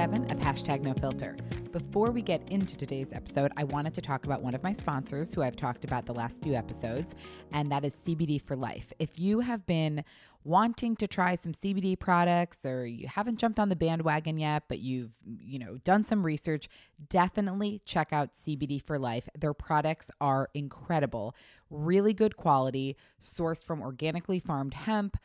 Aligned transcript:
7 0.00 0.30
of 0.30 0.38
Hashtag 0.38 0.80
No 0.80 0.94
Filter. 0.94 1.36
Before 1.72 2.10
we 2.10 2.22
get 2.22 2.40
into 2.48 2.74
today's 2.74 3.12
episode, 3.12 3.52
I 3.58 3.64
wanted 3.64 3.92
to 3.92 4.00
talk 4.00 4.24
about 4.24 4.40
one 4.40 4.54
of 4.54 4.62
my 4.62 4.72
sponsors 4.72 5.34
who 5.34 5.42
I've 5.42 5.56
talked 5.56 5.84
about 5.84 6.06
the 6.06 6.14
last 6.14 6.42
few 6.42 6.54
episodes, 6.54 7.14
and 7.52 7.70
that 7.70 7.84
is 7.84 7.92
CBD 7.92 8.40
for 8.40 8.56
Life. 8.56 8.94
If 8.98 9.18
you 9.18 9.40
have 9.40 9.66
been 9.66 10.02
wanting 10.42 10.96
to 10.96 11.06
try 11.06 11.34
some 11.34 11.52
CBD 11.52 11.98
products 11.98 12.64
or 12.64 12.86
you 12.86 13.08
haven't 13.08 13.38
jumped 13.38 13.60
on 13.60 13.68
the 13.68 13.76
bandwagon 13.76 14.38
yet, 14.38 14.62
but 14.68 14.80
you've, 14.80 15.10
you 15.22 15.58
know, 15.58 15.76
done 15.84 16.02
some 16.02 16.24
research, 16.24 16.70
definitely 17.10 17.82
check 17.84 18.10
out 18.10 18.30
CBD 18.32 18.82
for 18.82 18.98
Life. 18.98 19.28
Their 19.38 19.52
products 19.52 20.10
are 20.18 20.48
incredible, 20.54 21.36
really 21.68 22.14
good 22.14 22.38
quality, 22.38 22.96
sourced 23.20 23.62
from 23.62 23.82
organically 23.82 24.40
farmed 24.40 24.72
hemp 24.72 25.18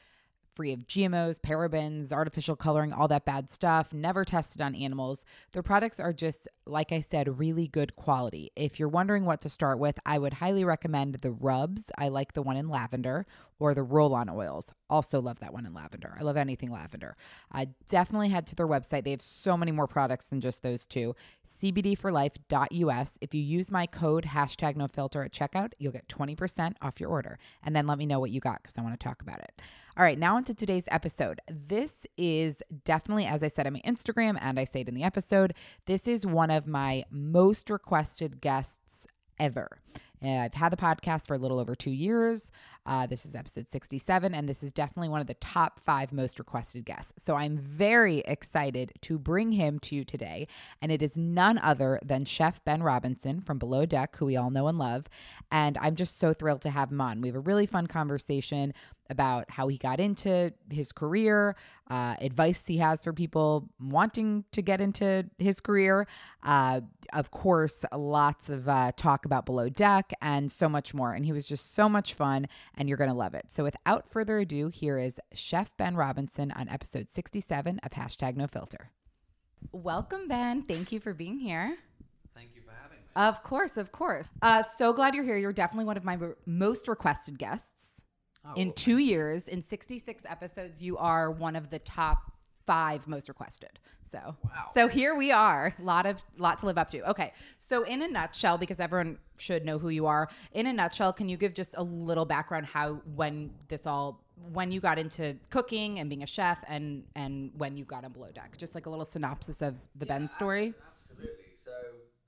free 0.56 0.72
of 0.72 0.88
GMOs, 0.88 1.40
parabens, 1.40 2.12
artificial 2.12 2.56
coloring, 2.56 2.94
all 2.94 3.08
that 3.10 3.26
bad 3.26 3.52
stuff, 3.52 3.94
never 3.94 4.24
tested 4.24 4.62
on 4.62 4.74
animals. 4.74 5.24
Their 5.52 5.64
products 5.64 6.00
are 6.00 6.14
just, 6.14 6.48
like 6.66 6.92
I 6.92 7.02
said, 7.02 7.40
really 7.40 7.68
good 7.68 7.96
quality. 7.96 8.52
If 8.56 8.80
you're 8.80 8.90
wondering 8.90 9.26
what 9.26 9.42
to 9.42 9.50
start 9.50 9.80
with, 9.80 10.00
I 10.06 10.18
would 10.18 10.34
highly 10.34 10.64
recommend 10.64 11.16
the 11.16 11.32
rubs. 11.32 11.84
I 11.98 12.08
like 12.08 12.34
the 12.34 12.42
one 12.42 12.58
in 12.58 12.70
lavender 12.70 13.26
or 13.60 13.74
the 13.74 13.84
roll 13.84 14.14
on 14.14 14.30
oils. 14.30 14.72
Also 14.90 15.22
love 15.22 15.40
that 15.40 15.54
one 15.54 15.66
in 15.66 15.74
lavender. 15.74 16.16
I 16.20 16.24
love 16.24 16.38
anything 16.38 16.70
lavender. 16.72 17.16
Uh, 17.54 17.66
definitely 17.90 18.30
head 18.30 18.48
to 18.48 18.56
their 18.56 18.68
website. 18.68 19.04
They 19.04 19.12
have 19.12 19.22
so 19.22 19.58
many 19.58 19.72
more 19.72 19.88
products 19.88 20.28
than 20.28 20.42
just 20.42 20.62
those 20.62 20.86
two. 20.86 21.16
CBDforlife.us. 21.62 23.18
If 23.22 23.34
you 23.34 23.42
use 23.42 23.72
my 23.72 23.88
code 23.88 24.26
hashtag 24.26 24.76
no 24.76 24.88
filter 24.88 25.24
at 25.24 25.32
checkout, 25.32 25.72
you'll 25.80 25.92
get 25.92 26.08
20% 26.08 26.76
off 26.82 27.00
your 27.00 27.10
order. 27.10 27.40
And 27.64 27.76
then 27.76 27.88
let 27.88 27.98
me 27.98 28.06
know 28.06 28.20
what 28.20 28.32
you 28.32 28.40
got 28.40 28.62
because 28.62 28.78
I 28.78 28.82
want 28.82 29.00
to 29.00 29.04
talk 29.04 29.22
about 29.22 29.40
it. 29.40 29.62
All 29.98 30.04
right, 30.04 30.20
now 30.20 30.36
into 30.36 30.54
today's 30.54 30.84
episode. 30.90 31.40
This 31.50 32.06
is 32.18 32.62
definitely, 32.84 33.26
as 33.26 33.42
I 33.44 33.48
said 33.48 33.66
on 33.66 33.72
my 33.72 33.82
Instagram 33.86 34.38
and 34.42 34.60
I 34.60 34.66
say 34.66 34.82
it 34.82 34.90
in 34.90 34.94
the 34.94 35.04
episode, 35.04 35.54
this 35.86 36.06
is 36.06 36.26
one 36.26 36.52
of 36.52 36.68
my 36.68 37.06
most 37.10 37.70
requested 37.70 38.42
guests 38.42 39.08
ever. 39.40 39.80
Uh, 40.22 40.32
I've 40.32 40.54
had 40.54 40.74
the 40.74 40.78
podcast 40.78 41.28
for 41.28 41.36
a 41.36 41.38
little 41.38 41.62
over 41.62 41.76
two 41.76 41.92
years. 41.92 42.52
Uh, 42.86 43.08
this 43.08 43.26
is 43.26 43.34
episode 43.34 43.68
67, 43.68 44.36
and 44.36 44.48
this 44.48 44.62
is 44.62 44.72
definitely 44.72 45.10
one 45.10 45.22
of 45.22 45.26
the 45.26 45.34
top 45.36 45.80
five 45.80 46.14
most 46.14 46.38
requested 46.38 46.86
guests. 46.86 47.14
So 47.18 47.36
I'm 47.36 47.58
very 47.58 48.20
excited 48.20 48.94
to 49.02 49.18
bring 49.18 49.54
him 49.54 49.80
to 49.80 49.96
you 49.96 50.06
today. 50.06 50.46
And 50.82 50.92
it 50.92 51.02
is 51.02 51.18
none 51.18 51.58
other 51.58 52.00
than 52.06 52.26
Chef 52.26 52.64
Ben 52.64 52.84
Robinson 52.84 53.42
from 53.42 53.58
Below 53.58 53.88
Deck, 53.88 54.16
who 54.18 54.28
we 54.28 54.36
all 54.36 54.52
know 54.52 54.68
and 54.68 54.78
love. 54.78 55.06
And 55.52 55.80
I'm 55.82 55.96
just 55.96 56.20
so 56.20 56.32
thrilled 56.32 56.62
to 56.62 56.70
have 56.70 56.92
him 56.92 57.02
on. 57.02 57.22
We 57.22 57.30
have 57.30 57.36
a 57.36 57.40
really 57.40 57.66
fun 57.66 57.88
conversation 57.88 58.74
about 59.10 59.50
how 59.52 59.68
he 59.68 59.78
got 59.78 60.00
into 60.00 60.54
his 60.70 60.92
career, 60.92 61.56
uh, 61.90 62.16
advice 62.20 62.64
he 62.66 62.78
has 62.78 63.04
for 63.04 63.14
people 63.14 63.70
wanting 63.80 64.44
to 64.52 64.62
get 64.62 64.82
into 64.82 65.26
his 65.38 65.60
career. 65.60 66.08
Uh, 66.42 66.82
of 67.14 67.30
course, 67.30 67.86
lots 67.96 68.50
of 68.50 68.68
uh, 68.68 68.92
talk 68.98 69.26
about 69.26 69.46
Below 69.46 69.70
Deck 69.70 70.12
and 70.22 70.52
so 70.52 70.68
much 70.68 70.94
more. 70.94 71.14
And 71.14 71.26
he 71.26 71.32
was 71.32 71.48
just 71.48 71.76
so 71.76 71.88
much 71.88 72.16
fun, 72.16 72.48
and 72.78 72.88
you're 72.88 72.98
going 72.98 73.10
to 73.10 73.16
love 73.16 73.34
it. 73.34 73.46
So, 73.54 73.64
without 73.64 74.10
further 74.10 74.40
ado, 74.40 74.70
here 74.70 74.98
is 75.00 75.20
Chef 75.34 75.76
Ben 75.78 75.96
Robinson 75.96 76.52
on 76.52 76.70
episode 76.70 77.10
67 77.10 77.80
of 77.84 77.92
Hashtag 77.92 78.36
No 78.36 78.48
Filter. 78.48 78.92
Welcome, 79.72 80.28
Ben. 80.28 80.62
Thank 80.64 80.92
you 80.92 81.00
for 81.00 81.14
being 81.14 81.40
here. 81.40 81.78
Thank 82.36 82.50
you 82.56 82.62
for 82.62 82.72
having 82.72 82.98
me. 82.98 83.04
Of 83.16 83.44
course, 83.44 83.78
of 83.78 83.92
course. 83.92 84.28
Uh, 84.42 84.62
so 84.62 84.94
glad 84.94 85.16
you're 85.16 85.24
here. 85.24 85.38
You're 85.38 85.54
definitely 85.54 85.86
one 85.86 85.98
of 85.98 86.04
my 86.04 86.18
most 86.46 86.88
requested 86.88 87.40
guests. 87.40 88.02
Oh, 88.46 88.54
in 88.56 88.68
well, 88.68 88.76
two 88.76 88.98
years, 89.00 89.48
in 89.48 89.64
66 89.64 90.24
episodes, 90.30 90.82
you 90.82 90.98
are 90.98 91.32
one 91.32 91.56
of 91.56 91.72
the 91.72 91.80
top 91.80 92.35
five 92.66 93.08
most 93.08 93.28
requested. 93.30 93.80
So, 94.06 94.36
Wow. 94.44 94.72
so 94.74 94.88
here 94.88 95.16
we 95.16 95.32
are. 95.32 95.74
A 95.80 95.82
lot 95.82 96.06
of 96.06 96.24
lot 96.38 96.60
to 96.60 96.66
live 96.68 96.78
up 96.78 96.90
to. 96.92 97.10
Okay, 97.10 97.34
so 97.60 97.84
in 97.84 98.02
a 98.04 98.08
nutshell, 98.08 98.58
because 98.58 98.80
everyone 98.80 99.18
should 99.38 99.66
know 99.66 99.80
who 99.80 99.90
you 99.90 100.06
are. 100.06 100.30
In 100.54 100.68
a 100.68 100.74
nutshell, 100.74 101.12
can 101.12 101.28
you 101.28 101.38
give 101.38 101.54
just 101.54 101.74
a 101.78 101.84
little 101.84 102.26
background 102.26 102.66
how 102.68 103.02
when 103.16 103.52
this 103.68 103.86
all 103.88 104.22
when 104.52 104.72
you 104.72 104.80
got 104.80 105.00
into 105.00 105.36
cooking 105.50 106.00
and 106.00 106.10
being 106.10 106.22
a 106.24 106.28
chef 106.28 106.64
and 106.68 107.04
and 107.16 107.52
when 107.58 107.76
you 107.78 107.86
got 107.86 108.04
on 108.04 108.12
below 108.12 108.30
deck 108.34 108.58
just 108.58 108.76
like 108.76 108.86
a 108.86 108.90
little 108.90 109.06
synopsis 109.06 109.62
of 109.62 109.76
the 109.96 110.06
ben 110.06 110.28
story 110.28 110.68
abs- 110.68 110.76
absolutely. 110.94 111.52
So 111.54 111.72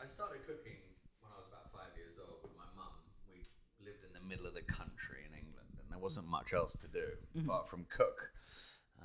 I 0.01 0.05
started 0.05 0.39
cooking 0.47 0.79
when 1.21 1.31
I 1.31 1.37
was 1.37 1.47
about 1.51 1.69
five 1.71 1.91
years 1.97 2.15
old 2.17 2.39
with 2.43 2.55
my 2.57 2.63
mum. 2.75 2.93
We 3.31 3.43
lived 3.85 4.03
in 4.07 4.13
the 4.13 4.25
middle 4.27 4.47
of 4.47 4.55
the 4.55 4.61
country 4.63 5.19
in 5.29 5.33
England, 5.37 5.67
and 5.79 5.91
there 5.91 5.99
wasn't 5.99 6.27
much 6.27 6.53
else 6.53 6.73
to 6.77 6.87
do 6.87 7.05
Mm-hmm. 7.37 7.47
apart 7.49 7.69
from 7.69 7.85
cook. 7.89 8.31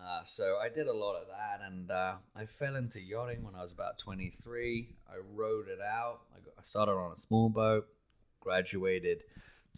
Uh, 0.04 0.24
so 0.24 0.56
I 0.60 0.68
did 0.68 0.88
a 0.88 0.92
lot 0.92 1.14
of 1.14 1.28
that, 1.28 1.64
and 1.64 1.90
uh, 1.90 2.14
I 2.34 2.46
fell 2.46 2.74
into 2.74 3.00
yachting 3.00 3.44
when 3.44 3.54
I 3.54 3.62
was 3.62 3.72
about 3.72 3.98
23. 3.98 4.88
I 5.08 5.14
rode 5.32 5.68
it 5.68 5.78
out. 5.80 6.22
I, 6.34 6.40
got, 6.40 6.54
I 6.58 6.62
started 6.64 6.92
on 6.92 7.12
a 7.12 7.16
small 7.16 7.48
boat, 7.48 7.86
graduated 8.40 9.22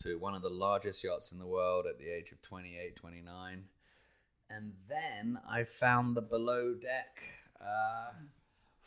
to 0.01 0.19
one 0.19 0.35
of 0.35 0.43
the 0.43 0.49
largest 0.49 1.05
yachts 1.05 1.31
in 1.31 1.39
the 1.39 1.47
world 1.47 1.85
at 1.89 1.99
the 1.99 2.09
age 2.09 2.33
of 2.33 2.41
28, 2.41 2.97
29. 2.97 3.65
And 4.49 4.73
then 4.89 5.39
I 5.49 5.65
found 5.65 6.17
the 6.17 6.23
below 6.23 6.75
deck 6.75 7.23
uh, 7.61 8.12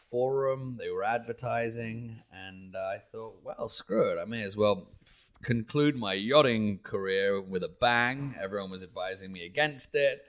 forum. 0.09 0.77
They 0.79 0.89
were 0.89 1.03
advertising, 1.03 2.21
and 2.31 2.75
I 2.75 2.97
thought, 3.11 3.41
well, 3.43 3.69
screw 3.69 4.11
it. 4.11 4.17
I 4.19 4.25
may 4.25 4.43
as 4.43 4.57
well 4.57 4.87
f- 5.05 5.31
conclude 5.43 5.95
my 5.95 6.13
yachting 6.13 6.79
career 6.79 7.39
with 7.41 7.63
a 7.63 7.71
bang. 7.79 8.35
Everyone 8.41 8.71
was 8.71 8.83
advising 8.83 9.31
me 9.31 9.45
against 9.45 9.93
it, 9.95 10.23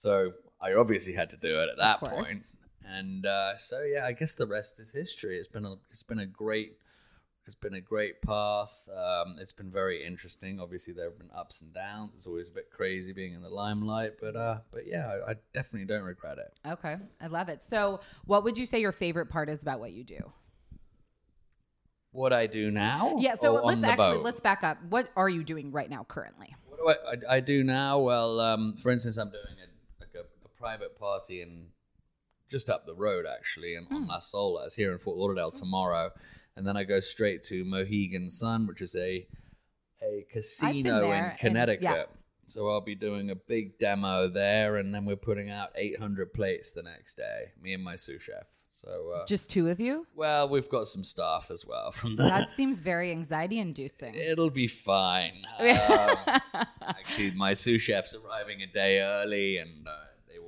so 0.00 0.32
I 0.60 0.72
obviously 0.74 1.12
had 1.12 1.28
to 1.30 1.36
do 1.36 1.60
it 1.60 1.68
at 1.68 1.76
that 1.76 2.00
point. 2.00 2.44
And 2.84 3.26
uh, 3.26 3.56
so, 3.56 3.82
yeah, 3.82 4.06
I 4.06 4.12
guess 4.12 4.34
the 4.34 4.46
rest 4.46 4.80
is 4.80 4.90
history. 4.92 5.36
It's 5.38 5.46
been 5.48 5.64
a 5.66 5.74
it's 5.90 6.02
been 6.02 6.18
a 6.18 6.26
great 6.26 6.72
it's 7.46 7.54
been 7.54 7.74
a 7.74 7.80
great 7.80 8.22
path. 8.22 8.88
Um, 8.94 9.36
it's 9.38 9.52
been 9.52 9.70
very 9.70 10.04
interesting. 10.04 10.58
Obviously, 10.60 10.92
there 10.94 11.08
have 11.10 11.18
been 11.18 11.30
ups 11.36 11.60
and 11.62 11.72
downs. 11.74 12.12
It's 12.14 12.26
always 12.26 12.48
a 12.48 12.52
bit 12.52 12.70
crazy 12.70 13.12
being 13.12 13.34
in 13.34 13.42
the 13.42 13.48
limelight, 13.48 14.12
but 14.20 14.34
uh, 14.36 14.58
but 14.72 14.82
yeah, 14.86 15.06
I, 15.26 15.32
I 15.32 15.34
definitely 15.52 15.86
don't 15.86 16.04
regret 16.04 16.38
it. 16.38 16.52
okay 16.74 16.96
i 17.20 17.26
love 17.26 17.48
it 17.48 17.60
so 17.68 18.00
what 18.24 18.44
would 18.44 18.56
you 18.58 18.66
say 18.66 18.80
your 18.80 18.92
favorite 18.92 19.28
part 19.28 19.48
is 19.48 19.62
about 19.62 19.78
what 19.80 19.92
you 19.92 20.04
do 20.04 20.20
What 22.12 22.32
I 22.32 22.46
do 22.46 22.70
now? 22.70 23.16
yeah 23.20 23.34
so 23.34 23.52
let's 23.64 23.84
actually 23.84 24.16
boat? 24.18 24.24
let's 24.24 24.40
back 24.40 24.64
up 24.64 24.78
what 24.88 25.08
are 25.16 25.28
you 25.28 25.44
doing 25.44 25.70
right 25.70 25.88
now 25.88 26.04
currently 26.08 26.54
What 26.66 26.78
do 26.78 26.88
I, 26.88 27.34
I, 27.34 27.36
I 27.36 27.40
do 27.40 27.62
now? 27.62 28.00
Well, 28.00 28.40
um, 28.40 28.76
for 28.82 28.90
instance, 28.90 29.16
I'm 29.16 29.30
doing 29.30 29.44
a 29.64 29.69
private 30.60 30.96
party 30.98 31.40
in 31.42 31.68
just 32.50 32.68
up 32.68 32.84
the 32.86 32.94
road, 32.94 33.24
actually, 33.26 33.74
in, 33.74 33.84
Hmm. 33.84 33.94
on 33.94 34.06
Las 34.08 34.32
Olas 34.32 34.74
here 34.74 34.92
in 34.92 34.98
Fort 34.98 35.16
Lauderdale 35.16 35.50
tomorrow, 35.52 36.10
and 36.56 36.66
then 36.66 36.76
I 36.76 36.84
go 36.84 37.00
straight 37.00 37.42
to 37.44 37.64
Mohegan 37.64 38.28
Sun, 38.30 38.66
which 38.66 38.82
is 38.82 38.94
a 38.96 39.26
a 40.02 40.26
casino 40.30 41.04
in 41.10 41.12
and- 41.24 41.38
Connecticut. 41.38 41.82
yeah. 41.82 42.04
So 42.46 42.68
I'll 42.68 42.80
be 42.80 42.94
doing 42.94 43.30
a 43.30 43.36
big 43.36 43.78
demo 43.78 44.28
there, 44.28 44.76
and 44.76 44.92
then 44.94 45.04
we're 45.04 45.14
putting 45.16 45.50
out 45.50 45.70
800 45.76 46.32
plates 46.32 46.72
the 46.72 46.82
next 46.82 47.14
day. 47.16 47.52
Me 47.60 47.74
and 47.74 47.84
my 47.84 47.96
sous 47.96 48.22
chef. 48.22 48.46
So, 48.72 49.10
uh, 49.14 49.26
Just 49.26 49.50
two 49.50 49.68
of 49.68 49.78
you? 49.78 50.06
well, 50.16 50.48
we've 50.48 50.68
got 50.70 50.86
some 50.88 51.04
staff 51.04 51.50
as 51.50 51.66
well 51.66 51.92
from 52.00 52.16
that. 52.16 52.30
That 52.30 52.50
seems 52.56 52.80
very 52.80 53.10
anxiety 53.12 53.58
inducing. 53.58 54.14
It'll 54.14 54.50
be 54.50 54.66
fine. 54.66 55.44
Um, 55.60 56.40
actually, 56.80 57.32
my 57.32 57.52
sous 57.52 57.82
chef's 57.82 58.14
arriving 58.14 58.62
a 58.62 58.66
day 58.66 59.00
early, 59.02 59.58
and 59.58 59.86
uh, 59.86 59.92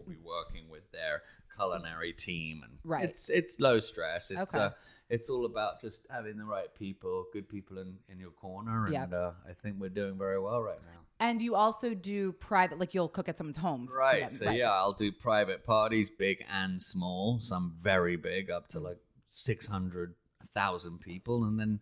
will 0.07 0.13
be 0.13 0.19
working 0.23 0.69
with 0.69 0.91
their 0.93 1.23
culinary 1.57 2.13
team. 2.13 2.63
And 2.65 2.79
Right. 2.85 3.05
it's 3.05 3.29
it's 3.31 3.61
low 3.61 3.79
stress. 3.81 4.31
It's 4.31 4.55
Okay. 4.55 4.65
uh, 4.65 4.71
it's 5.09 5.29
all 5.29 5.45
about 5.45 5.81
just 5.81 6.07
having 6.11 6.39
the 6.39 6.45
right 6.45 6.75
people, 6.75 7.27
good 7.33 7.49
people 7.49 7.79
in 7.79 7.99
in 8.09 8.19
your 8.19 8.31
corner, 8.31 8.85
and 8.87 8.93
Yep. 8.95 9.13
uh, 9.13 9.33
I 9.49 9.53
think 9.53 9.79
we're 9.81 9.91
doing 9.91 10.17
very 10.19 10.39
well 10.39 10.63
right 10.63 10.83
now. 10.83 11.01
And 11.21 11.41
you 11.41 11.55
also 11.55 11.95
do 11.95 12.33
private, 12.33 12.79
like 12.81 12.95
you'll 12.95 13.09
cook 13.09 13.29
at 13.29 13.39
someone's 13.39 13.59
home. 13.59 13.89
Right. 13.93 14.33
So 14.33 14.51
yeah, 14.51 14.73
I'll 14.73 14.93
do 14.95 15.13
private 15.13 15.65
parties, 15.65 16.11
big 16.11 16.45
and 16.51 16.83
small. 16.83 17.41
Some 17.41 17.75
very 17.79 18.17
big, 18.17 18.51
up 18.51 18.67
to 18.69 18.81
like 18.81 18.99
600, 19.29 20.15
1,000 20.41 20.99
people, 21.01 21.45
and 21.45 21.61
then 21.61 21.81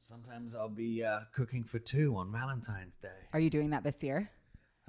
sometimes 0.00 0.54
I'll 0.54 0.68
be 0.68 1.04
uh, 1.04 1.20
cooking 1.32 1.64
for 1.64 1.78
two 1.78 2.16
on 2.16 2.32
Valentine's 2.32 2.96
Day. 2.96 3.28
Are 3.32 3.40
you 3.40 3.50
doing 3.50 3.70
that 3.70 3.84
this 3.84 4.02
year? 4.02 4.30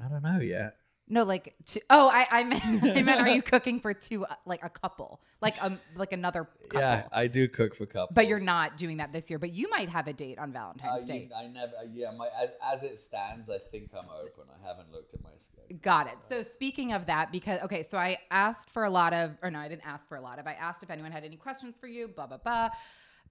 I 0.04 0.08
don't 0.10 0.24
know 0.24 0.40
yet. 0.40 0.78
No, 1.10 1.24
like 1.24 1.56
two, 1.66 1.80
oh, 1.90 2.10
I, 2.10 2.28
I 2.30 2.44
meant 2.44 2.64
I 2.84 3.02
meant 3.02 3.22
are 3.22 3.30
you 3.30 3.42
cooking 3.42 3.80
for 3.80 3.94
two 3.94 4.26
uh, 4.26 4.36
like 4.46 4.64
a 4.64 4.70
couple, 4.70 5.22
like 5.42 5.56
um 5.64 5.80
like 5.96 6.12
another 6.12 6.48
couple? 6.68 6.82
Yeah, 6.82 7.08
I 7.14 7.28
do 7.28 7.48
cook 7.48 7.76
for 7.76 7.86
couples. 7.86 8.14
But 8.14 8.28
you're 8.28 8.40
not 8.40 8.78
doing 8.78 8.98
that 8.98 9.14
this 9.14 9.30
year. 9.30 9.40
But 9.40 9.52
you 9.52 9.70
might 9.70 9.88
have 9.90 10.08
a 10.08 10.14
date 10.14 10.38
on 10.38 10.50
Uh, 10.50 10.54
Valentine's 10.60 11.02
you- 11.08 11.14
Day. 11.14 11.30
I 11.36 11.46
never. 11.48 11.72
Yeah, 11.92 12.12
my 12.12 12.28
as, 12.42 12.50
as 12.74 12.84
it 12.84 13.00
stands, 13.00 13.50
I 13.50 13.58
think 13.58 13.92
I'm 13.94 14.10
open. 14.10 14.44
I 14.52 14.68
haven't 14.68 14.92
looked 14.92 15.14
at 15.14 15.24
my 15.24 15.30
schedule. 15.40 15.80
Got 15.82 16.08
it. 16.08 16.16
So 16.28 16.42
speaking 16.42 16.92
of 16.94 17.06
that, 17.06 17.32
because 17.32 17.62
okay, 17.62 17.84
so 17.84 17.98
I 17.98 18.18
asked 18.32 18.70
for 18.70 18.84
a 18.84 18.90
lot 18.90 19.14
of, 19.14 19.32
or 19.42 19.50
no, 19.50 19.60
I 19.60 19.70
didn't 19.70 19.86
ask 19.86 20.08
for 20.10 20.16
a 20.18 20.22
lot 20.22 20.40
of. 20.40 20.48
I 20.48 20.54
asked 20.54 20.84
if 20.84 20.90
anyone 20.90 21.12
had 21.14 21.24
any 21.24 21.38
questions 21.38 21.80
for 21.80 21.88
you. 21.88 22.10
Blah 22.10 22.28
blah 22.28 22.38
blah. 22.38 22.70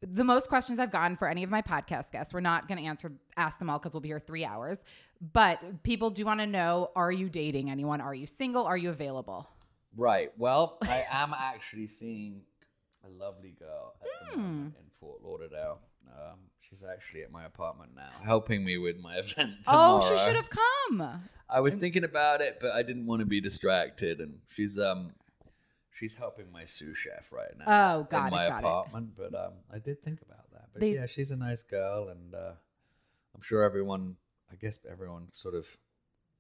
The 0.01 0.25
most 0.25 0.49
questions 0.49 0.79
I've 0.79 0.91
gotten 0.91 1.17
for 1.17 1.29
any 1.29 1.43
of 1.43 1.51
my 1.51 1.63
podcast 1.63 2.11
guests, 2.13 2.33
we're 2.35 2.41
not 2.41 2.69
going 2.69 2.79
to 2.79 2.85
answer 2.85 3.13
ask 3.37 3.59
them 3.59 3.71
all 3.71 3.79
because 3.79 3.93
we'll 3.95 4.01
be 4.01 4.09
here 4.09 4.21
three 4.21 4.45
hours. 4.45 4.83
But 5.33 5.83
people 5.83 6.11
do 6.11 6.25
want 6.25 6.41
to 6.41 6.47
know: 6.47 6.91
Are 6.97 7.13
you 7.13 7.29
dating 7.29 7.71
anyone? 7.71 8.01
Are 8.01 8.15
you 8.15 8.27
single? 8.27 8.65
Are 8.65 8.77
you 8.77 8.91
available? 8.91 9.49
Right. 9.97 10.31
Well, 10.37 10.79
I 10.83 11.05
am 11.11 11.33
actually 11.37 11.87
seeing 11.89 12.43
a 13.05 13.09
lovely 13.09 13.53
girl 13.59 13.95
at 14.03 14.09
the 14.31 14.35
Hmm. 14.35 14.41
moment 14.43 14.75
in 14.79 14.91
Fort 15.01 15.23
Lauderdale. 15.23 15.81
Um, 16.09 16.39
she's 16.61 16.85
actually 16.85 17.23
at 17.23 17.31
my 17.33 17.45
apartment 17.45 17.93
now, 17.97 18.11
helping 18.23 18.65
me 18.65 18.77
with 18.79 18.99
my 19.01 19.15
event 19.19 19.65
tomorrow. 19.65 20.01
Oh, 20.03 20.09
she 20.11 20.19
should 20.25 20.37
have 20.37 20.49
come. 20.51 21.21
I 21.49 21.61
was 21.61 21.75
thinking 21.75 22.05
about 22.05 22.41
it, 22.43 22.59
but 22.61 22.73
I 22.73 22.83
didn't 22.83 23.07
want 23.07 23.21
to 23.21 23.27
be 23.27 23.41
distracted. 23.41 24.21
And 24.21 24.41
she's 24.49 24.79
um, 24.79 25.15
she's 25.97 26.15
helping 26.15 26.51
my 26.53 26.65
sous 26.65 26.97
chef 26.97 27.33
right 27.33 27.51
now. 27.59 27.65
Oh, 27.67 28.03
got 28.11 28.21
in 28.21 28.27
it, 28.29 28.31
my 28.37 28.49
got 28.49 28.63
it. 28.63 28.67
apartment. 28.67 29.11
But 29.17 29.35
um, 29.35 29.53
I 29.73 29.79
did 29.79 30.03
think 30.03 30.21
about 30.23 30.51
that. 30.53 30.67
But 30.73 30.81
They- 30.81 30.95
yeah, 30.95 31.07
she's 31.07 31.31
a 31.31 31.37
nice 31.37 31.63
girl, 31.63 32.09
and 32.09 32.35
uh, 32.35 32.53
I'm 33.35 33.43
sure 33.43 33.63
everyone, 33.63 34.17
I 34.53 34.57
guess 34.57 34.79
everyone 34.91 35.29
sort 35.33 35.55
of 35.55 35.67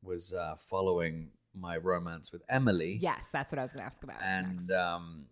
was 0.02 0.34
uh, 0.34 0.54
following 0.70 1.30
my 1.54 1.76
romance 1.78 2.32
with 2.32 2.42
Emily. 2.50 2.98
Yes, 3.00 3.30
that's 3.32 3.50
what 3.52 3.58
I 3.58 3.62
was 3.62 3.72
going 3.72 3.80
to 3.80 3.86
ask 3.86 4.02
about. 4.02 4.20
and 4.22 4.70
um, 4.72 5.26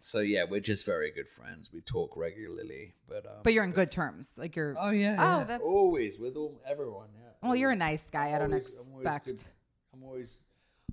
so 0.00 0.18
yeah, 0.20 0.44
we're 0.48 0.60
just 0.60 0.84
very 0.84 1.10
good 1.12 1.28
friends. 1.28 1.70
We 1.72 1.80
talk 1.80 2.16
regularly, 2.16 2.94
but 3.08 3.24
um, 3.26 3.42
but 3.44 3.52
you're 3.52 3.64
in 3.64 3.70
good 3.72 3.90
terms. 3.90 4.30
Like 4.36 4.56
you're. 4.56 4.74
Oh 4.80 4.90
yeah, 4.90 5.16
Oh, 5.18 5.38
yeah. 5.38 5.44
that's- 5.44 5.60
always 5.64 6.18
with 6.18 6.36
all 6.36 6.60
everyone. 6.66 7.08
Yeah. 7.14 7.30
well, 7.48 7.56
you're 7.56 7.70
a 7.70 7.76
nice 7.76 8.02
guy. 8.12 8.28
I'm 8.28 8.34
I 8.34 8.38
don't 8.38 8.52
always- 8.52 8.70
I'm 8.80 8.90
always 8.92 9.06
expect. 9.06 9.26
good- 9.26 9.42
I'm 9.94 10.02
always 10.04 10.34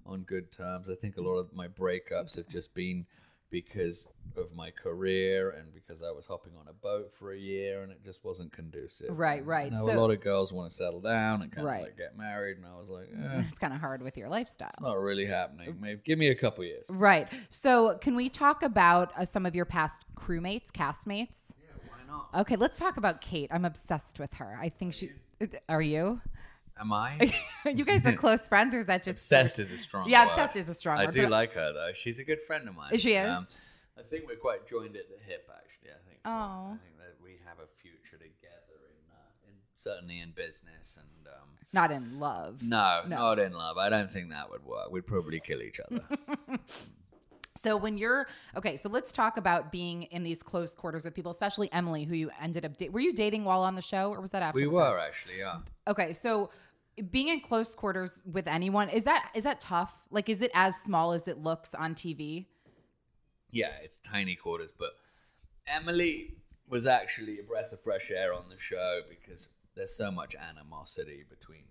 on 0.05 0.21
good 0.23 0.51
terms. 0.51 0.89
I 0.89 0.95
think 0.95 1.17
a 1.17 1.21
lot 1.21 1.37
of 1.37 1.53
my 1.53 1.67
breakups 1.67 2.35
have 2.37 2.47
just 2.47 2.73
been 2.73 3.05
because 3.51 4.07
of 4.35 4.51
my 4.53 4.69
career 4.71 5.51
and 5.51 5.73
because 5.73 6.01
I 6.01 6.11
was 6.11 6.25
hopping 6.25 6.53
on 6.59 6.67
a 6.67 6.73
boat 6.73 7.13
for 7.17 7.31
a 7.31 7.37
year 7.37 7.83
and 7.83 7.91
it 7.91 8.03
just 8.03 8.23
wasn't 8.25 8.51
conducive. 8.51 9.17
Right, 9.17 9.45
right. 9.45 9.71
You 9.71 9.77
know, 9.77 9.85
So- 9.85 9.93
a 9.93 9.99
lot 9.99 10.11
of 10.11 10.19
girls 10.19 10.51
want 10.51 10.69
to 10.71 10.75
settle 10.75 10.99
down 10.99 11.41
and 11.41 11.51
kind 11.51 11.65
Right. 11.65 11.77
of 11.77 11.83
like 11.83 11.97
get 11.97 12.17
married, 12.17 12.57
and 12.57 12.65
I 12.65 12.75
was 12.75 12.89
like, 12.89 13.07
eh, 13.13 13.43
It's 13.49 13.57
kind 13.59 13.73
of 13.73 13.79
hard 13.79 14.01
with 14.01 14.17
your 14.17 14.27
lifestyle. 14.29 14.67
it's 14.69 14.81
not 14.81 14.97
really 14.97 15.25
happening. 15.25 15.77
Maybe 15.79 16.01
give 16.03 16.19
me 16.19 16.27
a 16.29 16.35
couple 16.35 16.63
years. 16.65 16.87
Right. 16.89 17.27
So, 17.49 17.97
can 17.99 18.15
we 18.15 18.29
talk 18.29 18.61
about 18.63 19.11
uh, 19.17 19.25
some 19.25 19.45
of 19.45 19.55
your 19.55 19.65
past 19.65 20.01
crewmates, 20.15 20.71
castmates? 20.73 21.37
Yeah, 21.61 21.67
why 21.87 21.99
not? 22.07 22.41
Okay, 22.41 22.55
let's 22.57 22.77
talk 22.77 22.97
about 22.97 23.21
Kate. 23.21 23.49
I'm 23.53 23.63
obsessed 23.63 24.19
with 24.19 24.33
her. 24.35 24.57
I 24.59 24.69
think 24.69 24.93
she. 24.93 25.11
Are 25.69 25.81
you? 25.81 26.21
Am 26.77 26.91
I? 26.91 27.33
you 27.65 27.85
guys 27.85 28.05
are 28.05 28.13
close 28.13 28.47
friends, 28.47 28.75
or 28.75 28.79
is 28.79 28.85
that 28.87 29.03
just 29.03 29.17
Obsessed 29.17 29.59
is 29.59 29.71
a 29.71 29.77
strong 29.77 30.09
Yeah, 30.09 30.25
word. 30.25 30.31
obsessed 30.31 30.55
is 30.57 30.69
a 30.69 30.73
strong 30.75 30.97
I 30.99 31.05
word, 31.05 31.13
do 31.13 31.27
like 31.27 31.53
her 31.53 31.71
though. 31.73 31.91
She's 31.93 32.19
a 32.19 32.23
good 32.23 32.41
friend 32.41 32.67
of 32.67 32.75
mine. 32.75 32.97
She 32.97 33.13
is? 33.13 33.87
I 33.97 34.01
think 34.01 34.25
we're 34.27 34.35
quite 34.35 34.67
joined 34.67 34.95
at 34.97 35.07
the 35.09 35.15
hip 35.25 35.49
actually. 35.49 35.91
I 35.91 36.07
think. 36.07 36.19
Oh. 36.25 36.29
I 36.73 36.77
think 36.83 36.97
that 36.97 37.15
we 37.23 37.37
have 37.45 37.59
a 37.59 37.67
future 37.81 38.17
together 38.17 38.79
in, 38.89 39.11
uh, 39.11 39.47
in 39.47 39.53
certainly 39.73 40.19
in 40.19 40.31
business 40.31 40.97
and 41.01 41.27
um, 41.27 41.49
not 41.71 41.91
in 41.91 42.19
love? 42.19 42.61
no, 42.61 43.03
No. 43.07 43.15
not 43.17 43.39
in 43.39 43.53
love. 43.53 43.77
I 43.77 43.87
don't 43.89 44.11
think 44.11 44.31
that 44.31 44.49
would 44.49 44.65
work. 44.65 44.91
We'd 44.91 45.07
probably 45.07 45.39
kill 45.39 45.61
each 45.61 45.79
other. 45.79 46.03
So 47.57 47.77
when 47.77 47.97
you're 47.97 48.27
okay, 48.55 48.75
so 48.75 48.89
let's 48.89 49.11
talk 49.11 49.37
about 49.37 49.71
being 49.71 50.03
in 50.03 50.23
these 50.23 50.43
close 50.43 50.73
quarters 50.75 51.05
with 51.05 51.13
people, 51.13 51.31
especially 51.31 51.71
Emily, 51.71 52.03
who 52.03 52.13
you 52.13 52.29
ended 52.41 52.65
up. 52.65 52.77
Da- 52.77 52.89
were 52.89 52.99
you 52.99 53.13
dating 53.13 53.45
while 53.45 53.61
on 53.61 53.75
the 53.75 53.81
show, 53.81 54.11
or 54.11 54.21
was 54.21 54.31
that 54.31 54.43
after? 54.43 54.59
we 54.59 54.67
were 54.67 54.99
actually, 54.99 55.39
yeah. 55.39 55.57
Okay, 55.87 56.13
so 56.13 56.49
being 57.11 57.29
in 57.29 57.39
close 57.41 57.73
quarters 57.75 58.21
with 58.29 58.47
anyone 58.47 58.89
is 58.89 59.03
that 59.05 59.31
is 59.33 59.45
that 59.45 59.61
tough? 59.61 59.97
Like, 60.11 60.29
is 60.29 60.41
it 60.41 60.51
as 60.53 60.75
small 60.75 61.13
as 61.13 61.27
it 61.27 61.39
looks 61.41 61.73
on 61.73 61.95
TV? 61.95 62.45
Yeah, 63.51 63.71
it's 63.81 63.99
tiny 63.99 64.35
quarters, 64.35 64.71
but 64.77 64.91
Emily 65.65 66.37
was 66.67 66.87
actually 66.87 67.39
a 67.39 67.43
breath 67.43 67.71
of 67.71 67.79
fresh 67.79 68.11
air 68.11 68.33
on 68.33 68.49
the 68.49 68.59
show 68.59 68.99
because 69.09 69.49
there's 69.75 69.95
so 69.95 70.11
much 70.11 70.35
animosity 70.35 71.23
between 71.29 71.63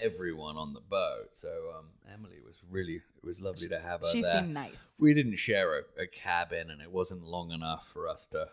everyone 0.00 0.56
on 0.56 0.72
the 0.72 0.80
boat. 0.80 1.28
So 1.32 1.48
um, 1.78 1.86
Emily 2.12 2.38
was 2.44 2.56
really 2.70 2.96
it 2.96 3.24
was 3.24 3.40
lovely 3.40 3.68
to 3.68 3.78
have 3.80 4.00
her 4.00 4.10
She 4.12 4.22
there. 4.22 4.40
seemed 4.40 4.54
nice. 4.54 4.82
We 4.98 5.14
didn't 5.14 5.36
share 5.36 5.78
a, 5.78 6.02
a 6.02 6.06
cabin, 6.06 6.70
and 6.70 6.80
it 6.80 6.90
wasn't 6.90 7.22
long 7.22 7.50
enough 7.50 7.88
for 7.88 8.08
us 8.08 8.26
to, 8.28 8.48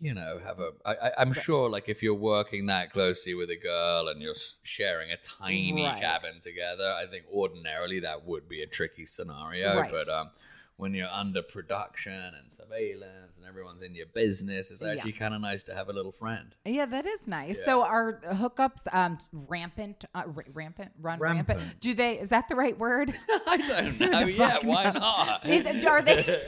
you 0.00 0.12
know, 0.14 0.38
have 0.44 0.58
a. 0.60 0.70
I, 0.84 1.08
I, 1.08 1.12
I'm 1.18 1.32
sure, 1.32 1.70
like 1.70 1.88
if 1.88 2.02
you're 2.02 2.14
working 2.14 2.66
that 2.66 2.92
closely 2.92 3.34
with 3.34 3.50
a 3.50 3.56
girl 3.56 4.08
and 4.08 4.20
you're 4.20 4.34
sharing 4.62 5.10
a 5.12 5.16
tiny 5.16 5.82
Right. 5.82 6.00
cabin 6.00 6.40
together, 6.40 6.92
I 6.92 7.06
think 7.06 7.24
ordinarily 7.32 8.00
that 8.00 8.24
would 8.26 8.48
be 8.48 8.62
a 8.62 8.66
tricky 8.66 9.06
scenario. 9.06 9.76
Right. 9.78 9.90
But 9.90 10.08
um, 10.08 10.30
when 10.76 10.92
you're 10.92 11.08
under 11.08 11.40
production 11.42 12.12
and 12.12 12.52
surveillance 12.52 13.32
and 13.36 13.46
everyone's 13.48 13.82
in 13.82 13.94
your 13.94 14.06
business, 14.06 14.70
it's 14.72 14.82
Yeah. 14.82 14.88
actually 14.92 15.12
kind 15.12 15.32
of 15.34 15.40
nice 15.40 15.62
to 15.64 15.74
have 15.74 15.88
a 15.88 15.92
little 15.92 16.10
friend. 16.12 16.54
Yeah, 16.64 16.86
that 16.86 17.06
is 17.06 17.26
nice. 17.28 17.58
Yeah. 17.60 17.64
So 17.64 17.82
are 17.84 18.20
hookups 18.26 18.82
um 18.92 19.18
rampant 19.32 20.04
uh, 20.14 20.22
ra- 20.26 20.42
rampant 20.52 20.90
run 21.00 21.18
rampant. 21.20 21.58
Rampant. 21.60 21.80
Do 21.80 21.94
they 21.94 22.18
is 22.18 22.30
that 22.30 22.48
the 22.48 22.56
right 22.56 22.76
word? 22.78 23.16
I 23.46 23.56
don't 23.68 24.00
know. 24.00 24.26
Yeah, 24.26 24.58
why 24.64 24.84
no. 24.84 24.98
not? 24.98 25.46
Is- 25.46 25.84
are 25.84 26.02
they 26.02 26.42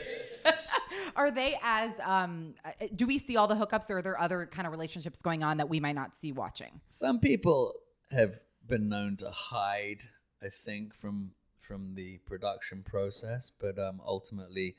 are 1.17 1.31
they 1.31 1.59
as 1.63 1.93
um 2.03 2.55
uh, 2.65 2.71
do 2.95 3.07
we 3.07 3.19
see 3.19 3.37
all 3.37 3.47
the 3.47 3.55
hookups 3.55 3.91
or 3.91 3.99
are 3.99 4.03
there 4.03 4.19
other 4.21 4.47
kind 4.47 4.67
of 4.67 4.73
relationships 4.73 5.21
going 5.23 5.43
on 5.45 5.57
that 5.59 5.69
we 5.69 5.79
might 5.81 5.95
not 5.95 6.15
see 6.15 6.33
watching? 6.33 6.81
Some 6.87 7.21
people 7.21 7.75
have 8.11 8.41
been 8.67 8.89
known 8.89 9.17
to 9.19 9.31
hide, 9.31 10.03
I 10.43 10.49
think, 10.49 10.95
from 10.95 11.31
from 11.67 11.95
the 11.95 12.19
production 12.27 12.83
process, 12.83 13.51
but 13.61 13.79
um, 13.79 14.01
ultimately 14.07 14.75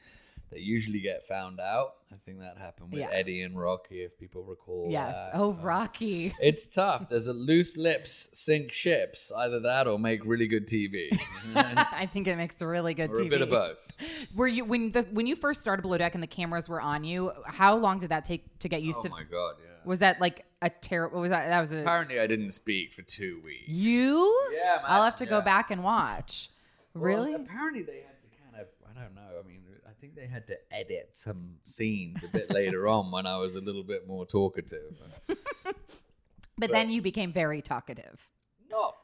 they 0.49 0.59
usually 0.59 1.01
get 1.01 1.27
found 1.27 1.59
out. 1.59 1.95
I 2.09 2.15
think 2.25 2.39
that 2.39 2.57
happened 2.57 2.91
with 2.91 3.01
Yeah. 3.01 3.09
Eddie 3.11 3.41
and 3.41 3.59
Rocky, 3.59 4.01
if 4.03 4.17
people 4.17 4.43
recall. 4.45 4.87
yes. 4.89 5.13
that. 5.13 5.31
Oh, 5.33 5.51
Um, 5.51 5.61
Rocky. 5.61 6.33
It's 6.41 6.69
tough. 6.69 7.09
There's 7.09 7.27
a 7.27 7.33
loose 7.33 7.75
lips 7.75 8.29
sink 8.31 8.71
ships. 8.71 9.29
Either 9.35 9.59
that 9.59 9.87
or 9.87 9.99
make 9.99 10.23
really 10.23 10.47
good 10.47 10.65
TV, 10.65 11.09
I 11.55 12.05
think 12.11 12.27
it 12.29 12.37
makes 12.37 12.61
a 12.61 12.67
really 12.67 12.93
good 12.93 13.11
or 13.11 13.15
TV. 13.15 13.25
a 13.25 13.29
bit 13.29 13.41
of 13.41 13.49
both. 13.49 13.97
Were 14.37 14.47
you 14.47 14.63
when 14.63 14.91
the 14.93 15.01
when 15.11 15.27
you 15.27 15.35
first 15.35 15.59
started 15.59 15.81
Below 15.81 15.97
Deck 15.97 16.13
and 16.13 16.23
the 16.23 16.27
cameras 16.27 16.69
were 16.69 16.79
on 16.81 17.03
you? 17.03 17.31
How 17.45 17.75
long 17.75 17.99
did 17.99 18.09
that 18.11 18.23
take 18.23 18.57
to 18.59 18.69
get 18.69 18.81
used 18.81 18.99
Oh 18.99 19.03
to? 19.03 19.07
Oh 19.09 19.11
my 19.11 19.23
god, 19.23 19.55
yeah. 19.59 19.67
Was 19.83 19.99
that 19.99 20.21
like 20.21 20.45
a 20.61 20.69
terrible? 20.69 21.19
Was 21.19 21.29
that 21.31 21.49
that 21.49 21.59
was 21.59 21.73
a 21.73 21.79
Apparently, 21.81 22.21
I 22.21 22.27
didn't 22.27 22.51
speak 22.51 22.93
for 22.93 23.01
two 23.01 23.41
weeks. 23.43 23.67
you? 23.67 24.49
Yeah, 24.53 24.75
man. 24.77 24.85
I'll 24.85 25.03
have 25.03 25.17
to 25.17 25.25
go 25.25 25.41
back 25.41 25.71
and 25.71 25.83
watch. 25.83 26.51
Well, 26.99 27.23
Really? 27.25 27.33
apparently, 27.33 27.83
they 27.83 28.01
had 28.01 28.21
to 28.21 28.27
kind 28.43 28.61
of, 28.61 28.67
I 28.89 29.01
don't 29.01 29.15
know. 29.15 29.39
I 29.43 29.47
mean, 29.47 29.61
I 29.87 29.91
think 29.99 30.15
they 30.15 30.27
had 30.27 30.47
to 30.47 30.57
edit 30.71 31.09
some 31.13 31.55
scenes 31.65 32.23
a 32.23 32.27
bit 32.27 32.51
later 32.51 32.87
on 32.87 33.11
when 33.11 33.25
I 33.25 33.37
was 33.37 33.55
a 33.55 33.61
little 33.61 33.83
bit 33.83 34.07
more 34.07 34.25
talkative. 34.25 34.97
But 36.59 36.71
then 36.71 36.89
you 36.89 37.01
became 37.03 37.31
very 37.31 37.61
talkative. 37.61 38.27
Not. 38.69 38.95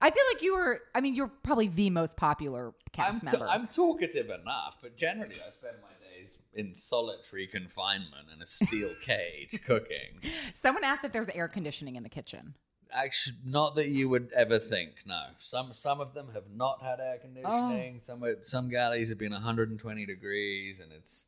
I 0.00 0.10
feel 0.10 0.22
like 0.32 0.42
you 0.42 0.54
were. 0.54 0.80
I 0.94 1.00
mean, 1.00 1.14
you're 1.14 1.28
probably 1.42 1.68
the 1.68 1.90
most 1.90 2.16
popular 2.16 2.68
I'm, 2.68 2.72
cast 2.92 3.20
t- 3.20 3.26
member. 3.38 3.46
I'm 3.46 3.68
talkative 3.68 4.30
enough, 4.30 4.78
but 4.82 4.96
generally, 4.96 5.34
I 5.34 5.50
spend 5.50 5.76
my 5.82 5.88
days 6.10 6.38
in 6.54 6.74
solitary 6.74 7.46
confinement 7.46 8.28
in 8.34 8.40
a 8.42 8.46
steel 8.46 8.90
cage 9.02 9.60
cooking. 9.66 10.18
Someone 10.54 10.82
asked 10.84 11.04
if 11.04 11.12
there's 11.12 11.28
air 11.28 11.48
conditioning 11.48 11.96
in 11.96 12.02
the 12.02 12.08
kitchen. 12.08 12.54
Actually, 12.94 13.36
not 13.44 13.74
that 13.74 13.88
you 13.88 14.08
would 14.08 14.30
ever 14.34 14.58
think. 14.58 14.92
No, 15.04 15.20
some 15.40 15.72
some 15.72 16.00
of 16.00 16.14
them 16.14 16.30
have 16.32 16.44
not 16.52 16.80
had 16.80 17.00
air 17.00 17.18
conditioning. 17.18 17.96
Oh. 17.96 18.00
Some 18.00 18.22
some 18.42 18.70
galleys 18.70 19.08
have 19.08 19.18
been 19.18 19.32
120 19.32 20.06
degrees, 20.06 20.78
and 20.78 20.92
it's 20.92 21.26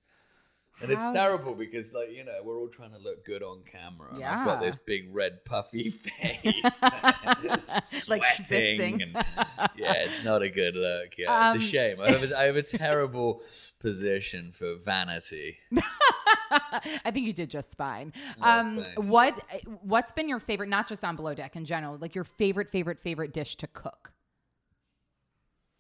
and 0.83 0.91
it's 0.91 1.09
terrible 1.13 1.55
because 1.55 1.95
like 1.95 2.11
you 2.13 2.25
know 2.25 2.33
we're 2.45 2.59
all 2.59 2.69
trying 2.69 2.93
to 2.93 2.99
look 2.99 3.25
good 3.25 3.43
on 3.43 3.63
camera. 3.71 4.15
And 4.15 4.23
I've 4.25 4.47
got 4.47 4.61
this 4.61 4.77
big 4.77 5.09
red 5.15 5.45
puffy 5.45 5.91
face, 5.91 6.81
sweating, 7.83 9.03
and 9.03 9.13
yeah, 9.77 9.93
it's 9.95 10.25
not 10.25 10.43
a 10.43 10.49
good 10.49 10.77
look. 10.77 11.17
Yeah, 11.19 11.49
Um, 11.51 11.57
it's 11.57 11.65
a 11.65 11.69
shame. 11.69 12.01
I 12.01 12.11
have 12.11 12.23
a, 12.31 12.39
I 12.39 12.45
have 12.45 12.57
a 12.57 12.63
terrible 12.63 13.43
position 13.81 14.53
for 14.53 14.77
vanity. 14.77 15.59
I 16.51 17.11
think 17.11 17.27
you 17.27 17.33
did 17.33 17.51
just 17.51 17.75
fine. 17.77 18.13
Oh, 18.41 18.49
Um, 18.51 18.85
what 19.09 19.35
what's 19.83 20.13
been 20.13 20.29
your 20.29 20.41
favorite, 20.41 20.69
not 20.69 20.89
just 20.89 21.05
on 21.05 21.17
below 21.17 21.35
deck 21.35 21.57
in 21.57 21.65
general, 21.65 21.97
like 22.01 22.15
your 22.15 22.25
favorite, 22.25 22.71
favorite, 22.71 22.99
favorite 22.99 23.33
dish 23.33 23.57
to 23.57 23.67
cook? 23.67 24.13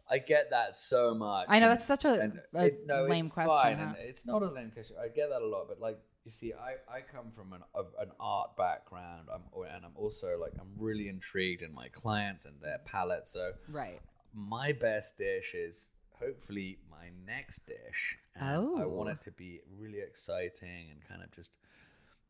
I 0.09 0.19
get 0.19 0.51
that 0.51 0.75
so 0.75 1.15
much. 1.15 1.47
I 1.49 1.59
know 1.59 1.69
that's 1.69 1.85
such 1.87 2.05
a, 2.05 2.33
a 2.55 2.65
it- 2.65 2.87
no, 2.87 3.03
lame 3.05 3.25
it's 3.25 3.35
question. 3.35 3.51
Fine, 3.79 3.79
huh? 3.79 3.95
it's 3.99 4.27
not 4.27 4.43
a 4.43 4.47
lame 4.47 4.71
question. 4.71 4.97
I 5.03 5.09
get 5.09 5.31
that 5.31 5.43
a 5.43 5.47
lot, 5.47 5.67
but 5.69 5.81
like 5.81 5.99
you 6.25 6.31
see, 6.31 6.53
I, 6.53 6.97
I 6.97 7.01
come 7.01 7.31
from 7.31 7.53
an 7.53 7.63
of 7.75 7.87
an 8.01 8.11
art 8.21 8.57
background. 8.57 9.29
I'm 9.33 9.43
and 9.75 9.85
I'm 9.85 9.93
also 9.97 10.39
like 10.41 10.53
I'm 10.61 10.71
really 10.79 11.09
intrigued 11.09 11.63
in 11.63 11.75
my 11.75 11.89
clients 11.89 12.45
and 12.45 12.55
their 12.61 12.79
palate. 12.85 13.27
So 13.27 13.51
Right. 13.69 14.01
my 14.35 14.73
best 14.73 15.19
dish 15.19 15.55
is 15.55 15.91
hopefully 16.21 16.79
my 16.91 17.09
next 17.27 17.67
dish. 17.67 18.17
And 18.35 18.45
I 18.81 18.87
want 18.87 19.09
Oh. 19.09 19.13
it 19.13 19.21
to 19.23 19.31
be 19.33 19.61
really 19.79 20.01
exciting 20.01 20.89
and 20.93 21.01
kind 21.09 21.23
of 21.23 21.31
just. 21.33 21.57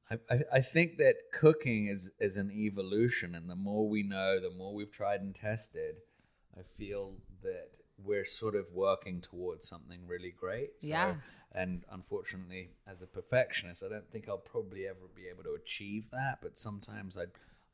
I, 0.09 0.14
I, 0.33 0.40
I 0.54 0.61
think 0.61 0.99
that 0.99 1.16
cooking 1.33 1.88
is, 1.88 2.12
is 2.21 2.37
an 2.37 2.52
evolution, 2.52 3.35
and 3.35 3.50
the 3.50 3.56
more 3.56 3.88
we 3.88 4.04
know, 4.04 4.38
the 4.40 4.52
more 4.56 4.73
we've 4.73 4.92
tried 4.92 5.21
and 5.21 5.35
tested, 5.35 5.97
I 6.56 6.61
feel 6.78 7.14
that 7.46 7.68
we're 8.04 8.26
sort 8.26 8.54
of 8.54 8.66
working 8.74 9.20
towards 9.22 9.66
something 9.68 10.00
really 10.06 10.32
great. 10.44 10.82
So, 10.82 10.88
Yeah. 10.88 11.14
And 11.52 11.84
unfortunately, 11.90 12.68
as 12.86 13.00
a 13.02 13.06
perfectionist, 13.06 13.82
I 13.82 13.88
don't 13.88 14.10
think 14.10 14.28
I'll 14.28 14.36
probably 14.54 14.86
ever 14.86 15.08
be 15.14 15.26
able 15.32 15.44
to 15.44 15.54
achieve 15.54 16.10
that. 16.10 16.38
But 16.42 16.58
sometimes 16.58 17.16
I 17.16 17.24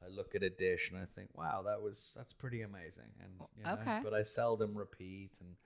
I 0.04 0.08
look 0.08 0.34
at 0.34 0.42
a 0.42 0.50
dish 0.50 0.90
and 0.90 1.00
I 1.00 1.06
think, 1.14 1.30
wow, 1.36 1.62
that 1.62 1.80
was 1.82 2.14
that's 2.16 2.32
pretty 2.32 2.62
amazing. 2.62 3.10
And 3.22 3.32
you 3.56 3.64
know, 3.64 3.78
Okay. 3.82 4.00
but 4.04 4.14
I 4.14 4.22
seldom 4.22 4.76
repeat, 4.76 5.32
and 5.40 5.56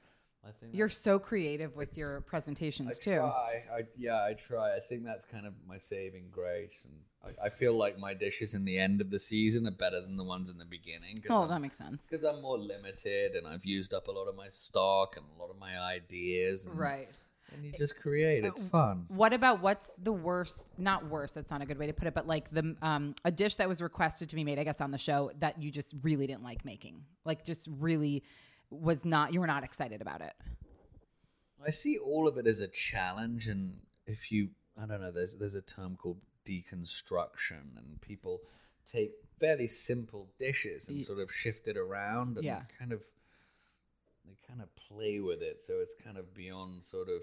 I 0.44 0.52
think 0.52 0.74
You're 0.74 0.88
so 0.88 1.18
creative 1.18 1.74
with 1.74 1.98
your 1.98 2.18
I 2.18 2.20
presentations 2.20 2.98
too. 2.98 3.14
I 3.14 3.16
try. 3.16 3.64
I 3.78 3.80
yeah, 3.96 4.24
I 4.24 4.34
try. 4.34 4.76
I 4.76 4.80
think 4.80 5.04
that's 5.04 5.24
kind 5.24 5.46
of 5.46 5.54
my 5.66 5.76
saving 5.78 6.28
grace, 6.30 6.86
and 6.88 7.00
I, 7.40 7.46
I 7.46 7.48
feel 7.48 7.76
like 7.76 7.98
my 7.98 8.14
dishes 8.14 8.54
in 8.54 8.64
the 8.64 8.78
end 8.78 9.00
of 9.00 9.10
the 9.10 9.18
season 9.18 9.66
are 9.66 9.72
better 9.72 10.00
than 10.00 10.16
the 10.16 10.24
ones 10.24 10.48
in 10.48 10.58
the 10.58 10.64
beginning. 10.64 11.22
Oh, 11.28 11.48
that 11.48 11.60
makes 11.60 11.76
sense. 11.78 12.02
because 12.08 12.24
I'm 12.24 12.40
more 12.42 12.58
limited, 12.58 13.32
and 13.34 13.46
I've 13.46 13.64
used 13.64 13.92
up 13.92 14.06
a 14.08 14.12
lot 14.12 14.28
of 14.28 14.36
my 14.36 14.48
stock 14.48 15.16
and 15.16 15.26
a 15.36 15.40
lot 15.40 15.50
of 15.50 15.58
my 15.58 15.78
ideas. 15.80 16.66
And, 16.66 16.78
Right. 16.78 17.08
And 17.52 17.64
you 17.64 17.72
just 17.78 17.96
create. 17.96 18.44
It's 18.44 18.60
Uh, 18.60 18.64
fun. 18.64 19.06
What 19.08 19.32
about 19.32 19.62
what's 19.62 19.88
the 20.02 20.12
worst? 20.12 20.68
Not 20.78 21.06
worst. 21.08 21.36
That's 21.36 21.48
not 21.48 21.62
a 21.62 21.66
good 21.66 21.78
way 21.78 21.86
to 21.86 21.92
put 21.92 22.08
it. 22.08 22.12
But 22.14 22.26
like 22.26 22.50
the 22.50 22.76
um, 22.82 23.14
a 23.24 23.30
dish 23.30 23.54
that 23.56 23.68
was 23.68 23.80
requested 23.80 24.28
to 24.30 24.34
be 24.36 24.42
made, 24.42 24.58
I 24.58 24.64
guess, 24.64 24.80
on 24.80 24.90
the 24.90 24.98
show 24.98 25.30
that 25.38 25.62
you 25.62 25.70
just 25.70 25.94
really 26.02 26.26
didn't 26.26 26.42
like 26.42 26.64
making. 26.64 27.04
Like, 27.24 27.44
just 27.44 27.68
really 27.78 28.24
was 28.70 29.04
not. 29.04 29.32
You 29.32 29.40
were 29.40 29.46
not 29.46 29.64
excited 29.64 30.00
about 30.00 30.20
it. 30.20 30.34
I 31.64 31.70
see 31.70 31.98
all 31.98 32.28
of 32.28 32.36
it 32.36 32.46
as 32.46 32.60
a 32.60 32.68
challenge, 32.68 33.48
and 33.48 33.78
if 34.06 34.30
you, 34.30 34.50
I 34.80 34.86
don't 34.86 35.00
know, 35.00 35.10
there's 35.10 35.34
there's 35.36 35.54
a 35.54 35.62
term 35.62 35.96
called 35.96 36.18
deconstruction, 36.44 37.76
and 37.76 38.00
people 38.00 38.40
take 38.84 39.12
fairly 39.40 39.66
simple 39.66 40.28
dishes 40.38 40.88
and 40.88 41.04
sort 41.04 41.18
of 41.18 41.32
shift 41.32 41.66
it 41.68 41.76
around, 41.76 42.36
and 42.36 42.44
Yeah. 42.44 42.62
kind 42.78 42.92
of 42.92 43.02
they 44.24 44.36
kind 44.46 44.60
of 44.60 44.74
play 44.76 45.20
with 45.20 45.42
it, 45.42 45.62
so 45.62 45.74
it's 45.80 45.94
kind 45.94 46.16
of 46.16 46.34
beyond 46.34 46.82
sort 46.84 47.08
of 47.08 47.22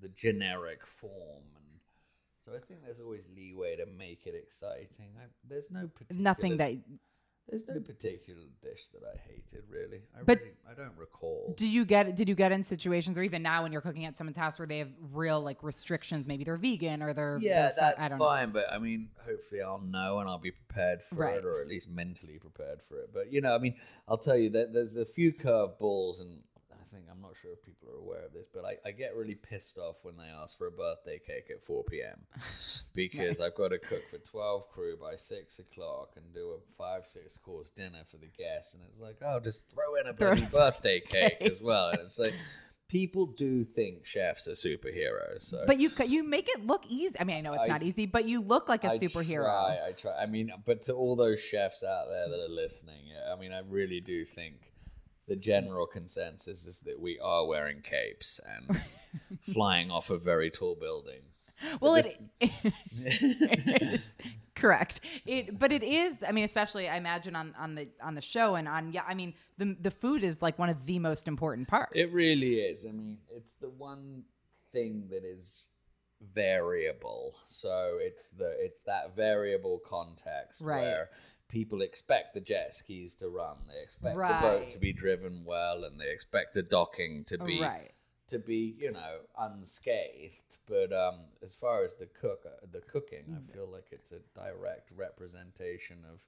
the 0.00 0.08
generic 0.08 0.86
form, 0.86 1.44
and 1.56 1.80
so 2.40 2.52
I 2.54 2.58
think 2.58 2.82
there's 2.84 3.00
always 3.00 3.26
leeway 3.34 3.76
to 3.76 3.86
make 3.86 4.26
it 4.26 4.34
exciting. 4.34 5.10
I, 5.18 5.26
there's 5.48 5.70
no 5.70 5.88
particular, 5.88 6.22
Nothing 6.22 6.56
that. 6.58 6.74
There's 7.48 7.66
no 7.68 7.78
particular 7.80 8.40
dish 8.62 8.88
that 8.88 9.02
I 9.04 9.16
hated 9.28 9.64
really. 9.70 10.02
I 10.18 10.22
But- 10.22 10.38
really, 10.38 10.52
I 10.68 10.74
don't 10.74 10.96
recall. 10.96 11.54
Do 11.56 11.68
you 11.68 11.84
get? 11.84 12.16
Did 12.16 12.28
you 12.28 12.34
get 12.34 12.52
in 12.52 12.62
situations, 12.64 13.18
or 13.18 13.22
even 13.22 13.42
now 13.42 13.62
when 13.62 13.72
you're 13.72 13.80
cooking 13.82 14.04
at 14.06 14.16
someone's 14.16 14.36
house, 14.36 14.58
where 14.58 14.66
they 14.66 14.78
have 14.78 14.90
real 15.12 15.40
like 15.40 15.62
restrictions? 15.62 16.26
Maybe 16.26 16.44
they're 16.44 16.56
vegan 16.56 17.02
or 17.02 17.12
they're 17.12 17.38
Yeah, 17.40 17.62
they're 17.66 17.74
that's 17.76 18.04
I 18.04 18.08
don't 18.08 18.18
know. 18.18 18.24
fine. 18.24 18.50
But 18.50 18.72
I 18.72 18.78
mean, 18.78 19.10
hopefully, 19.24 19.60
I'll 19.62 19.80
know 19.80 20.20
and 20.20 20.28
I'll 20.28 20.38
be 20.38 20.52
prepared 20.52 21.02
for 21.02 21.16
Right. 21.16 21.36
it, 21.38 21.44
or 21.44 21.60
at 21.60 21.68
least 21.68 21.88
mentally 21.90 22.38
prepared 22.38 22.80
for 22.82 22.98
it. 23.00 23.10
But 23.12 23.32
you 23.32 23.40
know, 23.40 23.54
I 23.54 23.58
mean, 23.58 23.76
I'll 24.08 24.18
tell 24.18 24.36
you 24.38 24.50
that 24.50 24.72
there's 24.72 24.96
a 24.96 25.04
few 25.06 25.32
curve 25.32 25.78
balls, 25.78 26.20
and 26.20 26.42
I 26.94 26.96
think 26.96 27.08
I'm 27.10 27.20
not 27.20 27.34
sure 27.40 27.52
if 27.52 27.64
people 27.64 27.88
are 27.92 27.98
aware 27.98 28.24
of 28.24 28.32
this, 28.32 28.46
but 28.54 28.64
I, 28.64 28.76
I 28.86 28.92
get 28.92 29.16
really 29.16 29.34
pissed 29.34 29.78
off 29.78 29.96
when 30.02 30.16
they 30.16 30.26
ask 30.42 30.56
for 30.56 30.68
a 30.68 30.70
birthday 30.70 31.18
cake 31.18 31.46
at 31.50 31.60
4 31.62 31.82
p.m. 31.84 32.20
because 32.94 33.40
I've 33.40 33.56
got 33.56 33.68
to 33.68 33.78
cook 33.78 34.08
for 34.08 34.18
12 34.18 34.68
crew 34.68 34.96
by 35.00 35.16
six 35.16 35.58
o'clock 35.58 36.10
and 36.16 36.24
do 36.32 36.50
a 36.50 36.58
five 36.78 37.06
six 37.06 37.36
course 37.36 37.70
dinner 37.70 38.02
for 38.08 38.18
the 38.18 38.28
guests, 38.38 38.74
and 38.74 38.84
it's 38.88 39.00
like, 39.00 39.16
oh, 39.24 39.40
just 39.40 39.68
throw 39.70 39.96
in 39.96 40.06
a 40.06 40.12
bloody 40.12 40.46
birthday 40.46 41.00
cake 41.08 41.38
as 41.40 41.60
well, 41.60 41.90
and 41.90 42.00
it's 42.00 42.18
like. 42.18 42.34
People 42.86 43.26
do 43.26 43.64
think 43.64 44.04
chefs 44.04 44.46
are 44.46 44.52
superheroes, 44.52 45.40
so 45.40 45.64
But 45.66 45.80
you 45.80 45.90
you 46.06 46.22
make 46.22 46.48
it 46.50 46.64
look 46.64 46.84
easy. 46.86 47.16
I 47.18 47.24
mean, 47.24 47.38
I 47.38 47.40
know 47.40 47.54
it's 47.54 47.64
I- 47.64 47.66
not 47.66 47.82
easy, 47.82 48.04
but 48.04 48.28
you 48.28 48.42
look 48.42 48.68
like 48.68 48.84
a 48.84 48.92
I 48.92 48.98
superhero. 48.98 49.48
I 49.48 49.76
try, 49.76 49.88
I 49.88 49.92
try. 49.92 50.22
I 50.22 50.26
mean, 50.26 50.52
but 50.64 50.82
to 50.82 50.92
all 50.92 51.16
those 51.16 51.40
chefs 51.40 51.82
out 51.82 52.04
there 52.08 52.28
that 52.28 52.44
are 52.44 52.54
listening, 52.54 53.06
I 53.28 53.36
mean, 53.36 53.52
I 53.52 53.62
really 53.66 54.00
do 54.00 54.24
think 54.26 54.73
the 55.26 55.36
general 55.36 55.86
consensus 55.86 56.66
is 56.66 56.80
that 56.80 56.98
we 57.00 57.18
are 57.18 57.46
wearing 57.46 57.80
capes 57.82 58.40
and 58.46 58.80
flying 59.54 59.90
off 59.90 60.10
of 60.10 60.22
very 60.22 60.50
tall 60.50 60.74
buildings. 60.74 61.52
Well, 61.80 61.94
But 61.94 62.06
it, 62.40 62.72
it 62.92 63.82
is 63.82 64.12
correct. 64.54 65.00
It, 65.24 65.58
but 65.58 65.72
it 65.72 65.82
is. 65.82 66.16
I 66.26 66.32
mean, 66.32 66.44
especially 66.44 66.88
I 66.88 66.96
imagine 66.96 67.34
on 67.36 67.54
on 67.58 67.74
the 67.74 67.88
on 68.02 68.14
the 68.14 68.20
show 68.20 68.56
and 68.56 68.68
on 68.68 68.92
yeah. 68.92 69.02
I 69.08 69.14
mean, 69.14 69.34
the 69.56 69.76
the 69.80 69.90
food 69.90 70.24
is 70.24 70.42
like 70.42 70.58
one 70.58 70.68
of 70.68 70.84
the 70.84 70.98
most 70.98 71.26
important 71.28 71.68
parts. 71.68 71.92
It 71.94 72.10
really 72.12 72.56
is. 72.60 72.84
I 72.84 72.92
mean, 72.92 73.18
it's 73.30 73.52
the 73.60 73.70
one 73.70 74.24
thing 74.72 75.06
that 75.10 75.24
is 75.24 75.64
variable. 76.34 77.34
So 77.46 77.98
it's 78.00 78.30
the 78.30 78.54
it's 78.58 78.82
that 78.82 79.14
variable 79.16 79.80
context 79.86 80.60
Right. 80.62 80.80
where 80.82 81.10
people 81.54 81.82
expect 81.82 82.34
the 82.34 82.40
jet 82.40 82.74
skis 82.74 83.14
to 83.14 83.28
run, 83.28 83.56
they 83.68 83.80
expect 83.80 84.16
the 84.16 84.38
boat 84.40 84.72
to 84.72 84.78
be 84.78 84.92
driven 84.92 85.44
well, 85.46 85.84
and 85.84 86.00
they 86.00 86.10
expect 86.10 86.54
the 86.54 86.62
docking 86.62 87.22
to 87.26 87.38
be 87.38 87.60
right. 87.60 87.92
to 88.28 88.40
be 88.40 88.74
you 88.78 88.90
know 88.90 89.18
unscathed. 89.38 90.42
But 90.66 90.92
um, 90.92 91.26
as 91.44 91.54
far 91.54 91.84
as 91.84 91.94
the 91.94 92.06
cook, 92.06 92.40
uh, 92.44 92.66
the 92.72 92.80
cooking, 92.80 93.24
Mm. 93.30 93.36
I 93.38 93.52
feel 93.54 93.70
like 93.70 93.88
it's 93.92 94.12
a 94.12 94.20
direct 94.34 94.90
representation 94.96 95.98
of. 96.10 96.18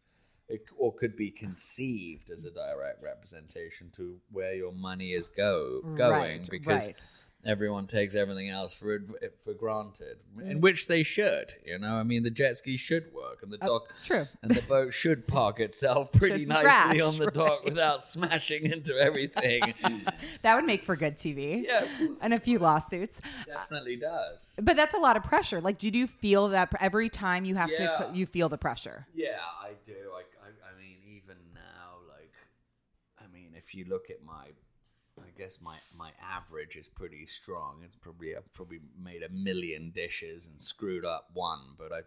It, 0.49 0.63
or 0.79 0.95
could 0.95 1.17
be 1.17 1.33
conceived 1.33 2.31
as 2.31 2.45
a 2.45 2.53
direct 2.53 3.03
representation 3.03 3.91
to 3.97 4.21
where 4.31 4.55
your 4.55 4.71
money 4.71 5.11
is 5.11 5.27
go 5.27 5.81
going 5.97 6.43
Right, 6.43 6.49
because 6.49 6.87
right. 6.87 7.01
Everyone 7.47 7.87
takes 7.87 8.15
everything 8.15 8.49
else 8.51 8.75
for 8.75 8.99
for 9.45 9.55
granted, 9.55 10.19
Mm. 10.37 10.51
in 10.51 10.61
which 10.61 10.87
they 10.89 11.03
should. 11.03 11.55
You 11.65 11.79
know, 11.79 11.95
I 11.95 12.03
mean, 12.03 12.23
the 12.23 12.31
jet 12.31 12.57
ski 12.57 12.77
should 12.77 13.13
work, 13.13 13.43
and 13.43 13.53
the 13.53 13.59
dock, 13.59 13.93
true. 14.05 14.27
and 14.43 14.51
the 14.55 14.63
boat 14.63 14.93
should 14.93 15.27
park 15.29 15.61
itself 15.61 16.13
pretty 16.13 16.41
Should 16.41 16.49
nicely 16.49 16.99
crash, 16.99 17.01
on 17.01 17.17
the 17.19 17.31
dock 17.31 17.61
right. 17.61 17.65
without 17.65 18.05
smashing 18.05 18.65
into 18.67 18.95
everything. 18.99 19.75
That 20.43 20.55
would 20.57 20.65
make 20.65 20.85
for 20.85 20.95
good 20.97 21.15
TV. 21.17 21.65
yeah, 21.65 21.87
And 22.23 22.33
a 22.35 22.41
few 22.41 22.59
lawsuits. 22.59 23.19
definitely 23.47 23.97
does. 23.97 24.59
But 24.63 24.77
that's 24.77 24.95
a 24.95 24.99
lot 24.99 25.17
of 25.17 25.23
pressure. 25.23 25.61
Like, 25.61 25.79
do 25.79 25.89
you 25.89 26.07
feel 26.07 26.49
that 26.49 26.71
every 26.81 27.09
time 27.09 27.45
you 27.45 27.55
have 27.57 27.69
to, 27.71 27.83
Yeah. 27.83 27.97
co- 27.99 28.13
you 28.13 28.27
feel 28.27 28.49
the 28.49 28.59
pressure? 28.59 29.07
Yeah, 29.15 29.39
I 29.63 29.73
do. 29.85 29.95
I, 30.15 30.23
I, 30.47 30.49
I 30.75 30.79
mean, 30.81 30.99
even 31.17 31.37
now, 31.55 31.99
like, 32.09 32.33
I 33.19 33.27
mean, 33.33 33.55
if 33.57 33.75
you 33.75 33.85
look 33.89 34.11
at 34.11 34.23
my, 34.23 34.49
guess 35.39 35.61
my 35.63 35.77
my 35.97 36.11
average 36.23 36.77
is 36.77 36.89
pretty 36.89 37.27
strong. 37.27 37.83
It's 37.85 37.97
probably 37.97 38.35
I've 38.37 38.53
probably 38.55 38.81
made 39.03 39.23
a 39.23 39.29
million 39.29 39.93
dishes 39.95 40.49
and 40.49 40.61
screwed 40.61 41.05
up 41.05 41.29
one, 41.35 41.61
but 41.79 41.93
I 41.93 41.99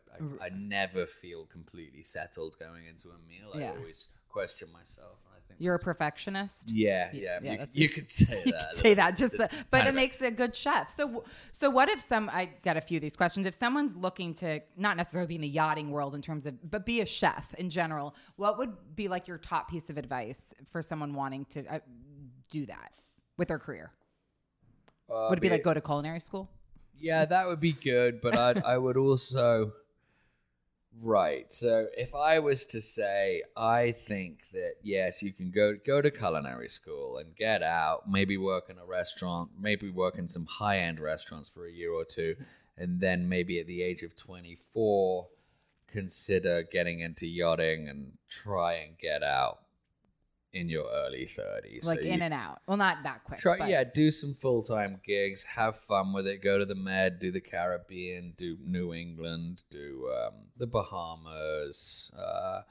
I, 0.42 0.48
I 0.48 0.50
never 0.50 1.06
feel 1.06 1.46
completely 1.46 2.04
settled 2.04 2.56
going 2.60 2.86
into 2.88 3.10
a 3.10 3.18
meal. 3.28 3.52
I 3.56 3.76
always 3.78 4.10
question 4.30 4.72
myself, 4.72 5.18
I 5.32 5.40
think 5.48 5.60
You're 5.60 5.74
a 5.74 5.80
perfectionist. 5.80 6.70
yeah, 6.70 7.10
Yeah, 7.12 7.40
yeah. 7.42 7.52
yeah, 7.54 7.62
you, 7.74 7.82
you 7.84 7.90
could 7.90 8.12
say 8.12 8.44
that. 8.46 8.70
could 8.74 8.78
say 8.80 8.94
that 8.94 9.16
just, 9.16 9.36
Just- 9.38 9.52
just 9.52 9.72
but 9.72 9.88
it 9.88 9.96
makes 9.96 10.22
a 10.22 10.30
good 10.30 10.56
chef. 10.56 10.92
So, 10.92 11.24
so 11.52 11.72
what 11.72 11.90
if 11.90 12.00
some? 12.02 12.30
I 12.30 12.50
got 12.64 12.78
a 12.78 12.82
few 12.82 12.98
of 12.98 13.02
these 13.02 13.16
questions. 13.18 13.48
If 13.48 13.56
someone's 13.56 13.96
looking 13.96 14.36
to 14.36 14.60
not 14.78 14.98
necessarily 14.98 15.28
be 15.28 15.36
in 15.36 15.42
the 15.42 15.48
yachting 15.48 15.90
world 15.90 16.14
in 16.14 16.22
terms 16.22 16.46
of, 16.46 16.54
but 16.70 16.86
be 16.86 17.02
a 17.02 17.08
chef 17.08 17.56
in 17.56 17.72
general, 17.72 18.16
what 18.36 18.60
would 18.60 18.74
be 18.96 19.08
like 19.08 19.28
your 19.28 19.40
top 19.40 19.68
piece 19.72 19.90
of 19.90 19.98
advice 19.98 20.54
for 20.72 20.84
someone 20.84 21.16
wanting 21.16 21.46
to 21.46 21.66
uh, 21.66 21.80
do 22.52 22.68
that 22.68 22.94
with 23.40 23.48
their 23.48 23.58
career? 23.58 23.92
Uh, 25.10 25.28
Would 25.30 25.40
it 25.40 25.42
be 25.42 25.50
like 25.50 25.64
go 25.64 25.74
to 25.74 25.82
culinary 25.82 26.20
school? 26.20 26.48
Yeah, 27.00 27.26
that 27.26 27.48
would 27.48 27.60
be 27.60 27.72
good, 27.72 28.22
but 28.22 28.38
I'd, 28.38 28.62
I 28.64 28.78
would 28.78 28.98
also 28.98 29.72
Right. 31.02 31.52
So 31.52 31.88
if 31.98 32.14
I 32.14 32.40
was 32.40 32.66
to 32.68 32.82
say, 32.82 33.44
I 33.56 33.92
think 33.92 34.50
that 34.52 34.74
yes, 34.84 35.24
you 35.24 35.32
can 35.32 35.50
go 35.50 35.78
go 35.86 36.02
to 36.02 36.12
culinary 36.12 36.68
school 36.68 37.18
and 37.18 37.36
get 37.36 37.64
out, 37.64 38.10
maybe 38.10 38.38
work 38.38 38.70
in 38.70 38.78
a 38.78 38.86
restaurant, 38.86 39.52
maybe 39.58 39.90
work 39.90 40.18
in 40.18 40.28
some 40.28 40.46
high 40.46 40.80
end 40.80 41.00
restaurants 41.00 41.48
for 41.48 41.66
a 41.66 41.72
year 41.72 41.94
or 41.94 42.04
two, 42.04 42.36
and 42.78 43.00
then 43.00 43.30
maybe 43.30 43.60
at 43.60 43.68
the 43.68 43.82
age 43.82 44.04
of 44.04 44.16
twenty 44.18 44.58
four, 44.74 45.28
consider 45.88 46.64
getting 46.64 47.00
into 47.00 47.28
yachting 47.28 47.88
and 47.88 48.18
try 48.30 48.74
and 48.74 48.98
get 48.98 49.24
out 49.24 49.60
in 50.54 50.68
your 50.70 50.86
early 50.92 51.26
thirties. 51.26 51.86
like 51.86 52.00
in 52.00 52.22
and 52.22 52.34
out. 52.34 52.62
Well, 52.68 52.78
not 52.78 53.04
that 53.04 53.24
quick. 53.24 53.40
Try, 53.40 53.58
but- 53.60 53.70
yeah, 53.70 53.84
do 53.84 54.10
some 54.12 54.34
full 54.34 54.64
time 54.64 55.00
gigs, 55.06 55.44
have 55.44 55.78
fun 55.78 56.12
with 56.14 56.26
it. 56.28 56.42
Go 56.42 56.58
to 56.58 56.66
the 56.66 56.76
Med, 56.76 57.20
do 57.20 57.32
the 57.32 57.42
Caribbean, 57.42 58.34
do 58.38 58.58
New 58.66 58.94
England, 58.94 59.64
do 59.70 60.10
um, 60.12 60.46
the 60.58 60.68
Bahamas, 60.68 62.12
uh, 62.18 62.62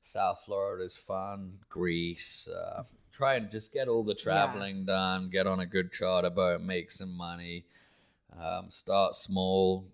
South 0.00 0.42
Florida's 0.46 0.96
fun, 0.96 1.58
Greece. 1.68 2.48
Uh, 2.48 2.84
try 3.12 3.34
and 3.34 3.50
just 3.50 3.72
get 3.72 3.88
all 3.88 4.02
the 4.04 4.14
traveling 4.14 4.84
done. 4.86 5.28
Get 5.30 5.46
on 5.46 5.60
a 5.60 5.66
good 5.66 5.92
charter 5.92 6.30
boat, 6.30 6.60
make 6.62 6.90
some 6.90 7.16
money. 7.16 7.66
Um, 8.38 8.70
start 8.70 9.14
small, 9.14 9.86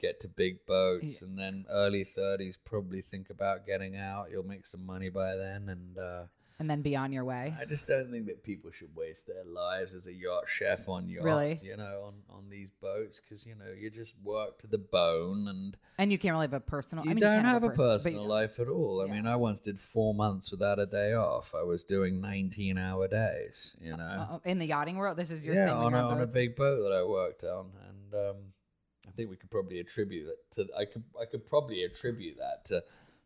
get 0.00 0.20
to 0.20 0.28
big 0.28 0.64
boats, 0.66 1.22
and 1.22 1.38
then 1.38 1.64
early 1.70 2.04
thirties. 2.04 2.56
Probably 2.64 3.00
think 3.02 3.30
about 3.30 3.66
getting 3.66 3.96
out. 3.96 4.30
You'll 4.30 4.42
make 4.44 4.66
some 4.66 4.86
money 4.86 5.08
by 5.08 5.34
then, 5.34 5.68
and. 5.68 5.98
Uh, 5.98 6.24
and 6.58 6.70
then 6.70 6.80
be 6.80 6.96
on 6.96 7.12
your 7.12 7.24
way. 7.24 7.54
I 7.60 7.66
just 7.66 7.86
don't 7.86 8.10
think 8.10 8.26
that 8.26 8.42
people 8.42 8.70
should 8.70 8.94
waste 8.96 9.26
their 9.26 9.44
lives 9.44 9.94
as 9.94 10.06
a 10.06 10.12
yacht 10.12 10.44
chef 10.48 10.88
on 10.88 11.08
yachts, 11.08 11.24
Really? 11.24 11.60
you 11.62 11.76
know, 11.76 12.04
on, 12.06 12.14
on 12.30 12.48
these 12.48 12.70
boats 12.70 13.20
because 13.20 13.44
you 13.44 13.54
know 13.54 13.72
you 13.78 13.90
just 13.90 14.14
work 14.24 14.58
to 14.60 14.66
the 14.66 14.78
bone 14.78 15.48
and 15.48 15.76
And 15.98 16.10
you 16.10 16.18
can't 16.18 16.32
really 16.34 16.44
have 16.44 16.54
a 16.54 16.60
personal. 16.60 17.04
you 17.04 17.10
I 17.10 17.14
mean, 17.14 17.20
don't 17.22 17.32
you 17.34 17.38
can 17.40 17.44
have 17.46 17.62
a 17.64 17.68
person- 17.68 17.84
personal 17.84 18.22
you- 18.22 18.28
life 18.28 18.58
at 18.58 18.68
all. 18.68 19.02
I 19.02 19.06
Yeah. 19.06 19.12
mean, 19.14 19.26
I 19.26 19.36
once 19.36 19.60
did 19.60 19.78
four 19.78 20.14
months 20.14 20.50
without 20.50 20.78
a 20.78 20.86
day 20.86 21.12
off. 21.12 21.54
I 21.54 21.62
was 21.62 21.84
doing 21.84 22.20
nineteen 22.20 22.78
hour 22.78 23.06
days, 23.06 23.76
you 23.80 23.96
know. 23.96 24.04
Uh, 24.04 24.38
in 24.44 24.58
the 24.58 24.66
yachting 24.66 24.96
world, 24.96 25.16
this 25.18 25.30
is 25.30 25.44
your 25.44 25.54
yeah, 25.54 25.66
thing. 25.66 25.74
on 25.76 25.94
a, 25.94 26.08
on 26.08 26.20
a 26.22 26.26
big 26.26 26.56
boat 26.56 26.82
that 26.88 26.92
I 26.94 27.04
worked 27.04 27.44
on, 27.44 27.70
and 27.88 28.14
um, 28.14 28.36
I 29.06 29.10
think 29.12 29.28
we 29.30 29.36
could 29.36 29.50
probably 29.50 29.78
attribute 29.78 30.26
that 30.26 30.50
to. 30.56 30.72
I 30.74 30.84
could 30.86 31.04
I 31.20 31.26
could 31.26 31.44
probably 31.46 31.84
attribute 31.84 32.38
that 32.38 32.64
to 32.66 32.82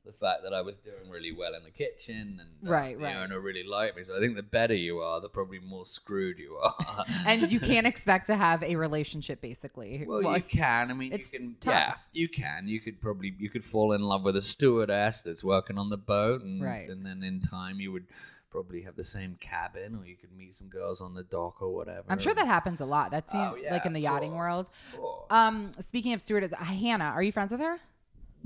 the 0.07 0.13
fact 0.13 0.43
that 0.45 0.55
I 0.55 0.63
was 0.63 0.79
doing 0.79 1.11
really 1.11 1.31
well 1.33 1.55
in 1.55 1.63
the 1.63 1.71
kitchen, 1.71 2.39
and 2.41 2.69
uh, 2.69 2.73
Right, 2.73 2.97
the 2.99 3.05
right. 3.05 3.17
owner 3.17 3.39
really 3.39 3.65
liked 3.65 3.97
me. 3.97 4.03
So 4.03 4.17
I 4.17 4.21
think 4.21 4.35
the 4.35 4.43
better 4.43 4.75
you 4.75 5.01
are, 5.01 5.21
the 5.21 5.29
probably 5.29 5.59
more 5.59 5.85
screwed 5.85 6.39
you 6.39 6.57
are. 6.57 7.05
and 7.27 7.53
you 7.53 7.61
can't 7.61 7.87
expect 7.87 8.27
to 8.29 8.37
have 8.37 8.63
a 8.63 8.77
relationship, 8.77 9.41
basically. 9.43 10.05
Well, 10.07 10.37
you 10.37 10.43
can. 10.43 10.91
I 10.91 10.95
mean, 10.95 11.13
it's 11.13 11.33
you 11.33 11.39
can. 11.39 11.57
tough. 11.61 11.73
Yeah, 11.75 11.95
you 12.13 12.29
can. 12.29 12.67
You 12.67 12.81
could 12.81 13.01
probably 13.01 13.35
you 13.39 13.51
could 13.51 13.65
fall 13.65 13.93
in 13.93 14.01
love 14.01 14.23
with 14.25 14.37
a 14.37 14.41
stewardess 14.43 15.23
that's 15.23 15.45
working 15.45 15.77
on 15.77 15.91
the 15.91 15.99
boat, 15.99 16.43
and 16.43 16.63
Right. 16.65 16.89
and 16.89 17.05
then 17.05 17.23
in 17.23 17.41
time 17.41 17.79
you 17.79 17.93
would 17.93 18.07
probably 18.51 18.81
have 18.83 18.97
the 18.97 19.05
same 19.05 19.37
cabin, 19.41 20.01
or 20.03 20.07
you 20.07 20.17
could 20.17 20.33
meet 20.37 20.53
some 20.55 20.67
girls 20.69 21.01
on 21.01 21.15
the 21.15 21.23
dock 21.23 21.61
or 21.63 21.73
whatever. 21.75 22.05
I'm 22.09 22.19
sure 22.19 22.35
that 22.35 22.47
happens 22.49 22.81
a 22.81 22.85
lot. 22.87 23.11
That's 23.13 23.31
Oh, 23.33 23.57
yeah, 23.63 23.71
like 23.73 23.87
in 23.87 23.93
the 23.93 24.01
yachting 24.01 24.31
course. 24.31 24.39
world. 24.39 24.67
Course. 24.97 25.27
Um, 25.31 25.71
speaking 25.79 26.15
of 26.15 26.21
stewardess, 26.21 26.53
Hannah, 26.59 27.13
are 27.15 27.23
you 27.23 27.31
friends 27.31 27.53
with 27.53 27.61
her? 27.61 27.79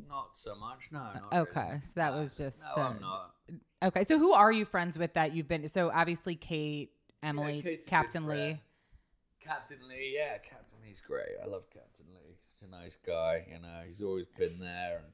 Not 0.09 0.35
so 0.35 0.55
much, 0.55 0.89
no. 0.91 0.99
Not 0.99 1.33
Okay, 1.49 1.67
really. 1.69 1.81
so 1.85 1.93
that 1.97 2.13
No, 2.15 2.21
was 2.21 2.37
just, 2.37 2.61
No, 2.61 2.83
uh, 2.83 2.87
I'm 2.89 3.01
not. 3.01 3.35
Okay, 3.83 4.05
so 4.05 4.19
who 4.19 4.33
are 4.33 4.53
you 4.53 4.65
friends 4.65 4.99
with 4.99 5.13
that 5.15 5.35
you've 5.35 5.49
been? 5.49 5.69
So 5.69 5.91
obviously 5.93 6.37
Kate, 6.37 6.91
Emily, 7.23 7.63
good 7.63 7.87
Captain. 7.87 8.27
Lee. 8.27 8.61
Captain 9.41 9.79
Lee, 9.89 10.15
yeah, 10.17 10.39
Captain 10.39 10.79
Lee's 10.87 11.03
great. 11.03 11.37
I 11.43 11.47
love 11.47 11.65
Captain 11.71 12.07
Lee. 12.15 12.21
He's 12.29 12.39
such 12.59 12.67
a 12.67 12.71
nice 12.71 12.97
guy, 13.07 13.45
you 13.51 13.59
know. 13.61 13.81
He's 13.87 14.01
always 14.01 14.27
been 14.39 14.59
there, 14.59 14.99
and 15.03 15.13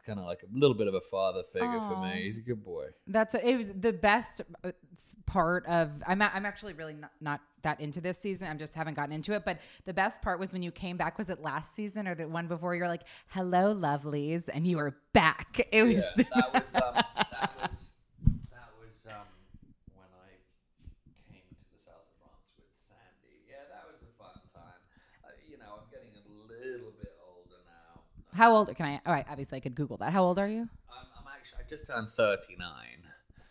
kind 0.00 0.18
of 0.18 0.24
like 0.26 0.42
a 0.42 0.58
little 0.58 0.76
bit 0.76 0.86
of 0.88 0.94
a 0.94 1.00
father 1.00 1.42
figure 1.52 1.78
for 1.88 1.96
me. 2.02 2.22
He's 2.22 2.38
a 2.38 2.42
good 2.42 2.64
boy. 2.64 2.86
That's 3.06 3.34
it 3.34 3.56
was 3.56 3.68
the 3.68 3.92
best 3.92 4.40
uh, 4.64 4.72
part 5.26 5.66
of. 5.66 5.90
I'm 6.06 6.20
a- 6.22 6.30
I'm 6.34 6.44
actually 6.46 6.72
really 6.74 6.94
not, 6.94 7.12
not 7.20 7.40
that 7.62 7.80
into 7.80 8.00
this 8.00 8.18
season. 8.18 8.48
I'm 8.48 8.58
just 8.58 8.74
haven't 8.74 8.94
gotten 8.94 9.12
into 9.14 9.32
it. 9.34 9.44
But 9.44 9.58
the 9.84 9.92
best 9.94 10.22
part 10.22 10.38
was 10.40 10.52
when 10.52 10.62
you 10.62 10.70
came 10.72 10.96
back. 10.96 11.18
Was 11.18 11.28
it 11.28 11.40
last 11.42 11.74
season 11.74 12.08
or 12.08 12.14
the 12.14 12.26
one 12.28 12.46
before? 12.48 12.74
You're 12.74 12.88
like, 12.88 13.02
"Hello, 13.28 13.74
lovelies," 13.74 14.44
and 14.52 14.66
you 14.66 14.76
were 14.78 14.96
back. 15.12 15.60
It 15.72 15.82
was. 15.84 15.94
Yeah, 16.16 16.24
that 16.34 16.54
was 16.54 16.74
um, 16.74 16.82
that 16.94 17.50
was 17.62 17.94
that 18.50 18.70
was 18.82 19.06
um, 19.10 19.26
when 19.94 20.08
I 20.24 20.40
came 21.30 21.42
to 21.52 21.64
the 21.70 21.78
south 21.78 22.02
of 22.08 22.16
France 22.18 22.50
with 22.58 22.72
Sandy. 22.72 23.44
Yeah, 23.48 23.68
that 23.70 23.84
was 23.92 24.02
a 24.02 24.10
fun 24.18 24.34
time. 24.52 24.80
Uh, 25.22 25.28
you 25.46 25.58
know, 25.58 25.78
I'm 25.84 25.86
getting 25.92 26.10
a 26.16 26.24
little 26.32 26.92
bit 26.98 27.12
older 27.22 27.60
now. 27.68 28.02
How 28.40 28.56
old 28.56 28.74
can 28.74 28.86
I? 28.86 29.00
All 29.04 29.12
right, 29.12 29.26
obviously 29.28 29.58
I 29.58 29.60
could 29.60 29.74
Google 29.74 29.98
that. 29.98 30.14
How 30.14 30.24
old 30.24 30.38
are 30.38 30.48
you? 30.48 30.60
I'm, 30.62 31.06
I'm 31.14 31.24
actually 31.36 31.58
I 31.62 31.68
just 31.68 31.86
turned 31.86 32.10
39, 32.10 32.58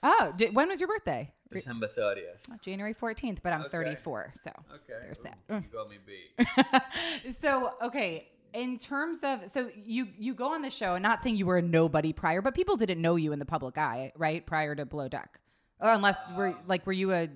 Oh, 0.01 0.33
di- 0.35 0.49
when 0.49 0.67
was 0.67 0.81
your 0.81 0.87
birthday? 0.87 1.31
December 1.51 1.85
30th. 1.87 2.59
January 2.59 2.95
14th, 2.95 3.37
but 3.43 3.53
I'm 3.53 3.61
Okay. 3.61 3.69
34. 3.69 4.33
So 4.43 4.49
Okay, 4.73 4.93
there's 5.03 5.19
that. 5.19 5.37
you 5.47 5.61
got 5.71 5.89
me 5.91 5.97
beat. 6.03 7.35
so 7.35 7.73
okay 7.83 8.29
in 8.55 8.79
terms 8.79 9.19
of 9.21 9.47
so 9.47 9.69
you 9.75 10.07
you 10.17 10.33
go 10.33 10.55
on 10.55 10.63
the 10.63 10.71
show 10.71 10.95
and 10.95 11.03
not 11.03 11.21
saying 11.21 11.35
you 11.35 11.45
were 11.45 11.57
a 11.57 11.61
nobody 11.61 12.11
prior 12.11 12.41
but 12.41 12.55
people 12.55 12.75
didn't 12.75 12.99
know 12.99 13.15
you 13.15 13.31
in 13.31 13.37
the 13.37 13.45
public 13.45 13.77
eye 13.77 14.11
right 14.15 14.43
prior 14.47 14.73
to 14.73 14.87
below 14.87 15.07
deck 15.07 15.39
or 15.79 15.91
unless 15.91 16.17
were 16.35 16.47
um, 16.47 16.57
like 16.65 16.83
were 16.87 16.93
you 16.93 17.13
a 17.13 17.29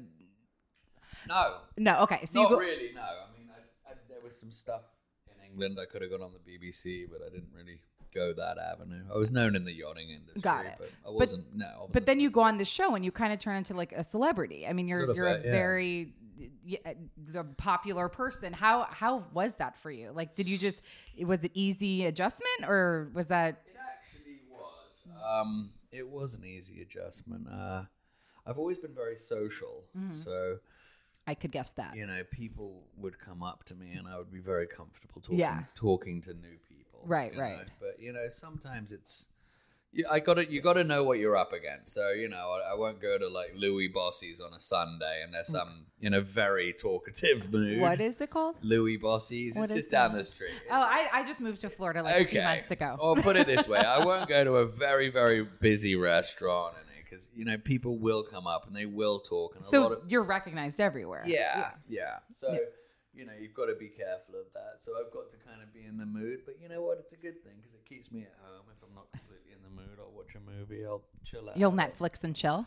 No, 1.27 1.57
no 1.77 1.97
okay 1.99 2.25
so 2.25 2.39
not 2.39 2.49
you 2.49 2.55
go 2.55 2.59
really. 2.59 2.89
No, 2.95 3.01
I 3.01 3.37
mean, 3.37 3.47
I, 3.47 3.91
I, 3.91 3.93
there 4.09 4.21
was 4.23 4.39
some 4.39 4.51
stuff 4.51 4.81
England 5.53 5.77
I 5.81 5.85
could 5.85 6.01
have 6.01 6.11
gone 6.11 6.21
on 6.21 6.31
the 6.33 6.39
BBC, 6.51 7.05
but 7.09 7.21
I 7.25 7.29
didn't 7.29 7.49
really 7.55 7.79
go 8.13 8.33
that 8.33 8.57
avenue. 8.57 9.03
I 9.13 9.17
was 9.17 9.31
known 9.31 9.55
in 9.55 9.63
the 9.65 9.73
yachting 9.73 10.09
industry, 10.09 10.41
Got 10.41 10.65
it. 10.65 10.75
but 10.77 10.89
I 11.07 11.11
wasn't. 11.11 11.45
no, 11.55 11.65
I 11.65 11.69
wasn't. 11.79 11.93
but 11.93 12.05
then 12.05 12.19
you 12.19 12.29
go 12.29 12.41
on 12.41 12.57
the 12.57 12.65
show 12.65 12.95
and 12.95 13.03
you 13.03 13.11
kind 13.11 13.33
of 13.33 13.39
turn 13.39 13.55
into 13.57 13.73
like 13.73 13.91
a 13.91 14.03
celebrity 14.03 14.67
i 14.67 14.73
mean 14.73 14.87
you're 14.87 14.99
Little 15.01 15.15
you're 15.15 15.27
a 15.27 15.37
yeah. 15.43 15.51
very 15.51 16.13
y- 16.67 16.95
the 17.31 17.43
popular 17.57 18.09
person 18.09 18.53
how 18.53 18.87
how 18.89 19.23
was 19.33 19.55
that 19.55 19.75
for 19.81 19.89
you 19.89 20.11
like 20.13 20.35
did 20.35 20.47
you 20.47 20.57
just 20.59 20.79
was 21.25 21.43
it 21.43 21.51
easy 21.55 22.05
adjustment 22.05 22.65
or 22.67 23.09
was 23.15 23.27
that 23.27 23.61
It 23.65 23.77
actually 23.79 24.39
was. 24.51 25.21
Um, 25.41 25.71
it 25.91 26.07
was 26.07 26.35
an 26.35 26.43
easy 26.45 26.81
adjustment. 26.81 27.47
Uh, 27.51 27.83
I've 28.45 28.57
always 28.59 28.77
been 28.77 28.93
very 28.93 29.15
social, 29.15 29.85
Mm-hmm. 29.97 30.13
so 30.13 30.57
i 31.27 31.33
could 31.33 31.51
guess 31.51 31.71
that 31.71 31.95
you 31.95 32.05
know, 32.05 32.21
people 32.31 32.83
would 32.97 33.17
come 33.19 33.41
up 33.43 33.63
to 33.65 33.75
me, 33.75 33.93
and 33.93 34.07
I 34.07 34.17
would 34.17 34.31
be 34.31 34.39
very 34.39 34.67
comfortable 34.67 35.21
talking 35.21 35.39
Yeah. 35.39 35.63
talking 35.75 36.21
to 36.21 36.33
new 36.33 36.57
people. 36.69 37.01
Right, 37.05 37.31
you 37.31 37.37
know. 37.37 37.43
right. 37.43 37.67
But 37.79 37.99
you 37.99 38.11
know, 38.13 38.25
sometimes 38.29 38.91
it's. 38.91 39.27
You, 39.95 40.07
I 40.09 40.19
got 40.19 40.35
to 40.35 40.51
You 40.51 40.59
got 40.59 40.73
to 40.73 40.83
know 40.83 41.03
what 41.03 41.19
you're 41.19 41.37
up 41.37 41.53
against. 41.53 41.93
So 41.93 42.09
you 42.11 42.27
know, 42.27 42.35
I, 42.57 42.73
I 42.73 42.75
won't 42.75 42.99
go 43.01 43.17
to 43.17 43.27
like 43.27 43.51
Louie 43.55 43.89
Bossi's 43.89 44.41
on 44.41 44.51
a 44.53 44.59
Sunday 44.59 45.21
unless 45.25 45.53
I'm 45.53 45.85
in 46.01 46.13
a 46.15 46.21
very 46.21 46.73
talkative 46.73 47.51
mood. 47.53 47.77
Mm. 47.77 47.81
what 47.81 47.99
is 47.99 48.19
it 48.19 48.29
called 48.31 48.55
Louie 48.63 48.97
Bossi's? 48.97 49.55
What 49.55 49.65
It's 49.65 49.75
just 49.75 49.91
down 49.91 50.13
the 50.13 50.23
street. 50.23 50.51
oh 50.71 50.81
I, 50.81 51.07
I 51.13 51.23
just 51.23 51.41
moved 51.41 51.61
to 51.61 51.69
florida 51.69 52.01
like 52.03 52.25
a 52.25 52.25
few 52.27 52.41
months 52.41 52.71
ago 52.71 52.97
Or 52.99 53.15
put 53.17 53.35
it 53.37 53.45
this 53.45 53.67
way, 53.67 53.79
I 53.79 54.03
won't 54.05 54.27
go 54.27 54.43
to 54.43 54.53
a 54.57 54.65
very, 54.65 55.09
very 55.09 55.43
busy 55.43 55.95
restaurant 55.95 56.75
because 57.13 57.29
you 57.35 57.45
know 57.45 57.57
people 57.57 57.97
will 57.97 58.23
come 58.23 58.47
up 58.47 58.65
and 58.67 58.75
they 58.75 58.85
will 58.85 59.19
talk 59.19 59.55
and 59.55 59.61
a 59.61 59.65
lot 59.65 59.71
So 59.71 59.93
of 59.93 60.11
you're 60.11 60.23
recognized 60.23 60.79
everywhere. 60.79 61.23
yeah, 61.25 61.71
yeah. 61.87 62.17
So 62.39 62.57
you 63.13 63.25
know 63.25 63.33
you've 63.39 63.53
got 63.53 63.65
to 63.67 63.75
be 63.75 63.87
careful 63.89 64.35
of 64.35 64.51
that. 64.53 64.77
So 64.81 64.93
I've 64.99 65.13
got 65.13 65.29
to 65.31 65.37
kind 65.37 65.61
of 65.61 65.73
be 65.73 65.85
in 65.85 65.97
the 65.97 66.05
mood, 66.05 66.39
but 66.45 66.55
you 66.61 66.69
know 66.69 66.81
what? 66.81 66.97
It's 66.99 67.13
a 67.13 67.17
good 67.17 67.43
thing 67.43 67.53
because 67.57 67.73
it 67.73 67.85
keeps 67.85 68.11
me 68.11 68.21
at 68.21 68.33
home. 68.43 68.65
If 68.75 68.81
I'm 68.87 68.95
not 68.95 69.11
completely 69.11 69.53
in 69.53 69.61
the 69.63 69.69
mood, 69.81 69.99
I'll 69.99 70.11
watch 70.15 70.35
a 70.35 70.39
movie. 70.39 70.85
I'll 70.85 71.03
chill 71.23 71.49
out. 71.49 71.57
You'll 71.57 71.71
Netflix 71.71 72.23
and 72.23 72.35
chill. 72.35 72.65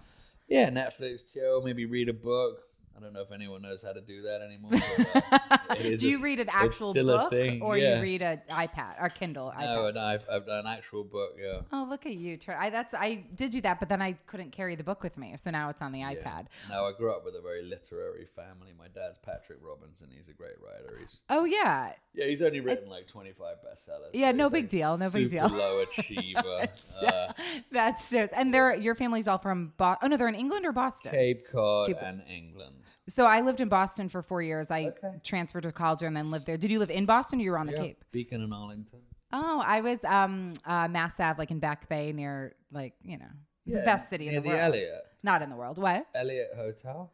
Yeah, 0.49 0.71
Netflix, 0.71 1.33
chill. 1.33 1.63
Maybe 1.63 1.87
read 1.87 2.09
a 2.09 2.13
book. 2.13 2.61
I 2.97 3.01
don't 3.01 3.13
know 3.13 3.21
if 3.21 3.31
anyone 3.31 3.61
knows 3.61 3.83
how 3.83 3.93
to 3.93 4.01
do 4.01 4.23
that 4.23 4.41
anymore. 4.41 4.73
but, 5.13 5.35
uh, 5.51 5.59
it 5.79 5.85
is 5.85 6.01
Do 6.01 6.09
you 6.09 6.19
a- 6.19 6.23
read 6.23 6.41
an 6.41 6.49
actual 6.51 6.95
book 6.95 7.31
thing, 7.31 7.61
or 7.61 7.77
yeah. 7.77 7.97
you 7.97 8.03
read 8.03 8.23
an 8.23 8.41
iPad 8.49 8.95
or 9.01 9.11
Kindle? 9.11 9.53
No, 9.59 9.63
iPad? 9.65 9.89
and 9.91 9.99
I've, 9.99 10.23
I've 10.33 10.47
done 10.47 10.61
an 10.61 10.67
actual 10.67 11.05
book. 11.05 11.33
Yeah. 11.39 11.61
Oh, 11.73 11.87
look 11.91 12.07
at 12.07 12.15
you! 12.15 12.37
Tur- 12.39 12.57
I 12.57 12.71
that's 12.71 12.95
I 12.95 13.27
did 13.35 13.51
do 13.51 13.61
that, 13.61 13.79
but 13.81 13.91
then 13.91 14.01
I 14.01 14.13
couldn't 14.27 14.53
carry 14.53 14.77
the 14.77 14.85
book 14.85 15.03
with 15.03 15.19
me, 15.19 15.35
so 15.37 15.51
now 15.51 15.69
it's 15.69 15.83
on 15.83 15.93
the 15.93 15.99
Yeah. 16.01 16.15
iPad. 16.15 16.47
No, 16.71 16.87
I 16.87 16.93
grew 16.97 17.13
up 17.15 17.23
with 17.25 17.35
a 17.35 17.43
very 17.43 17.63
literary 17.63 18.27
family. 18.35 18.73
My 18.79 18.89
dad's 18.89 19.19
Patrick 19.19 19.59
Robinson. 19.63 20.09
He's 20.17 20.29
a 20.29 20.33
great 20.33 20.57
writer. 20.65 20.97
He's 20.99 21.21
Oh 21.29 21.45
yeah, 21.45 21.93
yeah, 22.15 22.27
he's 22.27 22.41
only 22.41 22.61
written 22.61 22.89
like 22.89 23.07
twenty 23.07 23.33
five 23.33 23.57
bestsellers. 23.59 24.11
Yeah, 24.15 24.31
so 24.31 24.37
no 24.39 24.49
big 24.49 24.65
like, 24.65 24.71
deal, 24.71 24.97
no 24.97 25.11
big 25.11 25.29
super 25.29 25.49
deal. 25.49 25.59
Low 25.59 25.81
achiever. 25.99 26.69
uh, 27.03 27.33
that's 27.71 28.07
so. 28.09 28.27
And 28.35 28.55
they're 28.55 28.75
your 28.75 28.95
family's 28.95 29.29
all 29.29 29.39
from 29.39 29.75
Bo- 29.77 29.97
Oh 30.01 30.07
no, 30.07 30.17
they're 30.17 30.29
in 30.29 30.35
England 30.35 30.65
or 30.65 30.73
Boston. 30.73 31.13
Cape 31.13 31.47
Cod 31.53 31.89
Cape- 31.89 31.97
and 32.03 32.23
England. 32.29 32.77
So 33.09 33.27
I 33.27 33.41
lived 33.41 33.61
in 33.61 33.69
Boston 33.69 34.09
for 34.09 34.23
four 34.23 34.43
years. 34.43 34.71
I 34.71 34.93
transferred 35.23 35.63
to 35.65 35.73
college 35.73 36.03
and 36.03 36.17
then 36.17 36.31
lived 36.31 36.47
there. 36.47 36.57
Did 36.57 36.71
you 36.71 36.79
live 36.79 36.91
in 36.91 37.07
Boston 37.07 37.41
or 37.41 37.43
you 37.43 37.51
were 37.53 37.59
on 37.59 37.67
the 37.67 37.73
Yeah, 37.73 37.79
Cape? 37.79 38.05
Beacon 38.13 38.43
and 38.43 38.53
Arlington. 38.53 39.01
Oh, 39.33 39.63
I 39.65 39.81
was 39.81 40.03
um 40.05 40.55
uh 40.65 40.89
Mass 40.89 41.19
Ave, 41.21 41.39
like 41.39 41.51
in 41.51 41.59
Back 41.59 41.89
Bay 41.89 42.13
near 42.13 42.55
like, 42.73 42.95
you 43.03 43.19
know, 43.19 43.27
the 43.67 43.83
best 43.85 44.09
city 44.11 44.27
in 44.29 44.33
near 44.33 44.41
the 44.41 44.49
the 44.51 44.55
world. 44.57 44.75
Eliot. 44.75 45.03
Not 45.23 45.43
in 45.43 45.51
the 45.51 45.57
world. 45.57 45.79
What? 45.79 46.07
Eliot 46.15 46.49
Hotel. 46.57 47.11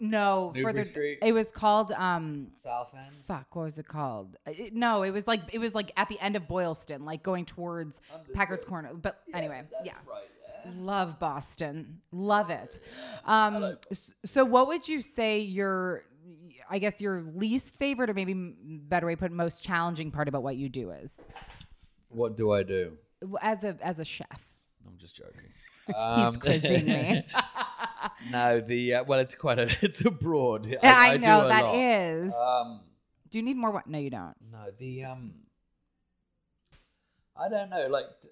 No, 0.00 0.52
Newbury 0.54 0.64
further. 0.64 0.84
Street? 0.84 1.18
It 1.22 1.32
was 1.32 1.50
called 1.50 1.92
um. 1.92 2.48
South 2.54 2.90
End. 2.94 3.14
Fuck, 3.26 3.56
what 3.56 3.62
was 3.64 3.78
it 3.78 3.88
called? 3.88 4.36
Uh, 4.46 4.50
It- 4.50 4.74
no, 4.74 5.02
it 5.02 5.10
was 5.12 5.26
like 5.26 5.40
it 5.50 5.58
was 5.58 5.74
like 5.74 5.92
at 5.96 6.08
the 6.10 6.20
end 6.20 6.36
of 6.36 6.46
Boylston, 6.46 7.06
like 7.06 7.22
going 7.22 7.46
towards 7.46 8.02
Packard's 8.34 8.66
Corner. 8.66 8.92
But 8.92 9.22
anyway, 9.32 9.62
yeah. 9.82 9.94
Right. 10.06 10.28
Love 10.76 11.18
Boston. 11.18 12.00
Love 12.12 12.50
it. 12.50 12.80
Um, 13.24 13.76
so, 14.24 14.44
what 14.44 14.68
would 14.68 14.86
you 14.88 15.00
say 15.02 15.40
your, 15.40 16.04
I 16.70 16.78
guess, 16.78 17.00
your 17.00 17.22
least 17.34 17.76
favorite, 17.76 18.10
or 18.10 18.14
maybe 18.14 18.34
better 18.34 19.06
way 19.06 19.14
to 19.14 19.18
put 19.18 19.30
it, 19.30 19.34
most 19.34 19.62
challenging 19.62 20.10
part 20.10 20.28
about 20.28 20.42
what 20.42 20.56
you 20.56 20.68
do 20.68 20.90
is 20.90 21.20
What 22.08 22.36
do 22.36 22.52
I 22.52 22.62
do? 22.62 22.98
as 23.40 23.64
a 23.64 23.76
as 23.82 23.98
a 24.00 24.04
chef? 24.04 24.48
I'm 24.86 24.96
just 24.98 25.16
joking. 25.16 25.50
He's 25.86 25.96
Um, 25.96 26.36
quizzing 26.36 26.84
me. 26.86 27.24
no, 28.30 28.60
the 28.60 28.94
uh, 28.94 29.04
well, 29.04 29.18
it's 29.18 29.34
quite 29.34 29.58
a 29.58 29.62
it's 29.82 30.04
a 30.04 30.10
broad. 30.10 30.76
I, 30.82 31.16
do 31.16 31.22
know 31.24 31.44
a 31.44 31.48
that 31.48 31.64
lot. 31.64 31.76
is. 31.76 32.32
Um, 32.34 32.80
do 33.30 33.38
you 33.38 33.44
need 33.44 33.56
more? 33.56 33.70
What? 33.72 33.86
No, 33.86 33.98
you 33.98 34.10
don't. 34.10 34.34
no, 34.50 34.66
the 34.78 35.04
um, 35.04 35.34
I 37.36 37.48
don't 37.48 37.70
know. 37.70 37.86
Like, 37.88 38.04
t- 38.22 38.28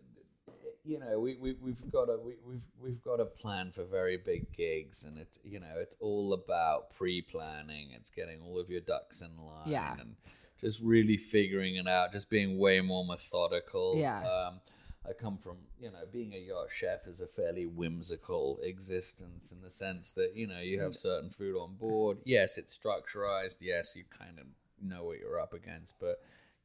you 0.85 0.99
know, 0.99 1.21
we 1.21 1.37
we 1.37 1.55
we've 1.61 1.91
got 1.91 2.09
a 2.09 2.19
we, 2.19 2.35
we've 2.47 2.63
we've 2.81 3.03
got 3.03 3.21
a 3.21 3.25
plan 3.25 3.73
for 3.73 3.85
very 3.85 4.17
big 4.17 4.53
gigs, 4.53 5.05
and 5.05 5.19
it's 5.19 5.39
you 5.45 5.61
know 5.61 5.75
it's 5.79 5.97
all 6.01 6.33
about 6.33 6.91
pre-planning. 6.97 7.91
It's 7.95 8.11
getting 8.11 8.41
all 8.43 8.59
of 8.59 8.71
your 8.71 8.81
ducks 8.81 9.21
in 9.23 9.29
line. 9.45 9.69
Yeah. 9.69 9.97
And 9.99 10.17
just 10.61 10.81
really 10.81 11.17
figuring 11.17 11.77
it 11.77 11.89
out. 11.89 12.13
Just 12.13 12.29
being 12.29 12.59
way 12.59 12.81
more 12.81 13.05
methodical. 13.05 13.97
Yeah. 13.97 14.21
Um, 14.21 14.61
I 15.09 15.15
come 15.15 15.39
from, 15.39 15.57
you 15.81 15.91
know, 15.91 16.05
being 16.13 16.35
a 16.35 16.37
yacht 16.37 16.69
chef 16.71 17.07
is 17.07 17.23
a 17.23 17.27
fairly 17.27 17.65
whimsical 17.65 18.59
existence 18.63 19.51
in 19.51 19.63
the 19.63 19.71
sense 19.71 20.13
that, 20.13 20.37
you 20.37 20.47
know, 20.47 20.61
you 20.61 20.79
have 20.81 20.95
certain 20.95 21.31
food 21.31 21.57
on 21.57 21.75
board. 21.77 22.19
Yes, 22.25 22.59
it's 22.59 22.77
structurized. 22.77 23.57
Yes, 23.61 23.97
you 23.97 24.05
kind 24.11 24.39
of 24.39 24.45
know 24.83 25.05
what 25.05 25.19
you're 25.19 25.41
up 25.41 25.55
against, 25.55 25.95
but 25.99 26.17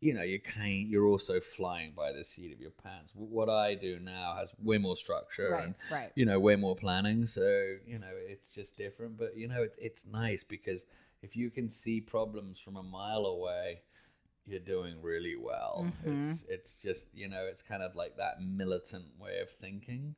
you 0.01 0.13
know, 0.13 0.23
you 0.23 0.39
kind 0.39 0.87
you're 0.89 1.07
also 1.07 1.39
flying 1.39 1.93
by 1.95 2.11
the 2.11 2.23
seat 2.23 2.51
of 2.53 2.59
your 2.59 2.71
pants. 2.71 3.13
What 3.15 3.49
I 3.49 3.75
do 3.75 3.99
now 3.99 4.35
has 4.37 4.53
way 4.61 4.77
more 4.77 4.97
structure 4.97 5.51
Right, 5.51 5.63
and 5.63 5.75
right. 5.91 6.11
you 6.15 6.25
know, 6.25 6.39
way 6.39 6.55
more 6.55 6.75
planning. 6.75 7.25
So, 7.25 7.41
you 7.85 7.99
know, 7.99 8.11
it's 8.13 8.51
just 8.51 8.77
different, 8.77 9.17
but 9.17 9.35
you 9.37 9.47
know, 9.47 9.61
it's 9.63 9.77
it's 9.77 10.05
nice 10.05 10.43
because 10.43 10.85
if 11.21 11.35
you 11.35 11.49
can 11.49 11.69
see 11.69 12.01
problems 12.01 12.59
from 12.59 12.75
a 12.77 12.83
mile 12.83 13.25
away, 13.25 13.81
you're 14.45 14.59
doing 14.59 15.01
really 15.01 15.35
well. 15.37 15.85
Mm-hmm. 16.05 16.15
It's 16.17 16.45
it's 16.49 16.79
just 16.79 17.07
you 17.13 17.27
know 17.29 17.45
it's 17.49 17.61
kind 17.61 17.81
of 17.81 17.95
like 17.95 18.15
that 18.17 18.41
militant 18.41 19.05
way 19.19 19.39
of 19.39 19.49
thinking, 19.49 20.13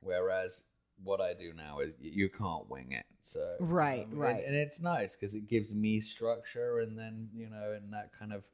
whereas 0.00 0.64
what 1.02 1.20
I 1.20 1.34
do 1.34 1.52
now 1.54 1.80
is 1.80 1.92
you 2.00 2.28
can't 2.28 2.70
wing 2.70 2.92
it. 2.92 3.04
So 3.20 3.56
Right, 3.58 4.06
and- 4.06 4.20
right. 4.20 4.44
and 4.46 4.54
it's 4.54 4.80
nice 4.80 5.16
because 5.16 5.34
it 5.34 5.48
gives 5.48 5.74
me 5.74 5.98
structure, 6.00 6.78
and 6.80 6.96
then 6.96 7.28
you 7.34 7.48
know, 7.50 7.72
and 7.76 7.92
that 7.92 8.10
kind 8.16 8.32
of 8.32 8.44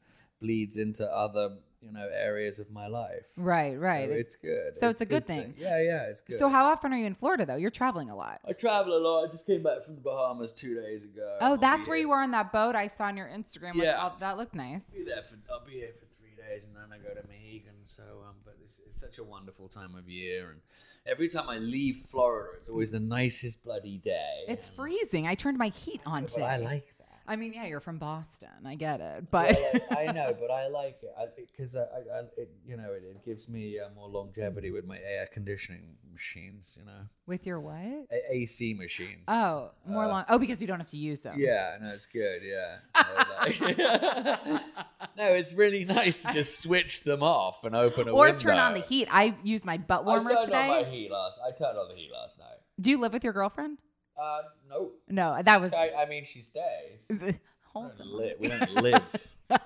bleeds 0.41 0.77
into 0.77 1.05
other 1.05 1.57
you 1.83 1.93
know 1.93 2.07
areas 2.13 2.59
of 2.59 2.71
my 2.71 2.87
life. 2.87 3.25
Right, 3.37 3.79
right. 3.79 4.09
So 4.09 4.15
it's 4.15 4.37
good. 4.37 4.77
So 4.77 4.89
it's 4.91 5.01
a 5.01 5.07
good 5.07 5.27
thing. 5.27 5.55
Yeah, 5.59 5.81
yeah, 5.83 6.03
it's 6.11 6.21
good. 6.21 6.39
so, 6.39 6.49
how 6.49 6.67
often 6.67 6.93
are 6.93 6.97
you 6.99 7.07
in 7.07 7.15
Florida 7.15 7.47
though? 7.47 7.57
You're 7.57 7.71
traveling 7.71 8.11
a 8.11 8.17
lot. 8.17 8.41
I 8.47 8.53
travel 8.53 8.97
a 8.97 9.01
lot. 9.01 9.29
I 9.29 9.31
just 9.31 9.47
came 9.47 9.63
back 9.63 9.83
from 9.85 9.95
the 9.95 10.01
Bahamas 10.03 10.53
two 10.53 10.75
days 10.75 11.05
ago. 11.05 11.39
Oh, 11.41 11.47
I'll 11.53 11.57
that's 11.57 11.87
where 11.89 11.97
here- 11.97 12.03
you 12.05 12.11
were 12.11 12.21
on 12.21 12.31
that 12.33 12.53
boat 12.53 12.75
I 12.75 12.87
saw 12.87 13.05
on 13.05 13.17
your 13.17 13.29
Instagram. 13.29 13.75
Like, 13.75 13.85
Yeah. 13.85 13.99
oh, 14.01 14.17
that 14.21 14.37
looked 14.37 14.55
nice. 14.55 14.85
I'll 14.93 14.99
be 14.99 15.05
there 15.05 15.23
for 15.23 15.37
I'll 15.51 15.65
be 15.65 15.73
here 15.73 15.93
for 15.99 16.07
three 16.21 16.35
days 16.37 16.65
and 16.65 16.77
then 16.77 16.93
I 16.93 16.99
go 16.99 17.15
to 17.19 17.27
Mohegan. 17.27 17.77
So 17.83 18.03
um, 18.29 18.37
but 18.45 18.57
it's, 18.63 18.81
it's 18.91 19.01
such 19.01 19.19
a 19.19 19.25
wonderful 19.25 19.69
time 19.69 19.95
of 19.95 20.09
year 20.09 20.51
and 20.51 20.61
every 21.07 21.29
time 21.29 21.49
I 21.49 21.59
leave 21.59 21.97
Florida, 22.11 22.51
it's 22.59 22.69
always 22.69 22.91
the 22.91 23.01
nicest 23.01 23.65
bloody 23.65 23.97
day. 23.99 24.45
It's 24.49 24.69
freezing. 24.69 25.27
I 25.27 25.35
turned 25.35 25.57
my 25.57 25.69
heat 25.69 26.03
on 26.05 26.27
today. 26.27 26.45
I 26.45 26.59
like 26.59 26.87
that. 26.99 27.00
I 27.27 27.37
mean, 27.37 27.53
yeah, 27.53 27.67
you're 27.67 27.81
from 27.81 27.99
Boston. 27.99 28.49
I 28.67 28.75
get 28.75 29.01
it, 29.01 29.31
but 29.31 29.51
Yeah, 29.53 29.67
like, 29.91 29.93
I 30.09 30.13
know, 30.13 30.35
but 30.41 30.51
I 30.51 30.67
like 30.69 30.99
it 31.03 31.13
because 31.37 31.77
I, 31.77 31.81
I, 31.83 31.85
I, 31.85 32.21
it, 32.37 32.51
you 32.67 32.77
know, 32.77 32.93
it, 32.93 33.05
it 33.05 33.25
gives 33.25 33.49
me 33.49 33.79
uh, 33.79 33.89
more 33.95 34.09
longevity 34.09 34.71
with 34.73 34.85
my 34.87 34.97
air 34.97 35.29
conditioning 35.33 35.97
machines. 36.13 36.77
You 36.81 36.87
know, 36.87 37.03
with 37.27 37.47
your 37.47 37.61
what? 37.61 37.75
A- 38.11 38.33
AC 38.35 38.75
machines. 38.75 39.25
Oh, 39.29 39.71
more 39.87 40.05
Uh, 40.05 40.09
long. 40.09 40.25
Oh, 40.29 40.39
because 40.39 40.61
you 40.61 40.67
don't 40.67 40.79
have 40.81 40.89
to 40.89 40.97
use 40.97 41.21
them. 41.21 41.37
Yeah, 41.39 41.77
no, 41.81 41.91
it's 41.91 42.07
good. 42.07 42.41
Yeah. 42.43 42.79
So, 42.97 43.61
like- 43.69 44.63
no, 45.17 45.27
it's 45.33 45.53
really 45.53 45.85
nice 45.85 46.23
to 46.23 46.33
just 46.33 46.61
switch 46.61 47.05
them 47.05 47.23
off 47.23 47.63
and 47.65 47.77
open 47.77 48.09
a 48.09 48.13
Or 48.13 48.25
window. 48.27 48.41
turn 48.41 48.59
on 48.59 48.75
the 48.75 48.81
heat. 48.81 49.09
I 49.11 49.37
used 49.45 49.65
my 49.65 49.79
butt 49.79 50.05
warmer 50.05 50.31
I 50.31 50.35
turned 50.35 50.47
today. 50.47 50.59
on 50.69 50.83
my 50.85 50.89
heat 50.91 51.11
last. 51.11 51.39
I 51.47 51.51
turned 51.57 51.79
on 51.79 51.89
the 51.89 51.95
heat 51.95 52.11
last 52.13 52.39
night. 52.39 52.59
Do 52.81 52.91
you 52.91 52.99
live 52.99 53.13
with 53.13 53.23
your 53.25 53.33
girlfriend? 53.33 53.79
Uh, 54.21 54.43
no. 54.69 54.91
No, 55.09 55.41
that 55.43 55.61
was. 55.61 55.73
I, 55.73 55.91
I 55.99 56.07
mean, 56.07 56.25
she 56.25 56.43
stays. 56.43 57.23
We 57.23 57.35
Hold 57.73 57.97
don't 57.99 58.09
on. 58.09 58.33
We 58.41 58.49
don't 58.49 58.75
live. 58.75 59.37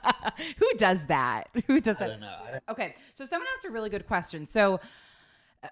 Who 0.59 0.71
does 0.77 1.07
that? 1.07 1.49
Who 1.67 1.81
does 1.81 1.97
I 1.97 2.01
that? 2.01 2.09
don't 2.09 2.21
know. 2.21 2.37
I 2.47 2.51
don't, 2.53 2.63
Okay, 2.71 2.95
so 3.15 3.25
someone 3.25 3.49
asked 3.57 3.65
a 3.65 3.71
really 3.71 3.91
good 3.91 4.07
question. 4.07 4.45
So 4.47 4.79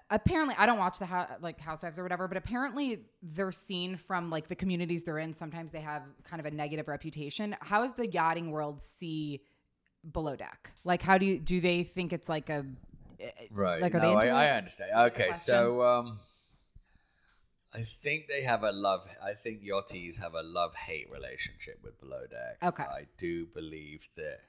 apparently, 0.09 0.55
I 0.57 0.65
don't 0.65 0.79
watch 0.79 0.99
the 0.99 1.07
like 1.41 1.59
Housewives 1.59 1.99
or 1.99 2.03
whatever, 2.03 2.27
but 2.27 2.37
apparently 2.37 3.01
they're 3.21 3.51
seen 3.51 3.97
from 3.97 4.29
like 4.29 4.47
the 4.47 4.55
communities 4.55 5.03
they're 5.03 5.19
in. 5.19 5.33
Sometimes 5.33 5.71
they 5.71 5.81
have 5.81 6.03
kind 6.23 6.39
of 6.39 6.45
a 6.45 6.51
negative 6.51 6.87
reputation. 6.87 7.55
How 7.61 7.83
does 7.83 7.93
the 7.93 8.07
yachting 8.07 8.51
world 8.51 8.81
see 8.81 9.41
below 10.11 10.35
deck? 10.35 10.71
Like, 10.83 11.01
how 11.01 11.17
do 11.17 11.25
you 11.25 11.39
do 11.39 11.61
they 11.61 11.83
think 11.83 12.13
it's 12.13 12.29
like 12.29 12.49
a 12.49 12.65
right. 13.51 13.81
Like, 13.81 13.95
are 13.95 13.99
no, 13.99 14.19
they 14.19 14.29
I. 14.29 14.47
I 14.47 14.57
understand. 14.57 14.91
Okay, 15.11 15.31
so 15.33 15.81
um, 15.83 16.19
I 17.75 17.83
think 17.83 18.27
they 18.27 18.43
have 18.43 18.63
a 18.63 18.71
love. 18.71 19.07
I 19.23 19.33
think 19.33 19.61
yachties 19.63 20.19
have 20.21 20.33
a 20.33 20.43
love 20.43 20.75
hate 20.75 21.09
relationship 21.11 21.79
with 21.83 21.99
Below 21.99 22.21
Deck. 22.29 22.57
Okay. 22.63 22.83
I 22.83 23.07
do 23.17 23.47
believe 23.47 24.07
that 24.15 24.39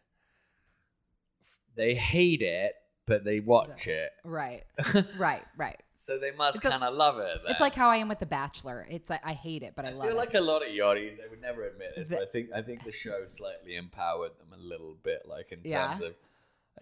they 1.75 1.95
hate 1.95 2.43
it, 2.43 2.75
but 3.07 3.25
they 3.25 3.41
watch 3.41 3.87
it, 3.87 4.11
right, 4.25 4.63
right, 5.19 5.43
right? 5.57 5.81
so 5.97 6.19
they 6.19 6.33
must 6.33 6.61
kind 6.63 6.83
of 6.85 6.95
love 6.95 7.19
it. 7.19 7.39
It's 7.49 7.61
like 7.61 7.75
how 7.75 7.89
I 7.89 7.97
am 7.97 8.09
with 8.09 8.19
The 8.19 8.27
Bachelor. 8.27 8.87
It's 8.91 9.09
like 9.11 9.21
I 9.25 9.33
hate 9.33 9.63
it, 9.63 9.73
but 9.75 9.85
I, 9.85 9.89
I 9.89 9.93
love 9.93 10.07
feel 10.09 10.17
it. 10.17 10.19
like 10.19 10.35
a 10.35 10.41
lot 10.41 10.63
of 10.63 10.69
yachties, 10.69 11.17
they 11.17 11.29
would 11.29 11.41
never 11.41 11.67
admit 11.67 11.93
this, 11.97 12.09
but 12.09 12.21
I 12.21 12.27
think 12.27 12.51
I 12.55 12.61
think 12.63 12.85
the 12.85 12.93
show 12.93 13.25
slightly 13.27 13.77
empowered 13.77 14.33
them 14.39 14.53
a 14.53 14.63
little 14.63 14.97
bit, 15.03 15.23
like 15.27 15.51
in 15.53 15.61
Yeah. 15.65 15.89
terms 15.89 16.01
of. 16.03 16.15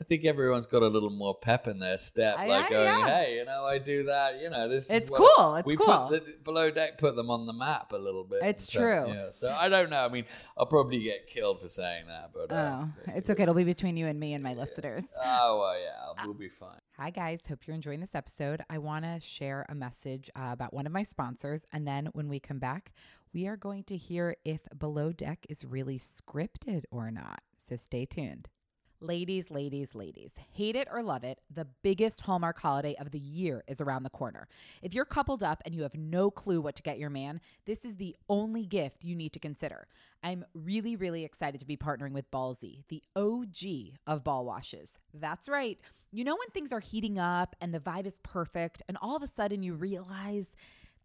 I 0.00 0.04
think 0.04 0.24
everyone's 0.24 0.66
got 0.66 0.82
a 0.82 0.88
little 0.88 1.10
more 1.10 1.34
pep 1.34 1.68
in 1.68 1.78
their 1.78 1.98
step, 1.98 2.36
I- 2.38 2.46
like 2.46 2.64
I- 2.66 2.70
going, 2.70 2.86
yeah. 3.00 3.06
"Hey, 3.08 3.36
you 3.36 3.44
know, 3.44 3.64
I 3.66 3.78
do 3.78 4.04
that. 4.04 4.40
You 4.40 4.48
know, 4.50 4.66
this 4.66 4.90
It's 4.90 5.04
is 5.04 5.10
cool, 5.10 5.56
it's 5.56 5.66
we 5.66 5.76
cool. 5.76 6.08
Put 6.08 6.24
the, 6.26 6.32
below 6.42 6.70
deck 6.70 6.96
put 6.98 7.14
them 7.14 7.30
on 7.30 7.46
the 7.46 7.52
map 7.52 7.92
a 7.92 7.96
little 7.98 8.24
bit. 8.24 8.42
It's 8.42 8.72
So, 8.72 8.80
true. 8.80 9.04
Yeah, 9.06 9.28
so 9.32 9.48
I 9.54 9.68
don't 9.68 9.90
know. 9.90 10.04
I 10.04 10.08
mean, 10.08 10.24
I'll 10.56 10.66
probably 10.66 11.00
get 11.00 11.26
killed 11.28 11.60
for 11.60 11.68
saying 11.68 12.06
that, 12.08 12.30
but 12.32 12.50
uh, 12.52 12.84
oh, 12.84 13.12
it's 13.14 13.28
okay. 13.28 13.42
It'll 13.42 13.54
be 13.54 13.64
between 13.64 13.96
you 13.98 14.06
and 14.06 14.18
me 14.18 14.32
and 14.32 14.42
my 14.42 14.54
listeners. 14.54 15.04
Oh 15.22 15.58
well, 15.60 15.78
yeah, 15.78 16.24
we'll 16.24 16.34
be 16.34 16.48
fine. 16.48 16.80
Hi, 16.98 17.10
guys. 17.10 17.40
Hope 17.48 17.66
you're 17.66 17.76
enjoying 17.76 18.00
this 18.00 18.14
episode. 18.14 18.62
I 18.70 18.78
want 18.78 19.04
to 19.04 19.20
share 19.20 19.66
a 19.68 19.74
message 19.74 20.30
uh, 20.34 20.48
about 20.52 20.72
one 20.72 20.86
of 20.86 20.92
my 20.92 21.02
sponsors. 21.02 21.66
And 21.72 21.86
then 21.86 22.06
when 22.12 22.28
we 22.28 22.40
come 22.40 22.58
back, 22.58 22.92
we 23.34 23.46
are 23.46 23.56
going 23.56 23.84
to 23.84 23.96
hear 23.96 24.36
if 24.44 24.60
Below 24.78 25.12
Deck 25.12 25.44
is 25.48 25.64
really 25.64 25.98
scripted 25.98 26.84
or 26.90 27.10
not. 27.10 27.40
So 27.68 27.76
stay 27.76 28.04
tuned. 28.06 28.48
Ladies, 29.02 29.50
ladies, 29.50 29.96
ladies, 29.96 30.30
hate 30.52 30.76
it 30.76 30.86
or 30.88 31.02
love 31.02 31.24
it, 31.24 31.40
the 31.52 31.66
biggest 31.82 32.20
Hallmark 32.20 32.60
holiday 32.60 32.94
of 33.00 33.10
the 33.10 33.18
year 33.18 33.64
is 33.66 33.80
around 33.80 34.04
the 34.04 34.10
corner. 34.10 34.46
If 34.80 34.94
you're 34.94 35.04
coupled 35.04 35.42
up 35.42 35.60
and 35.64 35.74
you 35.74 35.82
have 35.82 35.96
no 35.96 36.30
clue 36.30 36.60
what 36.60 36.76
to 36.76 36.84
get 36.84 37.00
your 37.00 37.10
man, 37.10 37.40
this 37.66 37.84
is 37.84 37.96
the 37.96 38.14
only 38.28 38.64
gift 38.64 39.02
you 39.02 39.16
need 39.16 39.32
to 39.32 39.40
consider. 39.40 39.88
I'm 40.22 40.44
really, 40.54 40.94
really 40.94 41.24
excited 41.24 41.58
to 41.58 41.66
be 41.66 41.76
partnering 41.76 42.12
with 42.12 42.30
Ballsy, 42.30 42.84
the 42.90 43.02
OG 43.16 43.96
of 44.06 44.22
ball 44.22 44.44
washes. 44.44 45.00
That's 45.12 45.48
right. 45.48 45.80
You 46.12 46.22
know 46.22 46.36
when 46.36 46.50
things 46.50 46.72
are 46.72 46.78
heating 46.78 47.18
up 47.18 47.56
and 47.60 47.74
the 47.74 47.80
vibe 47.80 48.06
is 48.06 48.20
perfect, 48.22 48.84
and 48.86 48.96
all 49.02 49.16
of 49.16 49.22
a 49.24 49.26
sudden 49.26 49.64
you 49.64 49.74
realize 49.74 50.54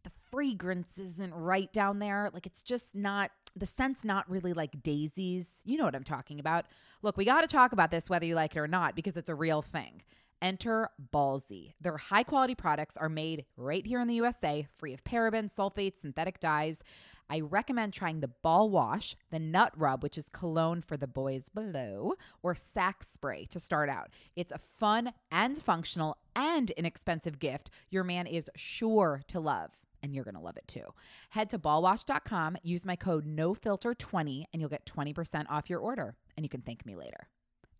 the 0.04 0.12
fragrance 0.30 1.00
isn't 1.00 1.34
right 1.34 1.74
down 1.74 1.98
there. 1.98 2.30
Like 2.32 2.46
it's 2.46 2.62
just 2.62 2.96
not 2.96 3.32
the 3.58 3.65
scent's 3.65 4.04
not 4.04 4.30
really 4.30 4.54
like 4.54 4.84
daisies. 4.84 5.48
You 5.65 5.78
know 5.78 5.86
what 5.86 5.96
I'm 5.96 6.04
talking 6.04 6.39
about. 6.39 6.65
Look, 7.02 7.17
we 7.17 7.26
got 7.26 7.41
to 7.41 7.48
talk 7.48 7.72
about 7.72 7.91
this 7.91 8.10
whether 8.10 8.26
you 8.26 8.36
like 8.36 8.56
it 8.56 8.60
or 8.60 8.67
not 8.67 8.96
because 8.96 9.17
it's 9.17 9.30
a 9.30 9.36
real 9.36 9.62
thing. 9.62 10.02
Enter 10.41 10.89
Ballsy. 11.13 11.74
Their 11.82 11.98
high 11.98 12.24
quality 12.24 12.54
products 12.54 12.96
are 12.96 13.10
made 13.10 13.46
right 13.56 13.86
here 13.86 14.00
in 14.02 14.08
the 14.08 14.15
USA, 14.15 14.67
free 14.78 14.93
of 14.93 15.04
parabens, 15.04 15.54
sulfates, 15.54 16.02
synthetic 16.02 16.39
dyes. 16.39 16.84
I 17.30 17.41
recommend 17.41 17.93
trying 17.93 18.22
the 18.22 18.30
ball 18.30 18.70
wash, 18.70 19.15
the 19.32 19.39
nut 19.39 19.74
rub, 19.76 20.04
which 20.04 20.17
is 20.17 20.30
cologne 20.32 20.82
for 20.82 20.96
the 20.96 21.08
boys 21.08 21.50
below, 21.50 22.13
or 22.41 22.56
sack 22.56 23.04
spray 23.04 23.48
to 23.48 23.60
start 23.60 23.89
out. 23.89 24.12
It's 24.36 24.52
a 24.52 24.60
fun 24.80 25.12
and 25.32 25.58
functional 25.58 26.17
and 26.36 26.70
inexpensive 26.72 27.39
gift 27.39 27.70
your 27.89 28.04
man 28.04 28.28
is 28.28 28.50
sure 28.56 29.24
to 29.28 29.39
love 29.39 29.72
and 30.02 30.14
you're 30.14 30.24
going 30.24 30.36
to 30.36 30.42
love 30.42 30.58
it 30.58 30.68
too. 30.68 30.94
Head 31.30 31.50
to 31.52 31.60
ballwash.com, 31.60 32.58
use 32.64 32.86
my 32.86 32.96
code 32.96 33.26
NOFILTER20 33.26 34.46
and 34.52 34.62
you'll 34.62 34.70
get 34.70 34.86
20% 34.86 35.46
off 35.50 35.70
your 35.70 35.80
order 35.80 36.16
and 36.36 36.46
you 36.46 36.50
can 36.50 36.62
thank 36.62 36.86
me 36.86 36.96
later. 36.96 37.30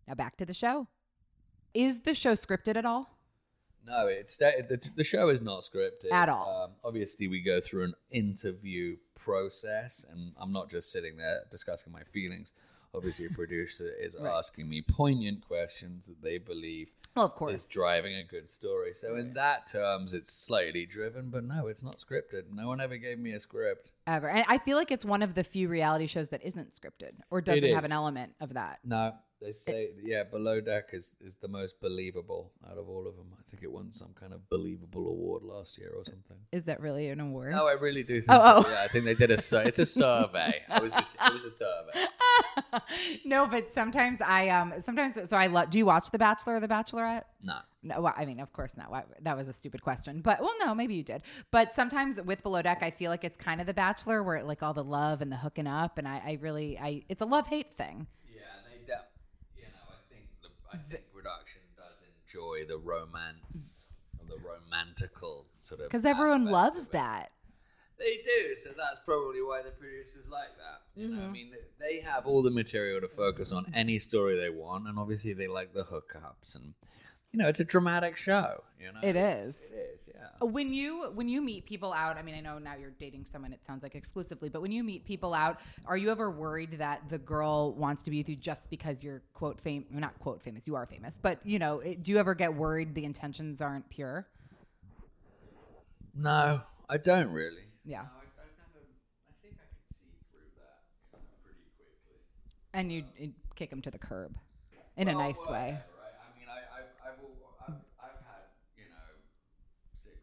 Now 0.06 0.14
back 0.14 0.36
to 0.36 0.46
the 0.46 0.54
show. 0.54 0.88
Is 1.74 2.02
the 2.02 2.14
show 2.14 2.32
scripted 2.32 2.76
at 2.76 2.84
all? 2.84 3.18
No, 3.86 4.06
it's 4.06 4.36
the, 4.36 4.90
the 4.96 5.04
show 5.04 5.28
is 5.28 5.40
not 5.40 5.62
scripted 5.62 6.12
At 6.12 6.28
all. 6.28 6.64
Um, 6.64 6.70
obviously, 6.84 7.28
we 7.28 7.40
go 7.40 7.60
through 7.60 7.84
an 7.84 7.94
interview 8.10 8.96
process, 9.14 10.04
and 10.10 10.32
I'm 10.36 10.52
not 10.52 10.68
just 10.68 10.92
sitting 10.92 11.16
there 11.16 11.40
discussing 11.50 11.92
my 11.92 12.02
feelings. 12.02 12.52
Obviously, 12.94 13.26
a 13.26 13.30
producer 13.30 13.90
is 14.00 14.14
asking 14.22 14.68
me 14.68 14.82
poignant 14.82 15.46
questions 15.46 16.06
that 16.06 16.22
they 16.22 16.38
believe 16.38 16.90
Well, 17.18 17.26
of 17.26 17.32
is 17.32 17.36
course. 17.36 17.64
driving 17.66 18.14
a 18.14 18.24
good 18.24 18.48
story. 18.48 18.92
So, 18.94 19.16
in 19.16 19.34
that 19.34 19.66
terms, 19.66 20.14
it's 20.14 20.32
slightly 20.32 20.86
driven, 20.86 21.30
but 21.30 21.44
no, 21.44 21.66
it's 21.66 21.82
not 21.82 21.98
scripted. 21.98 22.44
No 22.52 22.68
one 22.68 22.80
ever 22.80 22.96
gave 22.96 23.18
me 23.18 23.32
a 23.32 23.40
script. 23.40 23.90
Ever. 24.06 24.28
And 24.30 24.44
I 24.48 24.58
feel 24.58 24.76
like 24.76 24.90
it's 24.90 25.04
one 25.04 25.22
of 25.22 25.34
the 25.34 25.44
few 25.44 25.68
reality 25.68 26.06
shows 26.06 26.30
that 26.30 26.44
isn't 26.44 26.70
scripted 26.72 27.12
or 27.30 27.40
doesn't 27.40 27.72
have 27.72 27.84
is. 27.84 27.90
an 27.90 27.92
element 27.92 28.34
of 28.40 28.54
that. 28.54 28.78
No, 28.84 29.12
they 29.40 29.52
say 29.52 29.90
yeah, 30.02 30.24
Below 30.24 30.60
Deck 30.60 30.90
is 30.92 31.14
is 31.20 31.34
the 31.36 31.48
most 31.48 31.80
believable 31.80 32.52
out 32.70 32.78
of 32.78 32.88
all 32.88 33.06
of 33.06 33.16
them. 33.16 33.26
I 33.38 33.42
think 33.50 33.62
it 33.62 33.70
won 33.70 33.90
some 33.90 34.12
kind 34.18 34.32
of 34.32 34.48
believable 34.50 35.08
award 35.08 35.42
last 35.42 35.78
year 35.78 35.92
or 35.96 36.04
something. 36.04 36.36
Is 36.52 36.64
that 36.64 36.80
really 36.80 37.08
an 37.08 37.20
award? 37.20 37.52
No, 37.52 37.66
I 37.66 37.72
really 37.72 38.02
do 38.02 38.20
think. 38.20 38.26
Oh, 38.30 38.62
so. 38.62 38.68
oh. 38.68 38.70
Yeah, 38.70 38.82
I 38.82 38.88
think 38.88 39.04
they 39.04 39.14
did 39.14 39.30
a. 39.30 39.40
Sur- 39.40 39.62
it's 39.62 39.78
a 39.78 39.86
survey. 40.02 40.62
I 40.68 40.80
was 40.80 40.92
just. 40.92 41.12
It 41.14 41.32
was 41.32 41.44
a 41.44 41.50
survey. 41.50 42.06
no, 43.24 43.46
but 43.46 43.72
sometimes 43.72 44.20
I 44.20 44.48
um 44.48 44.74
sometimes 44.80 45.14
so 45.28 45.36
I 45.36 45.46
love. 45.46 45.70
Do 45.70 45.78
you 45.78 45.86
watch 45.86 46.10
The 46.10 46.18
Bachelor 46.18 46.56
or 46.56 46.60
The 46.60 46.68
Bachelorette? 46.68 47.24
No. 47.42 47.58
No, 47.80 48.00
well, 48.00 48.14
I 48.16 48.24
mean, 48.26 48.40
of 48.40 48.52
course 48.52 48.76
not. 48.76 49.06
That 49.22 49.36
was 49.36 49.46
a 49.46 49.52
stupid 49.52 49.82
question, 49.82 50.20
but 50.20 50.40
well, 50.40 50.52
no, 50.60 50.74
maybe 50.74 50.94
you 50.94 51.04
did. 51.04 51.22
But 51.52 51.72
sometimes 51.72 52.20
with 52.20 52.42
Below 52.42 52.62
Deck, 52.62 52.78
I 52.82 52.90
feel 52.90 53.08
like 53.10 53.22
it's 53.22 53.36
kind 53.36 53.60
of 53.60 53.68
The 53.68 53.74
Bachelor, 53.74 54.22
where 54.24 54.42
like 54.42 54.64
all 54.64 54.74
the 54.74 54.82
love 54.84 55.20
and 55.22 55.30
the 55.30 55.36
hooking 55.36 55.68
up, 55.68 55.96
and 55.96 56.08
I, 56.08 56.16
I 56.26 56.38
really, 56.40 56.76
I 56.76 57.04
it's 57.08 57.22
a 57.22 57.24
love 57.24 57.46
hate 57.46 57.76
thing. 57.76 58.08
Yeah, 58.26 58.40
they. 58.68 58.84
De- 58.84 59.04
you 59.56 59.62
know, 59.62 59.88
I 59.90 60.12
think 60.12 60.24
the, 60.42 60.48
I 60.72 60.76
think 60.76 61.04
production 61.12 61.62
does 61.76 62.02
enjoy 62.24 62.64
the 62.68 62.78
romance, 62.78 63.88
the 64.28 64.36
romantical 64.36 65.46
sort 65.60 65.80
of. 65.80 65.86
Because 65.88 66.04
everyone 66.04 66.42
aspect 66.42 66.52
loves 66.52 66.76
of 66.82 66.86
it. 66.88 66.92
that. 66.92 67.32
They 67.98 68.18
do, 68.24 68.54
so 68.62 68.70
that's 68.76 69.00
probably 69.04 69.42
why 69.42 69.62
the 69.62 69.70
producers 69.72 70.24
like 70.30 70.54
that. 70.58 70.82
You 71.00 71.08
Mm-hmm. 71.08 71.16
know, 71.18 71.24
I 71.24 71.30
mean, 71.32 71.52
they 71.80 72.00
have 72.00 72.26
all 72.26 72.42
the 72.42 72.50
material 72.50 73.00
to 73.00 73.08
focus 73.08 73.50
on 73.50 73.66
any 73.74 73.98
story 73.98 74.36
they 74.36 74.50
want, 74.50 74.86
and 74.86 74.98
obviously 74.98 75.32
they 75.32 75.48
like 75.48 75.74
the 75.74 75.82
hookups, 75.82 76.54
and 76.54 76.74
you 77.32 77.38
know, 77.38 77.48
it's 77.48 77.60
a 77.60 77.64
dramatic 77.64 78.16
show. 78.16 78.62
You 78.80 78.92
know, 78.92 79.00
it 79.02 79.16
is. 79.16 79.58
It 79.72 79.96
is. 79.96 80.08
yeah. 80.14 80.46
When 80.46 80.72
you 80.72 81.10
when 81.14 81.28
you 81.28 81.42
meet 81.42 81.66
people 81.66 81.92
out, 81.92 82.16
I 82.16 82.22
mean, 82.22 82.36
I 82.36 82.40
know 82.40 82.58
now 82.58 82.76
you're 82.76 82.92
dating 82.98 83.24
someone. 83.24 83.52
It 83.52 83.64
sounds 83.66 83.82
like 83.82 83.94
exclusively, 83.96 84.48
but 84.48 84.62
when 84.62 84.70
you 84.70 84.84
meet 84.84 85.04
people 85.04 85.34
out, 85.34 85.58
are 85.84 85.96
you 85.96 86.10
ever 86.10 86.30
worried 86.30 86.78
that 86.78 87.08
the 87.08 87.18
girl 87.18 87.72
wants 87.74 88.02
to 88.04 88.10
be 88.10 88.18
with 88.18 88.28
you 88.28 88.36
just 88.36 88.70
because 88.70 89.02
you're 89.02 89.20
quote 89.34 89.60
fame, 89.60 89.84
not 89.90 90.16
quote 90.20 90.40
famous, 90.42 90.66
you 90.66 90.76
are 90.76 90.86
famous, 90.86 91.18
but 91.20 91.38
you 91.44 91.58
know, 91.58 91.80
it, 91.80 92.02
do 92.04 92.12
you 92.12 92.18
ever 92.18 92.34
get 92.34 92.54
worried 92.54 92.94
the 92.94 93.04
intentions 93.04 93.60
aren't 93.60 93.88
pure? 93.90 94.26
No, 96.14 96.62
I 96.88 96.96
don't 96.96 97.30
really. 97.32 97.66
Yeah. 97.84 98.02
No, 98.02 98.04
I, 98.04 98.44
never. 98.58 98.86
I 99.28 99.32
think 99.42 99.54
I 99.54 99.66
could 99.70 99.96
see 99.96 100.06
through 100.30 100.50
that 100.56 100.82
you 101.12 101.18
know, 101.18 101.34
pretty 101.44 101.62
quickly. 101.76 102.18
And 102.74 102.92
you 102.92 103.04
would 103.20 103.34
kick 103.56 103.70
them 103.70 103.82
to 103.82 103.90
the 103.90 103.98
curb 103.98 104.34
in 104.96 105.08
a 105.08 105.14
nice 105.14 105.38
well, 105.44 105.52
way. 105.54 105.68
yeah, 105.68 105.74
right. 105.74 106.14
I 106.18 106.38
mean, 106.38 106.48
I, 106.48 106.58
I've, 106.78 107.12
I've, 107.14 107.18
al- 107.22 107.56
I've, 107.68 107.74
I've 108.02 108.20
had, 108.26 108.44
you 108.76 108.84
know, 108.90 109.06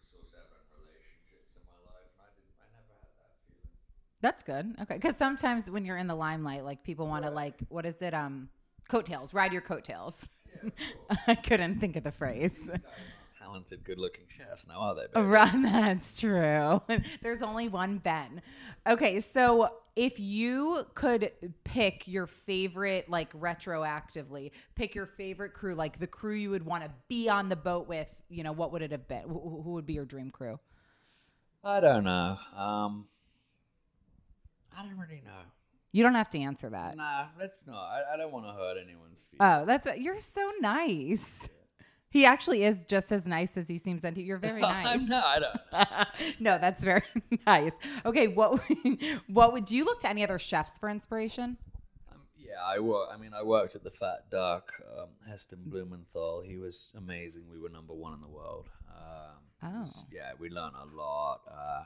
six 0.05 0.29
or 0.29 0.37
seven 0.37 0.61
relationships 0.77 1.57
in 1.57 1.63
my 1.65 1.79
life, 1.89 2.05
and 2.13 2.21
I 2.21 2.29
didn't, 2.37 2.53
I 2.61 2.67
never 2.77 2.93
had 3.01 3.09
that 3.17 3.33
feeling. 3.49 3.73
That's 4.21 4.43
good. 4.43 4.75
Okay, 4.83 4.95
because 4.95 5.17
sometimes 5.17 5.71
when 5.71 5.83
you're 5.85 5.97
in 5.97 6.07
the 6.07 6.15
limelight, 6.15 6.63
like 6.63 6.83
people 6.83 7.07
want 7.07 7.25
to 7.25 7.31
like, 7.31 7.55
what 7.69 7.85
is 7.85 8.01
it? 8.01 8.13
Um, 8.13 8.49
coattails. 8.87 9.33
Ride 9.33 9.51
your 9.51 9.61
coattails. 9.61 10.27
I 11.27 11.35
couldn't 11.35 11.79
think 11.79 11.95
of 11.95 12.03
the 12.03 12.11
phrase. 12.11 12.57
Talented, 13.45 13.83
good-looking 13.83 14.25
chefs 14.35 14.67
now, 14.67 14.79
are 14.79 14.95
they? 14.95 15.05
baby? 15.13 15.25
Right, 15.27 15.51
that's 15.61 16.19
true. 16.19 16.81
There's 17.21 17.43
only 17.43 17.69
one 17.69 17.99
Ben. 17.99 18.41
Okay, 18.87 19.19
so 19.19 19.69
if 19.95 20.19
you 20.19 20.83
could 20.95 21.31
pick 21.63 22.07
your 22.07 22.25
favorite, 22.25 23.07
like 23.07 23.31
retroactively, 23.33 24.51
pick 24.75 24.95
your 24.95 25.05
favorite 25.05 25.53
crew, 25.53 25.75
like 25.75 25.99
the 25.99 26.07
crew 26.07 26.33
you 26.33 26.49
would 26.49 26.65
want 26.65 26.83
to 26.85 26.91
be 27.07 27.29
on 27.29 27.49
the 27.49 27.55
boat 27.55 27.87
with, 27.87 28.11
you 28.29 28.43
know, 28.43 28.51
what 28.51 28.71
would 28.71 28.81
it 28.81 28.91
have 28.91 29.07
been? 29.07 29.23
Who 29.23 29.61
who 29.63 29.71
would 29.73 29.85
be 29.85 29.93
your 29.93 30.05
dream 30.05 30.31
crew? 30.31 30.59
I 31.63 31.79
don't 31.79 32.03
know. 32.03 32.37
Um, 32.55 33.05
I 34.75 34.83
don't 34.83 34.97
really 34.97 35.21
know. 35.23 35.41
You 35.91 36.03
don't 36.03 36.15
have 36.15 36.29
to 36.31 36.39
answer 36.39 36.69
that. 36.71 36.97
Nah, 36.97 37.27
let's 37.39 37.65
not. 37.65 37.77
I, 37.77 38.15
I 38.15 38.17
don't 38.17 38.31
want 38.33 38.47
to 38.47 38.53
hurt 38.53 38.77
anyone's 38.83 39.21
feelings. 39.21 39.39
Oh, 39.39 39.65
that's 39.65 39.87
you're 39.97 40.19
so 40.19 40.51
nice. 40.59 41.41
He 42.15 42.25
actually 42.25 42.63
is 42.63 42.85
just 42.85 43.11
as 43.11 43.27
nice 43.27 43.57
as 43.57 43.67
he 43.67 43.77
seems. 43.77 44.05
And 44.05 44.15
you're 44.17 44.37
very 44.37 44.61
nice. 44.75 44.87
I'm 44.87 45.05
not. 45.05 45.43
No, 46.39 46.57
that's 46.57 46.81
very 46.81 47.03
nice. 47.45 47.73
Okay, 48.05 48.27
what 48.27 48.61
what 49.27 49.51
would 49.51 49.65
do 49.65 49.75
you 49.75 49.83
look 49.83 49.99
to 49.99 50.09
any 50.09 50.23
other 50.23 50.39
chefs 50.39 50.79
for 50.79 50.89
inspiration? 50.89 51.57
Um, 52.09 52.21
yeah, 52.37 52.61
I 52.65 52.79
work. 52.79 53.09
I 53.13 53.17
mean, 53.17 53.31
I 53.37 53.43
worked 53.43 53.75
at 53.75 53.83
the 53.83 53.91
Fat 53.91 54.29
Duck. 54.31 54.71
Um, 54.97 55.09
Heston 55.27 55.65
Blumenthal. 55.67 56.41
He 56.47 56.55
was 56.55 56.93
amazing. 56.97 57.43
We 57.51 57.59
were 57.59 57.67
number 57.69 57.93
one 57.93 58.13
in 58.13 58.21
the 58.21 58.29
world. 58.29 58.69
Um, 58.95 59.81
was- 59.81 60.05
yeah, 60.09 60.31
we 60.39 60.49
learned 60.49 60.75
a 60.81 60.95
lot. 60.95 61.41
Uh, 61.51 61.83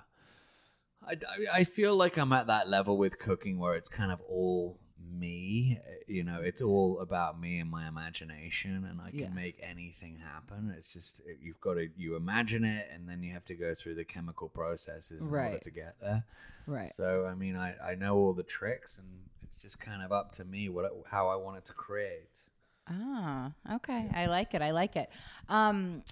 I, 1.08 1.15
I 1.62 1.63
feel 1.63 1.96
like 1.96 2.18
I'm 2.18 2.34
at 2.34 2.46
that 2.46 2.70
level 2.70 3.00
with 3.00 3.18
cooking 3.18 3.58
where 3.58 3.74
it's 3.74 3.89
kind 3.89 4.12
of 4.12 4.22
all 4.30 4.78
me. 4.99 5.79
You 6.07 6.23
know, 6.23 6.41
it's 6.41 6.62
all 6.62 6.99
about 6.99 7.39
me 7.39 7.59
and 7.59 7.69
my 7.69 7.88
imagination, 7.88 8.85
and 8.89 8.99
I 9.01 9.12
can 9.12 9.19
Yeah. 9.19 9.29
make 9.29 9.59
anything 9.62 10.17
happen. 10.17 10.73
It's 10.77 10.93
just 10.93 11.21
you've 11.41 11.62
got 11.62 11.75
to 11.75 11.89
you 11.97 12.15
imagine 12.15 12.63
it, 12.63 12.89
and 12.93 13.07
then 13.07 13.23
you 13.23 13.33
have 13.33 13.45
to 13.45 13.55
go 13.55 13.73
through 13.73 13.95
the 13.95 14.05
chemical 14.05 14.49
processes 14.49 15.27
in 15.27 15.35
order 15.35 15.59
to 15.59 15.71
get 15.71 15.99
there. 15.99 16.25
Right. 16.67 16.89
So 16.89 17.25
I 17.25 17.35
mean, 17.35 17.55
I, 17.55 17.75
I 17.83 17.95
know 17.95 18.15
all 18.17 18.33
the 18.33 18.43
tricks, 18.43 18.97
and 18.97 19.07
it's 19.43 19.57
just 19.57 19.79
kind 19.79 20.01
of 20.03 20.12
up 20.12 20.31
to 20.33 20.45
me 20.45 20.69
what 20.69 20.91
how 21.09 21.27
I 21.27 21.35
want 21.35 21.57
it 21.57 21.65
to 21.65 21.73
create. 21.73 22.47
Ah, 22.88 23.51
okay. 23.75 24.09
I 24.13 24.25
like 24.25 24.53
it. 24.55 24.62
I 24.63 24.71
like 24.71 24.95
it. 24.95 25.09
Um, 25.47 26.03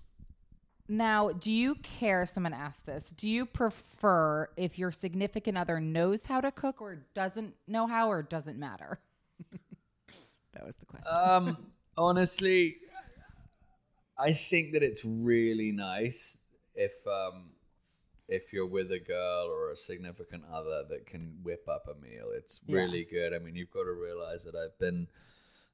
now, 0.87 1.31
do 1.31 1.51
you 1.51 1.75
care? 1.75 2.25
Someone 2.25 2.53
asked 2.53 2.85
this. 2.85 3.11
Do 3.15 3.27
you 3.27 3.45
prefer 3.45 4.49
if 4.57 4.77
your 4.79 4.91
significant 4.91 5.57
other 5.57 5.79
knows 5.79 6.23
how 6.23 6.41
to 6.41 6.51
cook 6.51 6.81
or 6.81 6.99
doesn't 7.13 7.53
know 7.67 7.87
how 7.87 8.09
or 8.09 8.21
doesn't 8.23 8.57
matter? 8.57 8.99
that 10.53 10.65
was 10.65 10.75
the 10.77 10.85
question. 10.85 11.15
Um, 11.15 11.57
honestly, 11.97 12.77
I 14.17 14.33
think 14.33 14.73
that 14.73 14.83
it's 14.83 15.03
really 15.05 15.71
nice 15.71 16.37
if 16.75 16.93
um 17.07 17.53
if 18.29 18.51
you're 18.51 18.67
with 18.67 18.91
a 18.91 18.99
girl 18.99 19.47
or 19.49 19.71
a 19.71 19.77
significant 19.77 20.43
other 20.51 20.83
that 20.89 21.05
can 21.05 21.37
whip 21.43 21.65
up 21.67 21.85
a 21.87 21.95
meal. 22.01 22.31
It's 22.35 22.59
Yeah. 22.67 22.77
really 22.77 23.05
good. 23.05 23.33
I 23.33 23.39
mean, 23.39 23.55
you've 23.55 23.71
got 23.71 23.83
to 23.83 23.93
realize 23.93 24.43
that 24.43 24.55
I've 24.55 24.77
been 24.79 25.07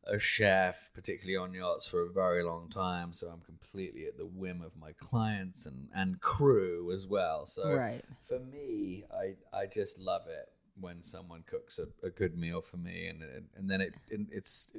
a 0.05 0.19
chef, 0.19 0.89
particularly 0.93 1.37
on 1.37 1.53
yachts, 1.53 1.87
for 1.87 2.01
a 2.01 2.09
very 2.11 2.43
long 2.43 2.69
time. 2.69 3.13
So 3.13 3.27
I'm 3.27 3.41
completely 3.41 4.05
at 4.05 4.17
the 4.17 4.25
whim 4.25 4.61
of 4.61 4.75
my 4.75 4.91
clients 4.99 5.65
and, 5.65 5.89
and 5.95 6.19
crew 6.21 6.91
as 6.93 7.07
well. 7.07 7.45
So 7.45 7.73
Right. 7.73 8.03
for 8.21 8.39
me, 8.39 9.03
I, 9.13 9.35
I 9.57 9.65
just 9.65 9.99
love 9.99 10.23
it 10.27 10.49
when 10.79 11.03
someone 11.03 11.43
cooks 11.45 11.79
a, 11.79 11.85
a 12.05 12.09
good 12.09 12.35
meal 12.35 12.59
for 12.59 12.77
me 12.77 13.05
and 13.07 13.21
and, 13.21 13.45
and 13.55 13.69
then 13.69 13.79
it 13.79 13.93
and 14.09 14.27
it's 14.31 14.73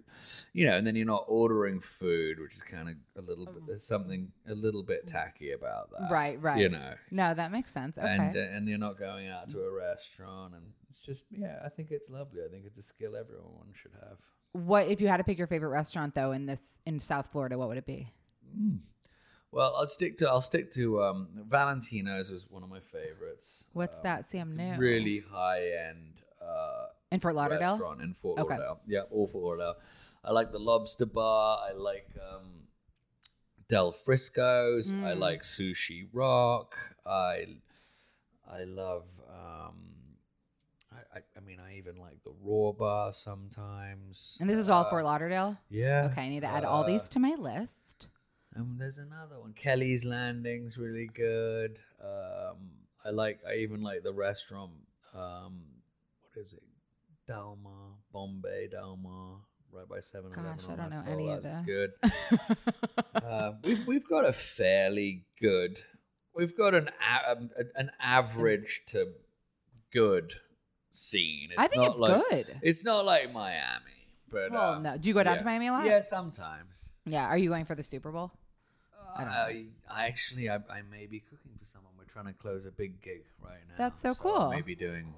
you 0.53 0.67
know 0.67 0.77
and 0.77 0.85
then 0.85 0.97
you're 0.97 1.07
not 1.07 1.23
ordering 1.29 1.79
food 1.79 2.41
which 2.41 2.55
is 2.55 2.63
kind 2.63 2.89
of 2.89 2.97
a 3.17 3.25
little 3.25 3.45
bit 3.47 3.65
there's 3.65 3.87
something 3.87 4.33
a 4.49 4.55
little 4.55 4.83
bit 4.83 5.07
tacky 5.07 5.53
about 5.53 5.89
that 5.93 6.11
Right, 6.11 6.43
right. 6.43 6.59
you 6.59 6.69
know 6.69 6.95
no, 7.13 7.33
that 7.33 7.53
makes 7.53 7.73
sense. 7.73 7.97
Okay. 7.97 8.09
and 8.09 8.37
uh, 8.37 8.41
and 8.41 8.69
you're 8.69 8.77
not 8.77 8.99
going 8.99 9.29
out 9.29 9.49
to 9.51 9.61
a 9.61 9.73
restaurant 9.73 10.55
and 10.55 10.73
it's 10.89 10.99
just 10.99 11.27
yeah 11.31 11.61
i 11.65 11.69
think 11.69 11.93
it's 11.93 12.11
lovely 12.11 12.41
i 12.45 12.49
think 12.51 12.65
it's 12.67 12.79
a 12.79 12.83
skill 12.83 13.15
everyone 13.15 13.69
should 13.73 13.93
have 14.03 14.19
what 14.55 14.89
if 14.89 15.01
you 15.03 15.09
had 15.09 15.19
to 15.19 15.25
pick 15.25 15.37
your 15.39 15.47
favorite 15.47 15.69
restaurant 15.71 16.15
though 16.15 16.33
in 16.33 16.47
this 16.47 16.61
in 16.87 16.99
South 16.99 17.29
Florida? 17.31 17.59
What 17.59 17.69
would 17.69 17.79
it 17.79 17.87
be? 17.87 18.09
well 19.51 19.75
i'll 19.77 19.87
stick 19.87 20.17
to 20.19 20.29
i'll 20.29 20.41
stick 20.41 20.71
to 20.71 21.03
um 21.03 21.29
valentino's 21.49 22.31
was 22.31 22.47
one 22.51 22.63
of 22.63 22.69
my 22.69 22.79
favorites 22.81 23.67
What's 23.73 23.97
Um, 23.99 24.03
that? 24.05 24.27
It's 24.33 24.57
new. 24.57 24.75
really 24.77 25.25
high 25.31 25.63
end 25.89 26.21
uh 26.41 26.87
in 27.13 27.21
Fort 27.21 27.35
Lauderdale. 27.35 27.73
restaurant 27.73 28.01
in 28.03 28.15
Fort 28.15 28.39
Okay. 28.41 28.55
Lauderdale. 28.55 28.81
Yeah, 28.87 29.03
all 29.11 29.27
Fort 29.29 29.45
Lauderdale. 29.45 29.77
I 30.25 30.33
like 30.33 30.51
the 30.53 30.59
Lobster 30.59 31.07
Bar. 31.07 31.59
I 31.69 31.73
like 31.73 32.09
um, 32.33 32.65
Del 33.69 33.93
Frisco's. 33.93 34.95
I 34.95 35.15
Mm. 35.15 35.19
like 35.21 35.43
Sushi 35.43 36.09
Rock. 36.13 36.75
I 37.07 37.59
I 38.51 38.65
love. 38.65 39.05
Um, 39.29 39.97
I, 40.95 41.19
I 41.19 41.23
I 41.37 41.41
mean, 41.41 41.59
I 41.61 41.77
even 41.77 41.97
like 41.97 42.23
the 42.25 42.33
Raw 42.43 42.73
Bar 42.73 43.13
sometimes. 43.13 44.37
And 44.41 44.49
this 44.49 44.59
is 44.59 44.69
all 44.69 44.85
Uh, 44.85 44.91
Fort 44.91 45.05
Lauderdale. 45.05 45.59
Yeah. 45.69 46.09
Okay, 46.13 46.23
I 46.23 46.29
need 46.29 46.41
to 46.41 46.47
add 46.47 46.65
all 46.65 46.85
these 46.87 47.07
Uh, 47.07 47.13
to 47.13 47.19
my 47.19 47.35
list. 47.35 48.07
um, 48.57 48.77
there's 48.79 48.99
another 48.99 49.41
one. 49.41 49.53
Kelly's 49.55 50.05
Landing's 50.05 50.77
really 50.79 51.07
good. 51.15 51.79
Um, 52.03 52.71
I 53.05 53.11
like. 53.11 53.41
I 53.49 53.57
even 53.57 53.83
like 53.83 54.03
the 54.03 54.13
restaurant. 54.13 54.73
Um, 55.15 55.65
what 56.23 56.41
is 56.41 56.53
it? 56.53 56.63
Dalmar, 57.29 57.95
Bombay 58.13 58.69
Dalmar 58.75 59.41
right 59.73 59.89
by 59.89 59.97
7-Eleven 59.99 60.33
Gosh, 60.57 60.69
I 60.69 60.77
don't 60.77 60.91
know 60.91 61.03
any 61.13 61.31
of 61.31 61.43
That's 61.43 61.57
this. 61.59 61.67
good. 61.67 61.91
uh, 63.15 63.53
we've 63.65 63.87
we've 63.87 64.09
got 64.09 64.25
a 64.29 64.33
fairly 64.33 65.25
good. 65.41 65.81
We've 66.35 66.57
got 66.57 66.75
an 66.75 66.91
a, 67.01 67.33
um, 67.33 67.51
an 67.77 67.91
average 68.01 68.83
to 68.89 69.13
good 69.93 70.35
scene. 70.95 71.49
It's 71.51 71.59
I 71.59 71.67
think 71.67 71.83
not 71.83 71.91
it's 71.93 72.01
like, 72.01 72.31
good. 72.31 72.59
It's 72.63 72.85
not 72.85 73.05
like 73.05 73.33
Miami, 73.33 74.09
but 74.31 74.51
well, 74.53 74.75
um, 74.75 74.83
no. 74.83 74.97
Do 74.97 75.09
you 75.09 75.15
go 75.15 75.23
down 75.23 75.35
yeah. 75.35 75.41
to 75.41 75.45
Miami 75.45 75.69
a 75.69 75.73
lot? 75.73 75.85
Yeah, 75.85 76.01
sometimes. 76.01 76.91
Yeah. 77.05 77.27
Are 77.27 77.37
you 77.37 77.49
going 77.51 77.65
for 77.65 77.75
the 77.75 77.83
Super 77.83 78.11
Bowl? 78.11 78.33
don't. 79.19 79.29
I, 79.29 79.67
I 79.91 80.07
actually, 80.07 80.51
I, 80.51 80.57
I 80.57 80.83
may 80.91 81.07
be 81.07 81.21
cooking 81.21 81.53
for 81.59 81.65
someone. 81.65 81.93
We're 81.99 82.05
trying 82.05 82.27
to 82.27 82.33
close 82.33 82.67
a 82.67 82.71
big 82.71 83.01
gig 83.03 83.25
right 83.43 83.61
now. 83.69 83.75
That's 83.79 84.03
so 84.03 84.11
I 84.11 84.15
cool. 84.15 84.51
may 84.51 84.63
be 84.63 84.75
doing 84.75 85.15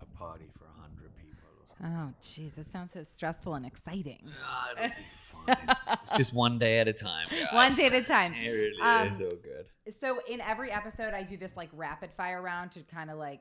a 0.00 0.06
party 0.16 0.46
for 0.56 0.64
a 0.64 0.80
hundred 0.80 1.10
people 1.16 1.48
or 1.58 1.66
something. 1.66 1.96
Oh, 1.96 2.12
jeez, 2.22 2.54
that 2.54 2.70
sounds 2.70 2.92
so 2.92 3.02
stressful 3.02 3.54
and 3.54 3.66
exciting. 3.66 4.28
Ah, 4.44 4.70
it'll 4.72 4.88
be 4.88 4.94
fine. 5.10 5.76
it's 6.02 6.16
just 6.16 6.32
one 6.32 6.58
day 6.58 6.78
at 6.78 6.88
a 6.88 6.92
time. 6.92 7.26
One 7.52 7.74
day 7.74 7.86
at 7.86 7.94
a 7.94 8.02
time. 8.02 8.34
It 8.34 8.48
really 8.48 8.80
Um, 8.80 9.08
is 9.08 9.20
all 9.20 9.30
good. 9.30 9.66
So 9.92 10.20
in 10.28 10.40
every 10.40 10.70
episode, 10.70 11.12
I 11.14 11.22
do 11.24 11.36
this 11.36 11.56
like 11.56 11.70
rapid 11.72 12.10
fire 12.16 12.40
round 12.40 12.70
to 12.72 12.80
kind 12.82 13.10
of 13.10 13.18
like 13.18 13.40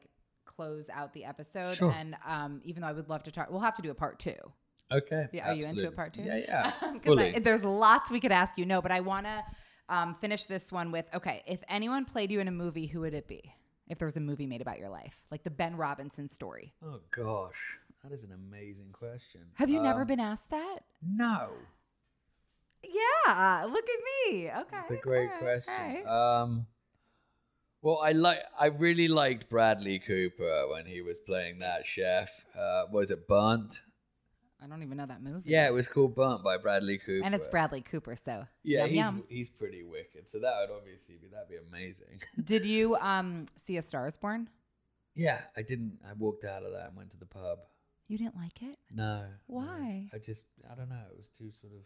close 0.56 0.90
out 0.92 1.14
the 1.14 1.26
episode. 1.26 1.76
Sure. 1.78 1.92
And 1.92 2.16
um, 2.26 2.62
even 2.64 2.82
though 2.82 2.88
I 2.90 2.94
would 2.94 3.10
love 3.10 3.24
to 3.24 3.32
talk, 3.32 3.50
we'll 3.52 3.60
have 3.62 3.76
to 3.76 3.82
do 3.82 3.92
a 3.92 3.96
part 3.96 4.20
two. 4.20 4.36
Okay. 4.92 5.28
Yeah, 5.32 5.50
are 5.50 5.54
you 5.54 5.66
into 5.66 5.88
a 5.88 5.92
part 5.92 6.14
two? 6.14 6.24
Yeah, 6.24 6.38
yeah. 6.48 6.72
fully. 7.04 7.36
I- 7.36 7.40
there's 7.40 7.64
lots 7.64 8.12
we 8.12 8.20
could 8.20 8.32
ask 8.34 8.58
you. 8.58 8.66
No, 8.66 8.82
but 8.82 8.92
I 8.92 9.00
want 9.00 9.26
to 9.26 9.44
um, 9.90 10.16
finish 10.16 10.46
this 10.46 10.72
one 10.72 10.92
with 10.92 11.06
okay. 11.14 11.44
If 11.48 11.60
anyone 11.70 12.06
played 12.06 12.32
you 12.32 12.40
in 12.42 12.48
a 12.48 12.52
movie, 12.52 12.86
who 12.88 13.02
would 13.02 13.14
it 13.14 13.28
be? 13.28 13.42
If 13.88 13.98
there 14.00 14.06
was 14.06 14.16
a 14.18 14.22
movie 14.22 14.46
made 14.48 14.62
about 14.62 14.80
your 14.80 14.90
life, 14.90 15.16
like 15.32 15.44
the 15.44 15.50
Ben 15.50 15.76
Robinson 15.76 16.30
story. 16.30 16.74
oh 16.86 17.00
gosh, 17.12 17.78
that 18.04 18.12
is 18.14 18.24
an 18.24 18.32
amazing 18.32 18.90
question. 18.94 19.42
Have 19.56 19.70
you 19.70 19.82
never 19.82 20.02
Um, 20.02 20.08
been 20.08 20.20
asked 20.20 20.50
that? 20.50 20.80
No. 21.02 21.50
Yeah, 22.84 23.66
look 23.70 23.86
at 23.88 24.32
me. 24.34 24.50
Okay, 24.50 24.78
It's 24.82 24.92
a 24.92 24.96
great 24.96 25.30
right, 25.30 25.40
question. 25.40 25.74
right. 26.06 26.06
Um, 26.42 26.66
well, 27.82 28.00
I 28.04 28.12
like. 28.12 28.39
I 28.60 28.67
really 28.67 29.08
liked 29.08 29.50
Bradley 29.50 30.00
Cooper 30.00 30.67
when 30.72 30.86
he 30.86 31.02
was 31.02 31.20
playing 31.20 31.60
that 31.60 31.86
chef. 31.86 32.30
Uh, 32.58 32.84
was 32.91 33.12
it 33.12 33.28
Burnt? 33.28 33.82
I 34.63 34.67
don't 34.67 34.84
even 34.84 34.98
know 34.98 35.08
that 35.08 35.24
movie. 35.24 35.41
Yeah, 35.50 35.65
it 35.67 35.74
was 35.74 35.88
called 35.88 36.13
Burnt 36.15 36.44
by 36.44 36.58
Bradley 36.58 37.00
Cooper. 37.00 37.26
and 37.26 37.34
it's 37.34 37.48
Bradley 37.48 37.82
Cooper. 37.82 38.15
So 38.15 38.46
Yeah, 38.63 38.82
yum, 38.82 38.89
he's 38.89 38.98
yum. 38.98 39.24
he's 39.28 39.50
pretty 39.50 39.82
wicked. 39.84 40.30
So 40.30 40.38
that 40.39 40.54
would 40.60 40.76
obviously 40.76 41.15
be 41.20 41.28
that'd 41.30 41.50
be 41.50 41.56
amazing. 41.67 42.20
Did 42.44 42.65
you 42.65 42.96
um 42.98 43.48
see 43.56 43.78
A 43.78 43.82
Star 43.82 44.08
Is 44.08 44.17
Born? 44.17 44.50
yeah, 45.15 45.41
I 45.58 45.62
didn't. 45.63 45.98
I 46.08 46.13
walked 46.13 46.46
out 46.46 46.63
of 46.63 46.72
that 46.74 46.88
and 46.89 46.96
went 46.98 47.10
to 47.12 47.17
the 47.17 47.26
pub. 47.26 47.58
You 48.08 48.17
didn't 48.20 48.36
like 48.36 48.62
it? 48.62 48.78
No. 48.94 49.22
no. 49.22 49.28
Why? 49.48 50.08
I 50.13 50.20
just 50.20 50.46
I 50.72 50.76
don't 50.76 50.89
know. 50.89 51.04
It 51.12 51.17
was 51.17 51.30
too 51.30 51.50
sort 51.60 51.74
of. 51.74 51.82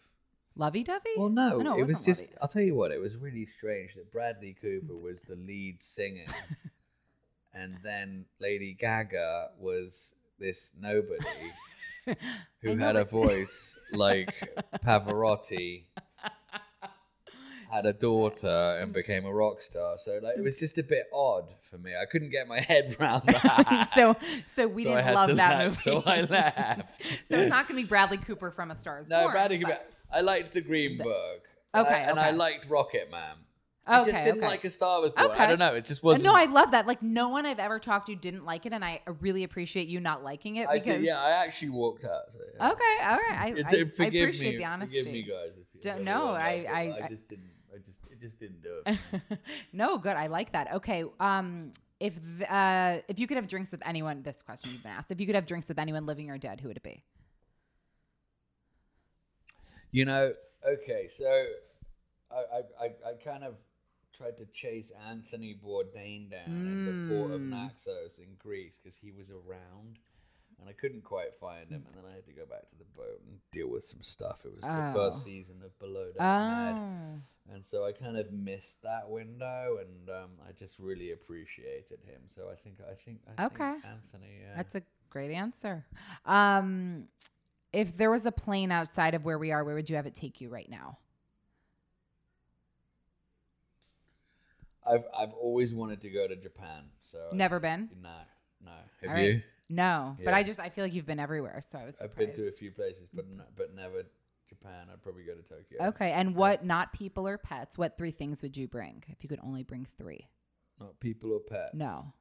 Lovey 0.58 0.84
dovey? 0.84 1.10
Well, 1.18 1.30
no, 1.30 1.56
Oh, 1.56 1.62
no, 1.62 1.74
it, 1.78 1.82
was 1.82 1.98
wasn't 1.98 2.06
just. 2.06 2.22
lovey-dovey. 2.22 2.38
I'll 2.42 2.48
tell 2.48 2.62
you 2.62 2.76
what. 2.76 2.92
It 2.92 3.00
was 3.02 3.18
really 3.18 3.46
strange 3.46 3.94
that 3.96 4.12
Bradley 4.12 4.56
Cooper 4.62 4.96
was 4.96 5.22
the 5.22 5.36
lead 5.36 5.82
singer, 5.82 6.26
and 7.54 7.78
then 7.84 8.26
Lady 8.40 8.74
Gaga 8.80 9.48
was 9.60 10.14
this 10.40 10.74
nobody 10.80 11.26
who 12.62 12.78
had 12.78 12.96
a 12.96 13.04
voice 13.06 13.78
like 13.92 14.34
Pavarotti. 14.84 15.84
Had 17.72 17.88
a 17.88 17.94
daughter 17.94 18.78
and 18.80 18.94
became 18.94 19.26
a 19.26 19.34
rock 19.34 19.60
star, 19.62 19.98
so 19.98 20.20
like 20.24 20.38
it 20.38 20.42
was 20.42 20.56
just 20.58 20.78
a 20.78 20.84
bit 20.84 21.06
odd 21.14 21.50
for 21.64 21.78
me. 21.78 21.92
I 22.00 22.06
couldn't 22.10 22.30
get 22.30 22.48
my 22.48 22.62
head 22.62 22.96
around 23.00 23.24
that. 23.26 23.90
so 23.96 24.16
so 24.46 24.68
we 24.68 24.84
So 24.84 24.96
didn't 24.96 25.14
love 25.14 25.36
that 25.36 25.36
laugh, 25.58 25.68
movie. 25.72 25.82
so 25.82 26.04
I 26.06 26.22
laughed. 26.22 27.02
so 27.28 27.36
it's 27.38 27.50
not 27.50 27.68
gonna 27.68 27.82
be 27.82 27.88
Bradley 27.88 28.18
Cooper 28.18 28.52
from 28.52 28.72
A 28.72 28.80
Star 28.80 29.02
Is 29.02 29.10
No, 29.10 29.22
Born. 29.24 29.32
Bradley 29.34 29.58
but- 29.58 29.68
Cooper. 29.72 29.95
I 30.12 30.22
liked 30.22 30.54
the 30.54 30.62
Greenberg. 30.62 31.42
And 31.74 31.86
I- 31.86 31.90
Okay, 31.90 32.04
and 32.08 32.20
I 32.20 32.32
liked 32.32 32.70
Rocket 32.70 33.12
Man. 33.12 33.36
I 33.88 34.02
Okay, 34.02 34.12
just 34.12 34.24
didn't 34.24 34.40
okay. 34.40 34.48
like 34.48 34.64
A 34.64 34.72
Star 34.72 35.00
Was 35.02 35.14
Born. 35.14 35.30
I 35.38 35.46
don't 35.46 35.60
know. 35.60 35.76
It 35.76 35.86
just 35.86 36.02
wasn't. 36.02 36.24
No, 36.26 36.34
I 36.36 36.46
love 36.46 36.72
that. 36.72 36.88
Like 36.88 37.04
no 37.04 37.30
one 37.30 37.46
I've 37.46 37.60
ever 37.60 37.78
talked 37.80 38.08
to 38.08 38.16
didn't 38.16 38.44
like 38.44 38.66
it, 38.66 38.74
and 38.74 38.84
I 38.84 39.02
really 39.20 39.44
appreciate 39.44 39.88
you 39.88 40.00
not 40.00 40.24
liking 40.24 40.56
it 40.56 40.68
I 40.68 40.80
because. 40.80 40.96
did, 40.96 41.04
yeah, 41.04 41.22
I 41.22 41.30
actually 41.46 41.70
walked 41.70 42.04
out. 42.04 42.32
So, 42.32 42.40
yeah. 42.58 42.72
Okay, 42.72 43.04
all 43.04 43.18
right. 43.18 43.38
I, 43.40 43.48
It 43.58 43.66
I, 43.66 43.70
I 44.06 44.08
appreciate 44.08 44.52
me, 44.54 44.58
the 44.58 44.66
honesty. 44.66 44.98
Forgive 45.00 45.14
me, 45.14 45.22
guys. 45.24 45.52
If 45.52 45.68
you, 45.76 45.82
Don't- 45.82 46.04
no, 46.04 46.30
I- 46.30 46.66
I- 46.68 47.06
I- 47.06 47.10
just 47.10 47.28
didn't. 47.30 47.52
I 47.72 47.78
just, 47.86 48.00
it 48.10 48.20
just 48.20 48.40
didn't 48.40 48.64
do 48.64 48.82
it. 48.88 49.40
no, 49.74 49.98
good. 50.00 50.16
I 50.16 50.28
like 50.28 50.54
that. 50.54 50.74
Okay. 50.76 51.04
Um, 51.20 51.72
if 52.00 52.16
uh, 52.50 53.00
if 53.08 53.20
you 53.20 53.28
could 53.28 53.38
have 53.38 53.48
drinks 53.48 53.72
with 53.72 53.86
anyone, 53.86 54.24
this 54.24 54.42
question 54.42 54.72
you've 54.72 54.82
been 54.82 54.94
asked. 54.94 55.12
If 55.12 55.20
you 55.20 55.26
could 55.28 55.36
have 55.36 55.46
drinks 55.46 55.68
with 55.68 55.78
anyone, 55.78 56.06
living 56.08 56.32
or 56.32 56.38
dead, 56.40 56.60
who 56.62 56.70
would 56.70 56.78
it 56.78 56.84
be? 56.84 57.04
You 59.96 60.04
know, 60.04 60.34
okay, 60.68 61.08
so 61.08 61.46
I, 62.30 62.64
I, 62.82 62.86
I, 62.86 63.14
kind 63.24 63.46
of 63.46 63.56
tried 64.14 64.36
to 64.40 64.46
chase 64.48 64.92
Anthony 65.10 65.56
Bourdain 65.66 66.30
down 66.30 66.68
in 66.70 66.84
the 66.84 66.92
port 67.08 67.32
of 67.32 67.40
Mm. 67.40 67.52
Naxos 67.52 68.20
in 68.20 68.36
Greece 68.38 68.78
because 68.78 68.98
he 68.98 69.14
was 69.14 69.32
around, 69.32 70.00
and 70.60 70.68
I 70.68 70.74
couldn't 70.74 71.06
quite 71.06 71.34
find 71.40 71.70
him, 71.70 71.86
and 71.88 71.96
then 71.96 72.04
I 72.12 72.14
had 72.14 72.26
to 72.26 72.34
go 72.34 72.46
back 72.46 72.70
to 72.72 72.76
the 72.78 72.84
boat 72.94 73.22
and 73.26 73.40
deal 73.54 73.70
with 73.70 73.86
some 73.86 74.04
stuff. 74.04 74.42
It 74.44 74.54
was 74.54 74.66
the 74.66 74.90
Oh. 74.90 74.94
first 74.94 75.24
season 75.24 75.62
of 75.64 75.80
Below 75.80 76.08
Deck 76.12 76.20
Oh, 76.20 77.22
and 77.54 77.64
so 77.64 77.86
I 77.86 77.94
kind 77.94 78.18
of 78.18 78.34
missed 78.34 78.82
that 78.82 79.10
window, 79.10 79.78
and 79.80 80.10
um, 80.10 80.32
I 80.46 80.52
just 80.52 80.78
really 80.78 81.14
appreciated 81.14 82.00
him. 82.04 82.24
So 82.28 82.50
I 82.52 82.56
think, 82.56 82.80
I 82.82 82.96
think, 82.96 83.22
I 83.38 83.46
Okay. 83.46 83.72
think 83.72 83.86
Anthony. 83.86 84.40
Yeah. 84.42 84.58
that's 84.58 84.76
a 84.76 84.82
great 85.10 85.32
answer. 85.32 85.86
Um, 86.26 87.08
if 87.76 87.98
there 87.98 88.10
was 88.10 88.26
a 88.26 88.32
plane 88.32 88.72
outside 88.72 89.14
of 89.14 89.26
where 89.26 89.38
we 89.38 89.52
are, 89.52 89.64
where 89.64 89.76
would 89.76 89.90
you 89.90 89.96
have 89.98 90.06
it 90.06 90.16
take 90.16 90.40
you 90.42 90.50
right 90.50 90.70
now? 90.70 90.98
I've 94.88 95.04
I've 95.18 95.34
always 95.34 95.74
wanted 95.74 96.02
to 96.02 96.10
go 96.10 96.28
to 96.28 96.36
Japan. 96.36 96.86
So 97.02 97.18
I- 97.32 97.36
Never 97.36 97.60
been. 97.60 97.90
No, 98.02 98.10
no. 98.64 98.72
Have 99.02 99.12
right. 99.12 99.26
you? 99.30 99.42
No, 99.68 100.16
but 100.24 100.34
I 100.36 100.44
just 100.44 100.60
I 100.60 100.70
feel 100.70 100.84
like 100.86 100.94
you've 100.94 101.08
been 101.08 101.20
everywhere, 101.20 101.60
so 101.72 101.80
I 101.80 101.86
was. 101.86 101.96
I've 102.00 102.16
been 102.16 102.32
to 102.34 102.48
a 102.48 102.52
few 102.52 102.72
places, 102.72 103.08
but 103.12 103.26
n- 103.26 103.42
but 103.58 103.74
never 103.74 104.04
Japan. 104.48 104.90
I'd 104.94 105.02
probably 105.02 105.24
go 105.24 105.34
to 105.34 105.42
Tokyo. 105.42 105.88
Okay, 105.88 106.12
and 106.12 106.36
what 106.36 106.64
not 106.64 106.94
people 106.94 107.28
or 107.28 107.40
pets? 107.40 107.78
What 107.78 107.98
three 107.98 108.12
things 108.12 108.44
would 108.44 108.56
you 108.56 108.68
bring 108.68 109.04
if 109.08 109.24
you 109.24 109.30
could 109.30 109.40
only 109.44 109.64
bring 109.64 109.88
three? 109.98 110.28
Not 110.80 111.00
people 111.00 111.32
or 111.34 111.40
pets. 111.40 111.74
No. 111.74 112.14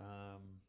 Um. 0.00 0.59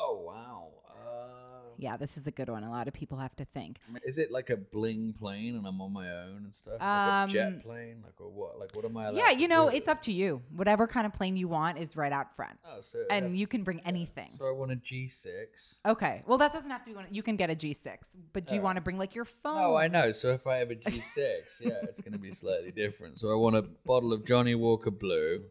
Oh 0.00 0.22
wow. 0.24 0.68
Uh, 0.88 1.74
Yeah, 1.76 1.96
this 1.96 2.16
is 2.16 2.26
a 2.26 2.30
good 2.30 2.48
one. 2.48 2.62
A 2.64 2.70
lot 2.70 2.86
of 2.88 2.94
people 2.94 3.18
have 3.18 3.34
to 3.36 3.44
think. 3.44 3.78
is 4.04 4.18
it 4.18 4.30
like 4.30 4.48
a 4.50 4.56
bling 4.56 5.12
plane 5.18 5.56
and 5.56 5.66
I'm 5.66 5.80
on 5.80 5.92
my 5.92 6.08
own 6.10 6.36
and 6.44 6.54
stuff? 6.54 6.74
like 6.80 6.82
Um, 6.82 7.28
a 7.30 7.32
jet 7.32 7.62
plane? 7.62 8.02
Like 8.04 8.20
or 8.20 8.28
what? 8.30 8.58
Like 8.60 8.74
what 8.76 8.84
am 8.84 8.96
I 8.96 9.06
allowed 9.06 9.18
Yeah, 9.18 9.30
to 9.34 9.40
you 9.40 9.48
know, 9.48 9.68
do? 9.70 9.76
it's 9.76 9.88
up 9.88 10.00
to 10.02 10.12
you. 10.12 10.42
Whatever 10.54 10.86
kind 10.86 11.04
of 11.06 11.12
plane 11.12 11.36
you 11.36 11.48
want 11.48 11.78
is 11.78 11.96
right 11.96 12.12
out 12.12 12.34
front, 12.36 12.58
Oh, 12.64 12.80
so 12.80 12.98
and 13.10 13.36
you 13.36 13.46
can 13.48 13.62
bring 13.64 13.80
anything. 13.84 14.30
So 14.38 14.46
I 14.46 14.52
want 14.52 14.70
a 14.72 14.76
G6. 14.76 15.78
Okay, 15.86 16.22
well 16.26 16.38
that 16.38 16.52
doesn't 16.52 16.70
have 16.70 16.84
to 16.84 16.90
be 16.90 16.94
one. 16.96 17.06
You 17.10 17.22
can 17.22 17.36
get 17.36 17.50
a 17.50 17.56
G6, 17.56 18.16
but 18.32 18.46
do 18.46 18.54
you 18.54 18.60
Oh. 18.60 18.64
want 18.64 18.76
to 18.76 18.82
bring 18.82 18.98
like 18.98 19.14
your 19.14 19.24
phone? 19.24 19.58
Oh, 19.58 19.74
I 19.76 19.88
know. 19.88 20.12
So 20.12 20.30
if 20.32 20.46
I 20.46 20.56
have 20.56 20.70
a 20.70 20.76
G6, 20.76 21.60
yeah, 21.60 21.72
it's 21.84 22.00
going 22.00 22.12
to 22.12 22.18
be 22.18 22.32
slightly 22.32 22.70
different. 22.72 23.18
So 23.18 23.30
I 23.32 23.34
want 23.34 23.56
a 23.56 23.62
bottle 23.62 24.12
of 24.12 24.24
Johnnie 24.24 24.54
Walker 24.54 24.90
Blue, 24.90 25.44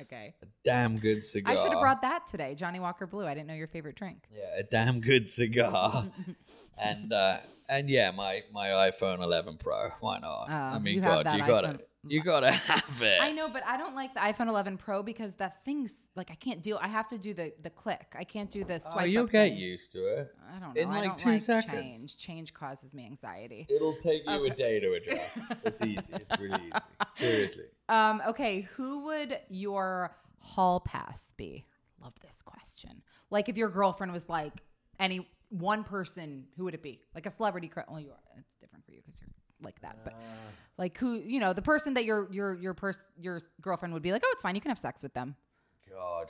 Okay, 0.00 0.34
a 0.42 0.46
damn 0.64 0.98
good 0.98 1.24
cigar. 1.24 1.52
I 1.52 1.56
should 1.56 1.72
have 1.72 1.80
brought 1.80 2.02
that 2.02 2.26
today. 2.26 2.54
Johnnie 2.54 2.78
Walker 2.78 3.06
Blue. 3.06 3.26
I 3.26 3.34
didn't 3.34 3.48
know 3.48 3.54
your 3.54 3.66
favorite 3.66 3.96
drink. 3.96 4.28
Yeah, 4.32 4.58
a 4.58 4.62
damn 4.62 5.00
good 5.00 5.28
cigar, 5.28 6.04
and 6.78 7.12
uh, 7.12 7.38
and 7.68 7.90
yeah, 7.90 8.12
my 8.12 8.42
my 8.52 8.68
iPhone 8.68 9.18
11 9.22 9.58
Pro. 9.58 9.88
Why 10.00 10.18
not? 10.20 10.46
Oh, 10.48 10.52
I 10.52 10.78
mean, 10.78 10.94
you 10.96 11.00
God, 11.00 11.26
you 11.26 11.44
got 11.46 11.64
iPhone. 11.64 11.78
to 11.78 11.84
you 12.06 12.22
got 12.22 12.40
to 12.40 12.50
have 12.52 13.02
it. 13.02 13.20
I 13.20 13.32
know, 13.32 13.48
but 13.48 13.64
I 13.66 13.76
don't 13.76 13.94
like 13.94 14.14
the 14.14 14.20
iPhone 14.20 14.48
11 14.48 14.76
Pro 14.78 15.02
because 15.02 15.34
that 15.36 15.64
thing's 15.64 15.96
like 16.16 16.30
I 16.30 16.34
can't 16.34 16.62
deal. 16.62 16.78
I 16.80 16.88
have 16.88 17.06
to 17.08 17.18
do 17.18 17.34
the 17.34 17.52
the 17.62 17.70
click. 17.70 18.14
I 18.18 18.24
can't 18.24 18.50
do 18.50 18.64
the 18.64 18.78
swipe. 18.78 18.94
Oh, 18.96 19.04
you'll 19.04 19.26
get 19.26 19.50
thing. 19.50 19.58
used 19.58 19.92
to 19.92 19.98
it. 19.98 20.34
I 20.54 20.58
don't 20.58 20.74
know. 20.74 20.80
in 20.80 20.88
I 20.90 21.00
like 21.00 21.18
two 21.18 21.30
like 21.32 21.40
seconds. 21.40 21.98
Change. 21.98 22.16
Change 22.16 22.54
causes 22.54 22.94
me 22.94 23.04
anxiety. 23.06 23.66
It'll 23.68 23.96
take 23.96 24.22
you 24.26 24.32
Okay. 24.32 24.50
a 24.52 24.54
day 24.54 24.80
to 24.80 24.92
adjust. 24.92 25.52
it's 25.64 25.82
easy. 25.82 26.12
It's 26.14 26.40
really 26.40 26.60
easy. 26.62 26.72
Seriously. 27.06 27.64
Um, 27.88 28.22
okay, 28.28 28.62
who 28.76 29.04
would 29.06 29.38
your 29.48 30.16
hall 30.40 30.80
pass 30.80 31.32
be? 31.36 31.64
Love 32.02 32.14
this 32.22 32.36
question. 32.44 33.02
Like 33.30 33.48
if 33.48 33.56
your 33.56 33.68
girlfriend 33.68 34.12
was 34.12 34.28
like 34.28 34.52
any 35.00 35.28
one 35.50 35.82
person, 35.84 36.44
who 36.56 36.64
would 36.64 36.74
it 36.74 36.82
be? 36.82 37.00
Like 37.14 37.26
a 37.26 37.30
celebrity. 37.30 37.70
Well, 37.88 38.00
you 38.00 38.10
are. 38.10 38.18
It's 38.38 38.56
different 38.56 38.84
for 38.84 38.92
you 38.92 39.00
because 39.04 39.20
you're 39.20 39.28
like 39.62 39.80
that. 39.80 39.98
But 40.04 40.14
Uh, 40.14 40.50
like 40.76 40.96
who, 40.98 41.14
you 41.14 41.40
know, 41.40 41.52
the 41.52 41.62
person 41.62 41.94
that 41.94 42.04
your 42.04 42.28
your 42.32 42.54
your 42.54 42.74
pers- 42.74 43.10
your 43.20 43.40
girlfriend 43.60 43.94
would 43.94 44.02
be 44.02 44.12
like, 44.12 44.22
oh, 44.24 44.30
it's 44.32 44.42
fine. 44.42 44.54
You 44.54 44.60
can 44.60 44.70
have 44.70 44.78
sex 44.78 45.02
with 45.02 45.14
them. 45.14 45.36
God. 45.90 46.28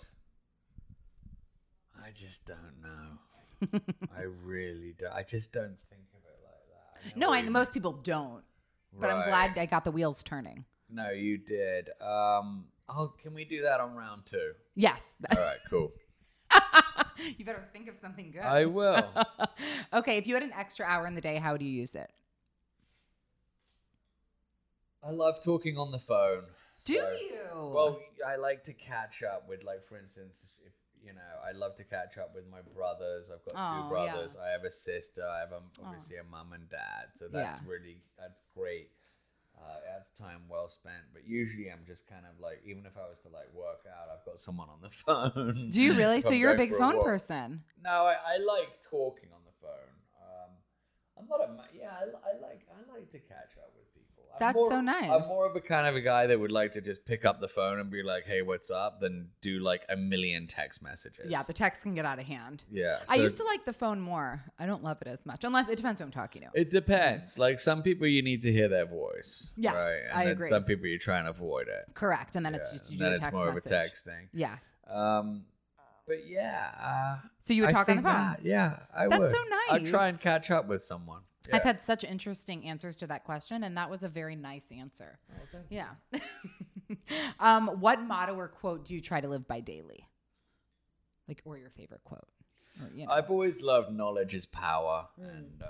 I 2.05 2.11
just 2.13 2.47
don't 2.47 2.83
know. 2.83 3.79
I 4.17 4.23
really 4.23 4.95
don't. 4.99 5.13
I 5.13 5.23
just 5.23 5.53
don't 5.53 5.77
think 5.91 6.03
of 6.15 6.25
it 6.25 6.39
like 6.45 7.05
that. 7.05 7.17
know 7.17 7.27
No, 7.29 7.33
I 7.33 7.41
you 7.41 7.51
most 7.51 7.73
people 7.73 7.93
don't. 7.93 8.43
But 8.99 9.11
I'm 9.11 9.29
glad 9.29 9.59
I 9.59 9.67
got 9.67 9.85
the 9.85 9.91
wheels 9.91 10.23
turning. 10.23 10.65
No, 10.91 11.11
you 11.11 11.39
did. 11.39 11.91
Um, 12.01 12.69
oh, 12.89 13.13
can 13.23 13.35
we 13.35 13.45
do 13.45 13.63
that 13.63 13.81
on 13.81 13.95
round 13.95 14.25
two? 14.25 14.53
Yes. 14.75 15.03
All 15.31 15.39
right, 15.39 15.59
cool. 15.69 15.93
you 17.37 17.45
better 17.45 17.65
think 17.73 17.89
of 17.89 17.97
something 17.97 18.31
good. 18.31 18.43
I 18.43 18.67
will. 18.67 19.09
okay, 19.93 20.17
if 20.17 20.27
you 20.27 20.35
had 20.35 20.43
an 20.43 20.53
extra 20.57 20.87
hour 20.87 21.07
in 21.07 21.15
the 21.15 21.21
day, 21.21 21.37
how 21.37 21.53
would 21.53 21.63
you 21.63 21.71
use 21.71 21.95
it? 21.95 22.11
I 25.03 25.11
love 25.11 25.43
talking 25.43 25.77
on 25.79 25.93
the 25.93 25.99
phone. 25.99 26.45
Do 26.85 26.95
So- 26.95 27.11
you? 27.13 27.39
Well, 27.75 28.01
I 28.27 28.37
like 28.37 28.63
to 28.65 28.73
catch 28.73 29.23
up 29.23 29.49
with, 29.49 29.63
like, 29.65 29.85
for 29.87 29.97
instance, 29.99 30.51
if 30.65 30.73
you 31.01 31.13
know, 31.15 31.35
I 31.47 31.53
love 31.53 31.77
to 31.77 31.85
catch 31.85 32.19
up 32.19 32.35
with 32.35 32.47
my 32.49 32.61
brothers. 32.75 33.31
I've 33.31 33.45
got 33.45 33.55
Oh, 33.55 33.83
two 33.85 33.89
brothers. 33.89 34.37
yeah. 34.37 34.45
I 34.47 34.49
have 34.51 34.65
a 34.65 34.71
sister. 34.71 35.23
I 35.25 35.39
have 35.41 35.53
um 35.53 35.71
obviously 35.83 36.17
a 36.17 36.25
mum 36.25 36.53
and 36.53 36.69
dad. 36.69 37.11
So 37.15 37.29
that's 37.29 37.61
Yeah. 37.63 37.69
really 37.71 38.03
that's 38.19 38.43
great. 38.53 38.91
Uh, 39.57 39.79
that's 39.87 40.11
time 40.11 40.49
well 40.49 40.69
spent. 40.69 41.05
But 41.13 41.25
usually, 41.25 41.71
I'm 41.71 41.85
just 41.87 42.07
kind 42.09 42.27
of 42.27 42.39
like, 42.41 42.63
even 42.65 42.85
if 42.85 42.97
I 42.97 43.09
was 43.09 43.21
to 43.23 43.29
like 43.29 43.47
work 43.55 43.87
out, 43.87 44.09
I've 44.11 44.25
got 44.25 44.41
someone 44.41 44.69
on 44.69 44.81
the 44.81 44.91
phone. 45.07 45.71
Do 45.71 45.81
you 45.81 45.95
really? 45.95 46.21
So 46.21 46.31
you're 46.31 46.55
a 46.55 46.59
big 46.59 46.75
phone 46.75 46.97
walk. 46.97 47.05
person. 47.07 47.63
No, 47.81 47.91
I, 48.07 48.17
I 48.35 48.37
like 48.39 48.83
talking 48.83 49.31
on 49.33 49.41
the 49.47 49.53
phone. 49.63 49.95
Um, 50.21 50.51
I'm 51.17 51.29
not 51.29 51.41
a 51.49 51.77
yeah. 51.77 51.93
I, 51.95 52.03
I 52.03 52.33
like 52.43 52.67
I 52.75 52.93
like 52.93 53.09
to 53.13 53.21
catch 53.21 53.55
up 53.57 53.71
with 53.77 53.78
people. 53.78 53.78
I'm 53.78 53.78
That's 54.41 54.55
more- 54.55 54.71
so 54.71 54.81
nice. 54.81 55.11
I'm 55.11 55.27
more 55.27 55.47
of 55.49 55.57
a 55.57 55.61
kind 55.61 55.87
of 55.87 55.97
a 55.97 56.01
guy 56.01 56.27
that 56.29 56.39
would 56.39 56.53
like 56.53 56.73
to 56.73 56.81
just 56.81 57.05
pick 57.05 57.25
up 57.25 57.41
the 57.41 57.49
phone 57.49 57.81
and 57.81 57.91
be 57.91 58.03
like, 58.03 58.25
"Hey, 58.25 58.43
what's 58.43 58.71
up?" 58.71 59.01
than 59.01 59.31
do 59.41 59.59
like 59.59 59.85
a 59.89 59.97
million 59.97 60.47
text 60.47 60.83
messages. 60.83 61.27
Yeah, 61.29 61.43
the 61.43 61.53
text 61.53 61.83
can 61.83 61.95
get 61.95 62.05
out 62.05 62.19
of 62.19 62.25
hand. 62.27 62.65
yeah. 62.71 62.99
I 63.09 63.17
used 63.17 63.37
to 63.39 63.45
like 63.45 63.65
the 63.65 63.73
phone 63.73 64.01
more. 64.01 64.45
I 64.59 64.67
don't 64.67 64.83
love 64.85 64.99
it 65.03 65.09
as 65.09 65.27
much, 65.27 65.45
unless 65.45 65.69
it 65.69 65.77
depends 65.77 66.01
who 66.01 66.05
I'm 66.07 66.13
talking 66.13 66.43
to. 66.43 66.49
It 66.55 66.71
depends. 66.71 67.39
Like 67.39 67.59
some 67.59 67.83
people, 67.83 68.07
you 68.07 68.23
need 68.23 68.43
to 68.43 68.53
hear 68.53 68.69
their 68.69 68.87
voice. 68.87 69.51
Yes, 69.57 69.75
right? 69.75 70.01
And 70.11 70.13
I 70.19 70.25
then 70.25 70.33
agree. 70.35 70.49
some 70.49 70.65
people, 70.65 70.87
you 70.87 70.99
try 70.99 71.19
and 71.19 71.27
avoid 71.29 71.69
it. 71.69 71.93
Correct, 71.95 72.37
and 72.37 72.47
then 72.47 72.55
it's 72.55 72.69
Yeah, 72.71 72.79
just 72.79 72.93
you 72.93 72.99
then 72.99 73.13
it's 73.13 73.23
text 73.23 73.35
more 73.35 73.49
of 73.49 73.57
a 73.57 73.61
text 73.61 74.05
thing. 74.05 74.29
Yeah. 74.33 74.57
Um, 74.89 75.47
but 76.07 76.27
yeah. 76.27 76.71
Uh, 77.23 77.27
So 77.41 77.53
you 77.55 77.63
would 77.63 77.71
I 77.71 77.73
talk 77.73 77.89
on 77.89 77.97
the 77.97 78.03
phone. 78.03 78.13
that- 78.13 78.45
yeah, 78.45 78.79
I 78.97 79.09
That's 79.09 79.21
would. 79.21 79.31
so 79.31 79.43
nice. 79.49 79.71
I'd 79.71 79.87
try 79.87 80.09
and 80.09 80.21
catch 80.21 80.51
up 80.51 80.67
with 80.69 80.83
someone. 80.85 81.23
I've 81.53 81.65
had 81.65 81.83
such 81.83 82.05
interesting 82.05 82.67
answers 82.67 82.97
to 82.97 83.07
that 83.07 83.25
question, 83.25 83.65
and 83.65 83.77
that 83.77 83.91
was 83.91 84.03
a 84.03 84.09
very 84.09 84.37
nice 84.37 84.67
answer. 84.71 85.19
yeah. 85.71 85.89
um, 87.41 87.69
what 87.81 88.01
motto 88.01 88.35
or 88.35 88.49
quote 88.49 88.85
do 88.87 88.95
you 88.95 89.01
try 89.01 89.21
to 89.21 89.29
live 89.29 89.47
by 89.47 89.61
daily? 89.61 90.09
Like, 91.27 91.43
or 91.45 91.57
your 91.59 91.71
favorite 91.71 92.03
quote? 92.05 92.29
Or, 92.83 92.91
you 92.95 93.07
know. 93.07 93.13
I've 93.13 93.31
always 93.31 93.61
loved 93.61 93.93
knowledge 93.93 94.35
is 94.35 94.47
power, 94.47 95.09
Mm. 95.21 95.29
and 95.31 95.63
um, 95.63 95.69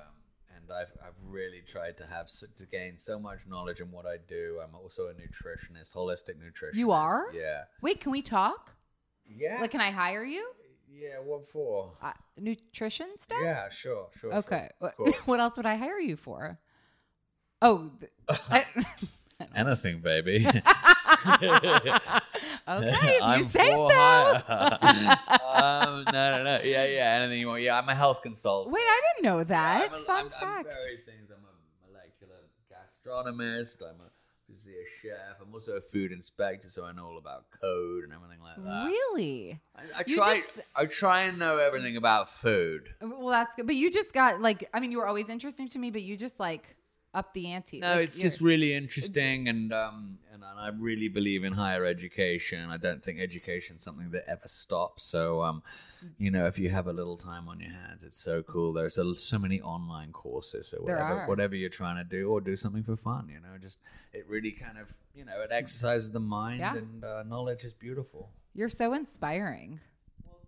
and 0.57 0.73
I've 0.73 0.93
I've 1.05 1.15
really 1.25 1.63
tried 1.67 1.97
to 1.99 2.07
have 2.07 2.29
to 2.57 2.67
gain 2.67 2.97
so 2.97 3.19
much 3.19 3.41
knowledge 3.47 3.81
in 3.81 3.91
what 3.91 4.07
I 4.07 4.17
do. 4.29 4.61
I'm 4.65 4.75
also 4.75 5.07
a 5.09 5.15
nutritionist, 5.15 5.95
holistic 5.95 6.37
nutritionist. 6.37 6.75
You 6.75 6.91
are? 6.93 7.27
Yeah. 7.35 7.63
Wait, 7.83 8.01
can 8.01 8.13
we 8.13 8.23
talk? 8.23 8.73
Yeah. 9.27 9.59
Like, 9.61 9.71
can 9.73 9.81
I 9.81 9.91
hire 9.91 10.25
you? 10.25 10.49
Yeah. 10.91 11.19
What 11.25 11.47
for? 11.49 11.93
Uh, 12.03 12.13
nutrition 12.37 13.09
stuff? 13.19 13.39
Yeah. 13.43 13.69
Sure. 13.71 14.09
Sure. 14.19 14.35
Okay. 14.35 14.69
Sure. 14.81 14.89
Of 14.89 14.99
Wha- 14.99 15.05
course. 15.13 15.27
what 15.27 15.41
else 15.41 15.57
would 15.57 15.67
I 15.67 15.77
hire 15.77 15.99
you 15.99 16.17
for? 16.17 16.59
Oh, 17.63 17.91
th- 18.01 18.13
I- 18.51 18.67
Anything, 19.55 20.01
baby. 20.01 20.45
okay, 20.47 20.61
if 22.67 23.13
you 23.13 23.19
I'm 23.23 23.49
say 23.51 23.71
so. 23.71 23.87
um, 25.47 26.05
no, 26.07 26.13
no, 26.13 26.43
no. 26.45 26.61
Yeah, 26.65 26.85
yeah. 26.87 27.19
Anything 27.21 27.41
you 27.41 27.47
want. 27.49 27.63
Yeah, 27.63 27.79
I'm 27.79 27.89
a 27.89 27.95
health 27.95 28.21
consultant. 28.23 28.75
Wait, 28.75 28.83
I 28.83 29.01
didn't 29.15 29.25
know 29.31 29.45
that. 29.45 29.91
I'm 29.93 29.95
a, 29.95 29.99
Fun 30.05 30.27
I'm, 30.27 30.33
I'm 30.49 30.65
fact. 30.65 30.69
various 30.81 31.05
things. 31.05 31.31
I'm 31.31 31.45
a 31.45 31.87
molecular 31.87 32.35
gastronomist. 32.71 33.83
I'm 33.83 34.01
a, 34.01 34.11
obviously 34.49 34.73
a 34.75 34.85
chef. 35.03 35.37
I'm 35.41 35.53
also 35.55 35.73
a 35.73 35.81
food 35.81 36.13
inspector, 36.13 36.69
so 36.69 36.85
I 36.85 36.93
know 36.93 37.07
all 37.07 37.19
about 37.19 37.45
code 37.61 38.05
and 38.05 38.13
everything 38.13 38.41
like 38.43 38.57
that. 38.65 38.87
Really? 38.87 39.61
I, 39.77 39.83
I 39.99 40.05
You 40.07 40.17
try. 40.17 40.41
just- 40.41 40.67
I 40.75 40.87
try 40.87 41.23
and 41.23 41.39
know 41.39 41.59
everything 41.59 41.97
about 41.97 42.31
food. 42.31 42.89
Well, 43.01 43.29
that's 43.29 43.55
good. 43.57 43.67
But 43.67 43.77
you 43.77 43.91
just 43.91 44.13
got 44.13 44.41
like, 44.41 44.69
I 44.73 44.81
mean, 44.81 44.91
you 44.93 44.99
were 44.99 45.07
always 45.07 45.29
interesting 45.29 45.69
to 45.71 45.79
me, 45.79 45.91
but 45.91 46.03
you 46.03 46.17
just 46.17 46.41
like 46.41 46.77
up 47.19 47.35
the 47.35 47.49
ante. 47.49 47.81
No, 47.81 47.95
Like, 47.97 48.05
it's 48.05 48.17
just 48.17 48.41
really 48.41 48.73
interesting, 48.75 49.49
and 49.49 49.73
um, 49.73 50.19
and 50.33 50.43
I 50.45 50.69
really 50.69 51.09
believe 51.09 51.43
in 51.45 51.53
higher 51.53 51.85
education. 51.85 52.71
I 52.71 52.77
don't 52.77 53.03
think 53.05 53.19
education's 53.21 53.83
something 53.83 54.11
that 54.13 54.25
ever 54.29 54.47
stops. 54.47 55.03
So, 55.03 55.43
um, 55.43 55.63
you 56.19 56.31
know, 56.31 56.47
if 56.47 56.59
you 56.59 56.71
have 56.71 56.87
a 56.87 56.93
little 56.93 57.17
time 57.17 57.49
on 57.49 57.61
your 57.61 57.71
hands, 57.73 58.03
it's 58.03 58.17
so 58.17 58.43
cool. 58.43 58.73
There's 58.73 58.99
a, 58.99 59.17
so 59.17 59.39
many 59.39 59.61
online 59.61 60.13
courses, 60.13 60.73
or 60.75 60.83
whatever, 60.85 61.27
whatever 61.27 61.55
you're 61.57 61.69
trying 61.83 61.97
to 61.97 62.05
do, 62.05 62.31
or 62.31 62.41
do 62.41 62.57
something 62.57 62.85
for 62.85 62.97
fun. 62.97 63.29
You 63.29 63.41
know, 63.41 63.59
just 63.61 63.79
it 64.13 64.25
really 64.29 64.53
kind 64.53 64.79
of, 64.79 64.93
you 65.15 65.25
know, 65.25 65.41
it 65.43 65.51
exercises 65.53 66.11
the 66.13 66.21
mind, 66.21 66.61
Yeah. 66.61 66.77
and 66.77 67.05
uh, 67.05 67.23
knowledge 67.25 67.65
is 67.65 67.75
beautiful. 67.75 68.31
You're 68.55 68.69
so 68.69 68.93
inspiring. 68.95 69.81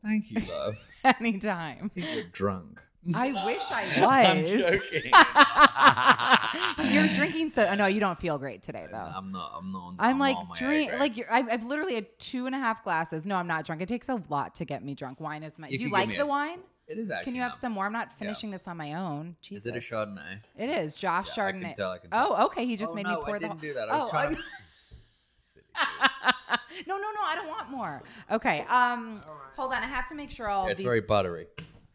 Thank 0.04 0.30
you, 0.30 0.40
love. 0.48 0.76
Anytime. 1.20 1.78
I 1.84 1.88
think 1.88 2.06
you're 2.14 2.24
drunk. 2.32 2.80
I 3.16 3.44
wish 3.46 3.62
I 3.70 3.84
was. 3.98 3.98
I'm 3.98 4.46
joking. 6.82 6.90
You're 6.92 7.08
drinking 7.14 7.50
so. 7.50 7.72
No, 7.74 7.86
you 7.86 8.00
don't 8.00 8.18
feel 8.18 8.38
great 8.38 8.62
today 8.62 8.86
though. 8.90 8.96
I'm 8.98 9.32
not. 9.32 9.52
I'm 9.56 9.72
not. 9.72 9.94
I'm 9.98 10.18
like 10.18 10.36
my 10.48 10.54
A 10.54 10.58
drink 10.58 10.92
like 10.98 11.16
you're, 11.16 11.32
I've, 11.32 11.48
I've 11.48 11.64
literally 11.64 11.94
had 11.94 12.06
two 12.18 12.46
and 12.46 12.54
a 12.54 12.58
half 12.58 12.84
glasses. 12.84 13.26
No, 13.26 13.36
I'm 13.36 13.46
not 13.46 13.64
drunk. 13.64 13.80
It 13.80 13.88
takes 13.88 14.08
a 14.08 14.22
lot 14.28 14.54
to 14.56 14.64
get 14.64 14.84
me 14.84 14.94
drunk. 14.94 15.20
Wine 15.20 15.42
is 15.42 15.58
my. 15.58 15.68
You 15.68 15.78
do 15.78 15.84
you 15.84 15.90
like 15.90 16.10
the 16.10 16.18
a- 16.18 16.26
wine? 16.26 16.58
It 16.88 16.98
is 16.98 17.10
actually. 17.10 17.24
Can 17.24 17.34
you 17.36 17.42
have 17.42 17.54
some 17.54 17.72
more? 17.72 17.86
I'm 17.86 17.92
not 17.92 18.12
finishing 18.18 18.50
this 18.50 18.66
on 18.68 18.76
my 18.76 18.94
own. 18.94 19.36
Is 19.50 19.64
it 19.64 19.76
a 19.76 19.78
Chardonnay? 19.78 20.40
It 20.58 20.68
is 20.70 20.94
Josh 20.94 21.36
Yeah, 21.36 21.46
I 21.46 21.52
Chardonnay. 21.52 21.60
can 21.62 21.74
tell, 21.74 21.90
I 21.92 21.98
can 21.98 22.10
tell. 22.10 22.36
Oh, 22.38 22.46
okay. 22.46 22.66
He 22.66 22.76
just 22.76 22.92
Oh, 22.92 22.96
made 22.96 23.04
no, 23.06 23.20
me 23.20 23.24
pour 23.24 23.36
I 23.36 23.38
the. 23.38 23.48
didn't 23.48 23.60
do 23.60 23.72
that. 23.74 23.88
I 23.88 23.96
was 23.96 24.04
oh, 24.06 24.10
trying 24.10 24.26
I'm- 24.26 24.36
to. 24.36 24.42
No, 26.86 26.96
no, 26.96 27.10
no. 27.12 27.20
I 27.24 27.34
don't 27.36 27.48
want 27.48 27.70
more. 27.70 28.02
Okay. 28.30 28.60
Um, 28.68 29.20
hold 29.54 29.72
on. 29.72 29.82
I 29.82 29.86
have 29.86 30.08
to 30.08 30.14
make 30.14 30.30
sure 30.30 30.48
all 30.48 30.64
Yeah, 30.64 30.70
it's 30.70 30.78
these. 30.80 30.84
very 30.86 31.00
buttery. 31.00 31.46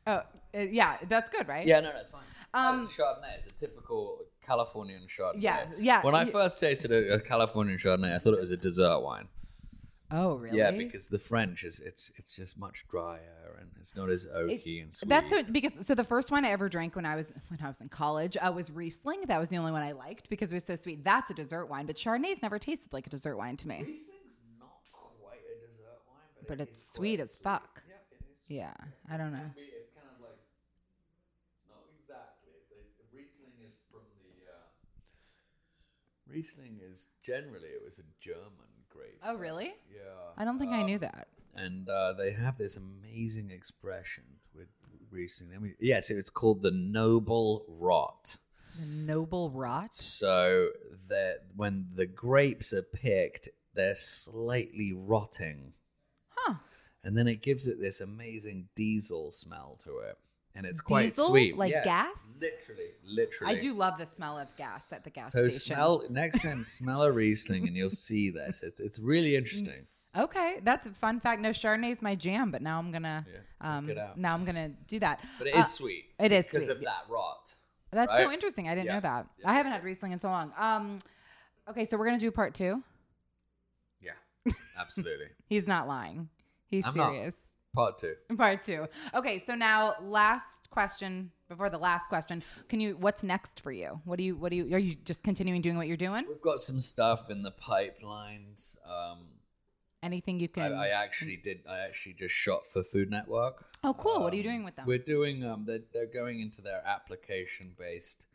Oh, 0.08 0.22
uh, 0.56 0.62
yeah. 0.62 0.98
That's 1.08 1.30
good, 1.30 1.48
right? 1.48 1.66
Yeah, 1.66 1.80
no, 1.82 1.92
that's 1.94 2.10
fine. 2.10 2.22
Um, 2.54 2.80
it's 2.82 2.98
a 2.98 3.02
Chardonnay. 3.02 3.38
It's 3.38 3.48
a 3.48 3.54
typical 3.54 4.20
Californian 4.46 5.02
Chardonnay. 5.08 5.42
Yeah, 5.42 5.66
yeah, 5.78 6.02
When 6.04 6.16
I 6.16 6.26
first 6.26 6.60
tasted 6.60 6.92
a, 6.92 7.16
a 7.16 7.20
Californian 7.20 7.78
Chardonnay, 7.78 8.16
I 8.16 8.20
thought 8.20 8.34
it 8.34 8.40
was 8.40 8.52
a 8.52 8.58
dessert 8.58 9.02
wine. 9.02 9.28
Oh, 10.12 10.36
really? 10.36 10.58
Yeah, 10.60 10.72
because 10.72 11.08
the 11.08 11.18
French 11.20 11.64
is 11.64 11.80
it's 11.80 12.12
it's 12.16 12.36
just 12.36 12.60
much 12.60 12.86
drier 12.88 13.58
and 13.60 13.72
it's 13.80 13.96
not 13.96 14.10
as 14.10 14.28
oaky 14.28 14.84
and 14.84 14.94
sweet. 14.94 15.10
That's 15.10 15.32
what 15.32 15.52
because 15.52 15.72
so 15.86 15.96
the 15.96 16.04
first 16.04 16.30
one 16.32 16.46
I 16.46 16.52
ever 16.52 16.70
drank 16.70 16.96
when 16.96 17.06
I 17.08 17.16
was 17.16 17.34
when 17.50 17.60
I 17.62 17.68
was 17.68 17.82
in 17.82 17.90
college 17.90 18.38
uh, 18.40 18.52
was 18.56 18.72
Riesling. 18.72 19.22
That 19.28 19.40
was 19.40 19.50
the 19.50 19.58
only 19.58 19.72
one 19.72 19.82
I 19.82 19.94
liked 19.94 20.30
because 20.30 20.52
it 20.52 20.56
was 20.56 20.64
so 20.64 20.76
sweet. 20.76 21.04
That's 21.04 21.32
a 21.32 21.34
dessert 21.34 21.66
wine, 21.66 21.88
but 21.88 21.96
Chardonnay's 21.96 22.44
never 22.44 22.60
tasted 22.60 22.94
like 22.94 23.08
a 23.08 23.10
dessert 23.10 23.36
wine 23.36 23.58
to 23.58 23.68
me. 23.68 23.78
Riesling's 23.84 24.38
not 24.60 24.78
quite 24.94 25.42
a 25.42 25.68
dessert 25.68 26.00
wine, 26.08 26.30
but, 26.40 26.48
But 26.50 26.60
it 26.62 26.70
it's 26.70 26.80
is 26.82 26.88
sweet 26.94 27.18
quite 27.18 27.24
as 27.24 27.36
fuck. 27.36 27.84
Yeah, 27.90 27.96
it 27.96 28.24
is. 28.24 28.28
Yeah, 28.48 28.74
I 29.12 29.18
don't 29.18 29.34
know. 29.34 29.40
Can 29.40 29.54
be- 29.56 29.62
It's 29.74 29.92
kind 29.98 30.08
of 30.16 30.22
like 30.22 30.38
it's 30.38 31.66
not 31.68 31.82
exactly. 31.98 32.54
The, 32.70 32.78
the 33.02 33.06
Riesling 33.12 33.58
is 33.66 33.74
from 33.90 34.06
the. 34.22 34.54
Uh, 34.54 34.70
Riesling 36.28 36.80
is 36.92 37.10
generally 37.24 37.70
it 37.70 37.82
was 37.84 38.00
a 38.00 38.04
German 38.20 38.70
grape. 38.90 39.20
Oh, 39.24 39.36
really? 39.36 39.74
Yeah. 39.94 40.32
I 40.38 40.46
don't 40.46 40.58
think 40.60 40.72
I 40.74 40.84
knew 40.84 40.96
Um, 40.96 41.02
that. 41.02 41.28
And 41.56 41.88
uh, 41.90 42.14
they 42.14 42.32
have 42.32 42.58
this 42.58 42.76
amazing 42.78 43.50
expression 43.52 44.24
with 44.54 44.68
Riesling. 45.12 45.52
I 45.56 45.60
mean, 45.60 45.76
yes, 45.80 46.10
it's 46.10 46.30
called 46.30 46.62
the 46.64 46.72
noble 46.72 47.66
rot. 47.68 48.38
The 48.80 49.04
noble 49.14 49.52
rot. 49.52 49.94
So 49.94 50.70
that 51.08 51.44
when 51.56 51.88
the 51.96 52.06
grapes 52.08 52.74
are 52.74 52.82
picked, 52.82 53.48
they're 53.74 53.96
slightly 53.96 54.92
rotting 54.94 55.74
Huh. 56.30 56.56
and 57.04 57.18
then 57.18 57.28
it 57.28 57.42
gives 57.42 57.68
it 57.68 57.80
this 57.80 58.02
amazing 58.02 58.68
diesel 58.76 59.32
smell 59.32 59.78
to 59.84 60.00
it, 60.00 60.18
and 60.56 60.66
it's 60.66 60.82
quite 60.82 61.10
Diesel? 61.10 61.28
sweet, 61.28 61.58
Like 61.58 61.72
Yeah, 61.72 61.84
gas? 61.84 62.24
Literally, 62.40 62.90
literally. 63.04 63.56
I 63.56 63.60
do 63.60 63.74
love 63.74 63.98
the 63.98 64.06
smell 64.06 64.38
of 64.40 64.54
gas 64.56 64.86
at 64.92 65.04
the 65.04 65.10
gas 65.10 65.32
So 65.32 65.44
station. 65.50 65.60
smell 65.76 66.04
next 66.10 66.42
time, 66.42 66.64
smell 66.64 67.04
a 67.04 67.12
Riesling, 67.12 67.68
and 67.68 67.76
you'll 67.76 67.90
see 67.90 68.30
this. 68.32 68.64
It's 68.64 68.80
it's 68.80 69.00
really 69.00 69.36
interesting. 69.36 69.88
Okay, 70.18 70.60
that's 70.64 70.88
a 70.88 70.92
fun 70.92 71.20
fact. 71.20 71.42
No, 71.42 71.50
Chardonnay's 71.50 72.02
my 72.02 72.16
jam, 72.16 72.50
but 72.50 72.62
now 72.62 72.80
I'm 72.80 72.92
gonna 72.92 73.26
Yeah, 73.32 73.40
um 73.76 73.94
now 74.16 74.34
I'm 74.34 74.46
gonna 74.46 74.70
do 74.70 75.00
that. 75.00 75.20
But 75.38 75.48
it 75.48 75.56
is 75.56 75.60
Uh, 75.60 75.64
sweet. 75.64 76.06
it 76.20 76.32
is 76.32 76.46
because 76.48 76.66
sweet. 76.66 76.74
of 76.78 76.82
that 76.82 77.04
rot. 77.10 77.56
That's 77.92 78.16
so 78.16 78.32
interesting. 78.32 78.68
I 78.68 78.76
didn't 78.76 78.88
Yeah. 78.88 78.96
know 78.96 79.02
that. 79.02 79.28
I 79.46 79.54
haven't 79.54 79.72
had 79.74 79.84
Riesling 79.84 80.12
in 80.12 80.20
so 80.20 80.28
long. 80.30 80.52
Um, 80.58 81.00
okay, 81.70 81.86
so 81.86 81.98
we're 81.98 82.06
gonna 82.06 82.18
do 82.20 82.32
part 82.32 82.54
two. 82.54 82.84
Yeah, 84.02 84.54
absolutely. 84.78 85.28
He's 85.48 85.68
not 85.68 85.88
lying. 85.88 86.30
He's 86.68 86.86
I'm 86.86 86.96
not. 86.96 87.12
Part 87.76 87.98
two. 87.98 88.14
Part 88.38 88.64
two. 88.64 88.88
Okay, 89.14 89.38
so 89.40 89.54
now 89.56 89.96
last 90.02 90.70
question 90.70 91.32
before 91.50 91.70
the 91.70 91.78
last 91.78 92.08
question. 92.10 92.42
Can 92.70 92.80
you? 92.80 92.96
What's 92.98 93.22
next 93.24 93.60
for 93.62 93.72
you? 93.72 94.00
What 94.06 94.18
do 94.18 94.24
you? 94.24 94.36
What 94.36 94.50
do 94.52 94.56
you? 94.58 94.74
Are 94.76 94.80
you 94.80 94.96
just 95.04 95.22
continuing 95.24 95.62
doing 95.62 95.78
what 95.78 95.88
you're 95.88 95.98
doing? 95.98 96.26
We've 96.28 96.42
got 96.42 96.60
some 96.60 96.80
stuff 96.80 97.30
in 97.30 97.44
the 97.44 97.52
pipelines. 97.52 98.78
Um, 98.90 99.32
Anything 100.04 100.40
you 100.40 100.48
can? 100.48 100.72
I 100.72 100.90
actually 100.90 101.36
did. 101.38 101.62
I 101.68 101.80
actually 101.80 102.14
just 102.14 102.34
shot 102.36 102.66
for 102.72 102.84
Food 102.84 103.10
Network. 103.10 103.66
oh, 103.84 103.94
cool. 103.96 104.22
what 104.24 104.34
are 104.34 104.36
you 104.36 104.44
Um, 104.44 104.50
doing 104.50 104.64
with 104.66 104.76
them? 104.76 104.86
We're 104.86 105.00
doing. 105.00 105.44
Um, 105.44 105.66
they're, 105.66 105.80
they're 105.94 106.06
going 106.06 106.42
into 106.42 106.62
their 106.62 106.82
application-based 106.86 108.28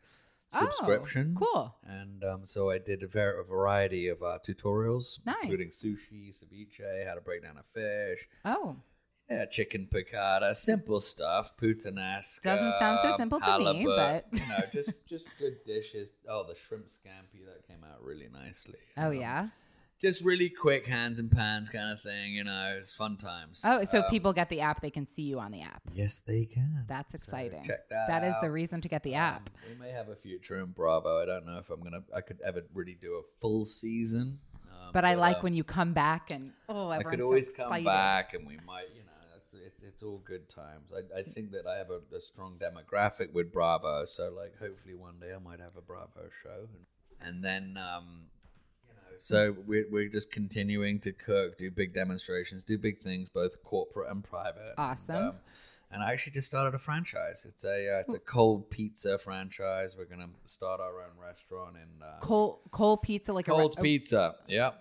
subscription. 0.49 0.67
Oh, 0.67 0.69
subscription. 0.69 1.35
cool. 1.39 1.75
And 1.85 2.23
um, 2.25 2.45
so 2.45 2.69
I 2.69 2.77
did 2.77 3.03
a, 3.03 3.07
ver- 3.07 3.39
a 3.39 3.45
variety 3.45 4.09
of 4.09 4.21
uh, 4.21 4.39
tutorials, 4.45 5.25
Nice. 5.25 5.35
including 5.43 5.69
sushi, 5.69 6.29
ceviche, 6.29 7.07
how 7.07 7.15
to 7.15 7.21
break 7.21 7.43
down 7.43 7.55
a 7.57 7.63
fish. 7.63 8.27
Oh, 8.43 8.75
Yeah, 9.31 9.45
chicken 9.45 9.87
piccata, 9.89 10.53
simple 10.55 10.99
stuff, 10.99 11.55
puttanesca. 11.57 12.41
Doesn't 12.43 12.73
sound 12.79 12.99
so 13.01 13.15
simple 13.15 13.39
to 13.39 13.59
me, 13.59 13.85
but- 13.85 14.25
you 14.33 14.45
know, 14.47 14.59
just 14.73 14.91
just 15.07 15.29
good 15.39 15.63
dishes. 15.65 16.11
Oh, 16.27 16.45
the 16.47 16.55
shrimp 16.55 16.87
scampi 16.87 17.45
that 17.45 17.65
came 17.67 17.83
out 17.89 18.03
really 18.03 18.27
nicely. 18.33 18.79
Oh 18.97 19.07
Um, 19.07 19.15
yeah. 19.15 19.47
just 20.01 20.21
really 20.25 20.49
quick 20.49 20.85
hands 20.85 21.19
and 21.19 21.31
pans 21.31 21.69
kind 21.69 21.91
of 21.93 22.01
thing. 22.01 22.33
You 22.33 22.43
know, 22.43 22.75
it's 22.77 22.93
fun 22.93 23.15
times. 23.15 23.61
Oh, 23.63 23.83
so 23.85 23.99
Um, 23.99 24.09
people 24.09 24.33
get 24.33 24.49
the 24.49 24.59
app, 24.59 24.81
they 24.81 24.89
can 24.89 25.05
see 25.05 25.21
you 25.23 25.39
on 25.39 25.51
the 25.51 25.61
app. 25.61 25.81
Yes, 25.93 26.19
they 26.19 26.43
can. 26.45 26.83
That's 26.89 27.13
So 27.23 27.31
exciting. 27.31 27.63
check 27.63 27.87
that. 27.89 28.07
That 28.09 28.23
is 28.25 28.35
the 28.41 28.51
reason 28.51 28.81
to 28.81 28.89
get 28.89 29.03
the 29.03 29.15
Um, 29.15 29.21
app. 29.35 29.49
we 29.69 29.75
may 29.75 29.91
have 29.91 30.09
a 30.09 30.15
future 30.17 30.59
in 30.59 30.71
Bravo. 30.71 31.21
I 31.21 31.25
don't 31.25 31.45
know 31.45 31.57
if 31.59 31.69
I'm 31.69 31.81
gonna. 31.81 32.03
I 32.13 32.19
could 32.19 32.41
ever 32.41 32.63
really 32.73 32.95
do 32.99 33.13
a 33.13 33.23
full 33.39 33.63
season. 33.63 34.39
Um, 34.69 34.91
But 34.93 35.05
I 35.05 35.13
like 35.13 35.37
uh, 35.37 35.41
when 35.41 35.53
you 35.53 35.63
come 35.63 35.93
back 35.93 36.31
and 36.33 36.51
oh, 36.67 36.89
I 36.89 37.03
could 37.03 37.19
so 37.19 37.25
always 37.25 37.49
come 37.49 37.83
back, 37.83 38.33
and 38.33 38.45
we 38.47 38.57
might, 38.65 38.87
you 38.95 39.00
it's 39.83 39.93
it's, 39.93 40.03
all 40.03 40.21
good 40.25 40.49
times. 40.49 40.91
I, 40.93 41.19
I 41.19 41.23
think 41.23 41.51
that 41.51 41.65
I 41.67 41.77
have 41.77 41.89
a, 41.89 42.15
a 42.15 42.19
strong 42.19 42.57
demographic 42.59 43.33
with 43.33 43.51
Bravo, 43.51 44.05
so 44.05 44.31
like 44.35 44.57
hopefully 44.59 44.95
one 44.95 45.19
day 45.19 45.33
I 45.35 45.39
might 45.39 45.59
have 45.59 45.75
a 45.77 45.81
Bravo 45.81 46.29
show, 46.43 46.67
and, 47.21 47.27
and 47.27 47.43
then 47.43 47.77
um, 47.77 48.27
you 48.87 48.93
know, 48.93 49.17
so 49.17 49.55
we're 49.65 49.85
we're 49.89 50.09
just 50.09 50.31
continuing 50.31 50.99
to 51.01 51.11
cook, 51.11 51.57
do 51.57 51.71
big 51.71 51.93
demonstrations, 51.93 52.63
do 52.63 52.77
big 52.77 52.99
things, 52.99 53.29
both 53.29 53.63
corporate 53.63 54.11
and 54.11 54.23
private. 54.23 54.73
Awesome. 54.77 55.15
And, 55.15 55.29
um, 55.29 55.39
and 55.93 56.01
I 56.03 56.11
actually 56.13 56.33
just 56.33 56.47
started 56.47 56.73
a 56.73 56.79
franchise. 56.79 57.45
It's 57.47 57.65
a 57.65 57.97
uh, 57.97 57.99
it's 57.99 58.13
a 58.13 58.19
cold 58.19 58.69
pizza 58.69 59.17
franchise. 59.17 59.95
We're 59.97 60.05
gonna 60.05 60.29
start 60.45 60.79
our 60.79 61.01
own 61.01 61.19
restaurant 61.21 61.75
in 61.75 62.01
uh, 62.01 62.19
Cold 62.21 62.59
cold 62.71 63.01
pizza 63.01 63.33
like 63.33 63.45
cold 63.47 63.75
a 63.77 63.81
re- 63.81 63.89
pizza. 63.89 64.35
Yeah. 64.47 64.71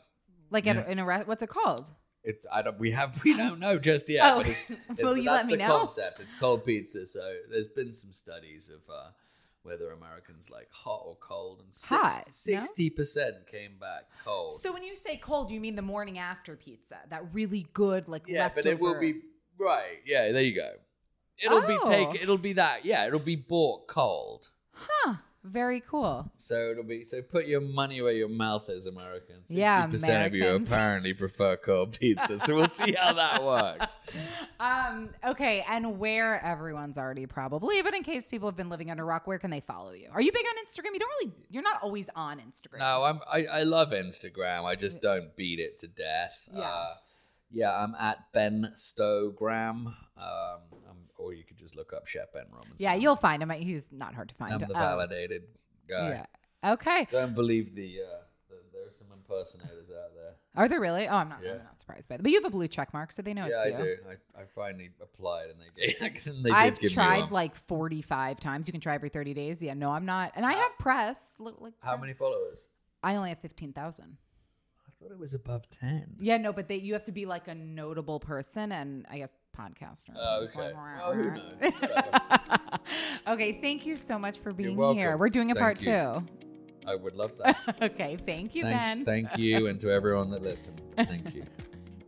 like 0.51 0.67
Yeah. 0.67 0.85
a, 0.87 0.91
in 0.91 0.99
a 0.99 1.05
re- 1.05 1.23
what's 1.25 1.43
it 1.43 1.49
called? 1.49 1.91
It's 2.23 2.47
I 2.53 2.63
don't 2.63 2.79
we 2.79 2.91
have 2.91 3.23
we 3.25 3.37
don't 3.37 3.59
know 3.59 3.79
just 3.79 4.09
yet. 4.09 4.23
Oh, 4.25 4.39
but 4.39 4.49
it's, 4.49 4.65
it's 4.71 5.03
will 5.03 5.17
you 5.17 5.31
let 5.31 5.47
me 5.47 5.55
the 5.55 5.59
know? 5.59 5.79
concept. 5.79 6.21
It's 6.21 6.35
cold 6.35 6.65
pizza. 6.65 7.07
So 7.07 7.21
there's 7.51 7.69
been 7.69 7.93
some 7.93 8.13
studies 8.13 8.69
of 8.69 8.83
uh, 8.93 9.11
whether 9.63 9.91
Americans 9.93 10.51
like 10.51 10.69
hot 10.71 11.03
or 11.07 11.17
cold, 11.21 11.61
and 11.61 11.69
Hot, 11.89 12.27
sixty 12.27 12.91
percent 12.91 13.47
came 13.51 13.79
back 13.81 14.05
cold. 14.25 14.61
So 14.63 14.73
when 14.73 14.83
you 14.83 14.97
say 14.97 15.17
cold, 15.17 15.51
you 15.51 15.61
mean 15.61 15.77
the 15.77 15.83
morning 15.83 16.19
after 16.19 16.57
pizza, 16.57 16.99
that 17.09 17.25
really 17.33 17.67
good 17.73 18.07
like 18.09 18.25
yeah, 18.27 18.45
leftover. 18.45 18.63
but 18.63 18.71
it 18.71 18.81
will 18.81 19.01
be 19.01 19.21
right. 19.59 19.99
Yeah, 20.05 20.31
there 20.33 20.43
you 20.43 20.55
go. 20.55 20.73
It'll 21.43 21.63
be 21.67 21.79
Oh. 21.83 21.89
take. 21.89 22.23
It'll 22.23 22.37
be 22.37 22.53
that. 22.55 22.85
Yeah, 22.85 23.07
it'll 23.07 23.19
be 23.19 23.37
bought 23.37 23.87
cold. 23.87 24.51
Huh. 24.73 25.15
Very 25.43 25.81
cool. 25.81 26.31
So 26.37 26.71
it'll 26.71 26.85
be 26.85 27.03
so 27.03 27.23
put 27.23 27.47
your 27.47 27.63
money 27.63 28.03
where 28.03 28.13
your 28.13 28.29
mouth 28.29 28.69
is, 28.69 28.85
Americans. 28.85 29.47
Yeah, 29.49 29.87
percent 29.87 30.27
of 30.27 30.35
you 30.35 30.55
apparently 30.55 31.15
prefer 31.15 31.57
cold 31.57 31.99
pizza. 31.99 32.39
So 32.39 32.55
we'll 32.55 32.69
see 32.69 32.93
how 32.93 33.15
that 33.15 33.43
works. 33.43 33.99
Um, 34.61 35.09
okay, 35.27 35.65
and 35.67 35.99
where 35.99 36.45
everyone's 36.45 36.99
already 36.99 37.25
probably, 37.25 37.81
but 37.81 37.95
in 37.95 38.03
case 38.03 38.29
people 38.29 38.47
have 38.47 38.57
been 38.57 38.69
living 38.69 38.91
under 38.91 39.07
rock, 39.07 39.27
where 39.27 39.39
can 39.39 39.51
they 39.51 39.61
follow 39.61 39.93
you? 39.93 40.09
Are 40.13 40.21
you 40.21 40.31
big 40.33 40.45
on 40.45 40.67
Instagram? 40.67 40.93
You 40.93 40.99
don't 40.99 41.11
really 41.19 41.33
you're 41.49 41.63
not 41.63 41.83
always 41.83 42.11
on 42.15 42.41
Instagram. 42.41 42.81
No, 42.81 43.05
I'm 43.05 43.21
I, 43.31 43.47
I 43.47 43.63
love 43.63 43.91
Instagram. 43.91 44.65
I 44.65 44.75
just 44.75 45.01
don't 45.01 45.35
beat 45.37 45.61
it 45.61 45.81
to 45.81 45.89
death. 45.89 46.47
Yeah. 46.53 46.61
Uh, 46.61 46.95
yeah, 47.51 47.73
I'm 47.73 47.95
at 47.99 48.19
Ben 48.33 48.73
Stogram. 48.77 49.87
Um, 49.87 49.95
I'm, 50.89 50.97
or 51.21 51.35
you 51.35 51.45
could 51.45 51.57
just 51.59 51.77
look 51.77 51.93
up 51.93 52.07
Chef 52.07 52.33
Ben 52.33 52.45
Robinson. 52.53 52.77
Yeah, 52.79 52.95
you'll 52.95 53.17
find 53.17 53.43
him. 53.43 53.51
He's 53.51 53.85
not 53.93 54.15
hard 54.15 54.29
to 54.31 54.35
find. 54.35 54.53
I'm 54.55 54.61
the 54.61 54.67
Um, 54.67 54.73
validated 54.73 55.43
guy. 55.89 56.25
Yeah. 56.63 56.73
Okay. 56.73 57.07
Don't 57.11 57.35
believe 57.35 57.75
the, 57.75 58.01
uh, 58.03 58.07
the 58.49 58.57
there 58.73 58.83
are 58.87 58.93
some 58.99 59.09
impersonators 59.13 59.89
out 59.91 60.15
there. 60.15 60.35
Are 60.57 60.69
there 60.69 60.81
really? 60.81 61.07
Oh, 61.09 61.17
I'm 61.17 61.29
not. 61.29 61.39
Yeah. 61.45 61.53
I'm 61.53 61.59
not 61.65 61.79
surprised 61.79 62.09
by 62.09 62.17
that. 62.17 62.23
But 62.23 62.33
you 62.33 62.39
have 62.43 62.45
a 62.45 62.51
blue 62.51 62.69
check 62.69 62.93
mark, 62.93 63.13
so 63.13 63.23
they 63.23 63.35
know 63.35 63.47
yeah, 63.47 63.63
it's 63.65 63.77
I 63.77 63.79
you. 63.79 63.85
do. 63.85 63.97
I, 64.37 64.43
I 64.43 64.45
finally 64.55 64.91
applied 65.01 65.47
and 65.51 65.59
they 65.61 65.87
gave. 65.87 66.27
and 66.27 66.45
they 66.45 66.51
I've 66.51 66.79
tried 66.81 67.31
like 67.31 67.55
45 67.55 68.41
times. 68.41 68.67
You 68.67 68.73
can 68.73 68.81
try 68.81 68.95
every 68.95 69.09
30 69.11 69.33
days. 69.35 69.63
Yeah, 69.63 69.75
no, 69.75 69.91
I'm 69.93 70.05
not. 70.07 70.33
And 70.35 70.45
I 70.45 70.55
have 70.55 70.77
press. 70.79 71.21
Look, 71.39 71.61
like 71.61 71.75
How 71.81 71.97
many 71.97 72.15
followers? 72.15 72.65
I 73.03 73.17
only 73.17 73.29
have 73.31 73.39
15,000. 73.39 74.17
I 74.87 74.91
thought 75.03 75.13
it 75.13 75.19
was 75.19 75.33
above 75.33 75.71
ten. 75.71 76.17
Yeah, 76.21 76.37
no, 76.37 76.53
but 76.53 76.69
they 76.69 76.77
you 76.77 76.93
have 76.93 77.05
to 77.05 77.13
be 77.13 77.25
like 77.25 77.49
a 77.49 77.55
notable 77.55 78.21
person 78.21 78.71
and 78.71 79.07
I 79.11 79.17
guess 79.17 79.33
podcaster. 79.59 80.15
Oh, 80.17 80.39
So 80.39 80.43
it's 80.45 80.57
okay. 80.57 80.73
Oh, 81.03 81.15
who 81.15 81.31
knows? 81.31 81.73
Okay, 83.27 83.61
thank 83.61 83.87
you 83.87 83.97
so 83.97 84.19
much 84.19 84.39
for 84.39 84.53
being 84.53 84.77
welcome. 84.77 84.99
here. 84.99 85.17
We're 85.17 85.29
doing 85.29 85.51
a 85.51 85.55
part 85.55 85.81
Thank 85.81 86.25
two. 86.27 86.27
I 86.87 86.95
would 86.97 87.15
love 87.15 87.33
that. 87.45 87.57
okay, 87.83 88.17
thank 88.27 88.55
you, 88.55 88.65
Thanks, 88.65 88.97
Ben. 88.97 89.05
thank 89.05 89.37
you, 89.37 89.67
and 89.67 89.79
to 89.81 89.91
everyone 89.93 90.31
that 90.31 90.43
listened. 90.43 90.81
Thank 90.97 91.35
you. 91.35 91.45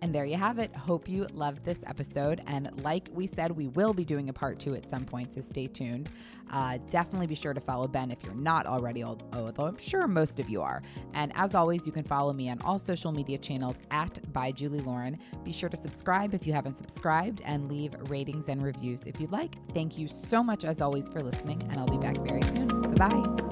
And 0.03 0.12
there 0.12 0.24
you 0.24 0.36
have 0.36 0.59
it. 0.59 0.74
Hope 0.74 1.09
you 1.09 1.28
loved 1.32 1.64
this 1.64 1.78
episode. 1.86 2.42
And 2.48 2.82
like 2.82 3.09
we 3.14 3.28
said, 3.28 3.53
we 3.53 3.68
will 3.68 3.94
be 3.94 4.05
doing 4.05 4.28
a 4.28 4.32
part 4.32 4.59
two 4.59 4.74
at 4.74 4.90
some 4.90 5.05
point, 5.05 5.32
so 5.32 5.40
stay 5.40 5.68
tuned. 5.68 6.11
Uh, 6.50 6.78
definitely 6.90 7.28
be 7.28 7.36
sure 7.36 7.55
to 7.55 7.61
follow 7.61 7.86
Ben 7.86 8.11
if 8.11 8.22
you're 8.24 8.34
not 8.34 8.66
already, 8.66 9.03
al- 9.03 9.20
although 9.32 9.66
I'm 9.66 9.78
sure 9.78 10.09
most 10.09 10.40
of 10.40 10.48
you 10.50 10.61
are. 10.61 10.82
And 11.14 11.32
as 11.36 11.55
always, 11.55 11.86
you 11.86 11.92
can 11.92 12.03
follow 12.03 12.32
me 12.32 12.50
on 12.50 12.61
all 12.62 12.80
social 12.80 13.12
media 13.12 13.38
channels 13.38 13.76
at 13.92 14.20
by 14.32 14.50
Julie 14.50 14.80
Lauren. 14.80 15.18
Be 15.44 15.53
sure 15.53 15.68
to 15.68 15.76
subscribe 15.76 16.34
if 16.34 16.48
you 16.48 16.53
haven't 16.53 16.76
subscribed 16.76 17.40
and 17.44 17.70
leave 17.70 17.94
ratings 18.09 18.48
and 18.48 18.61
reviews 18.61 19.03
if 19.07 19.20
you'd 19.20 19.32
like. 19.32 19.55
Thank 19.72 19.96
you 19.96 20.09
so 20.09 20.42
much, 20.42 20.64
as 20.64 20.80
always, 20.80 21.09
for 21.11 21.22
listening, 21.22 21.62
and 21.70 21.78
I'll 21.78 21.86
be 21.86 21.98
back 21.98 22.16
very 22.18 22.42
soon. 22.42 22.66
Bye 22.94 23.09
bye. 23.09 23.51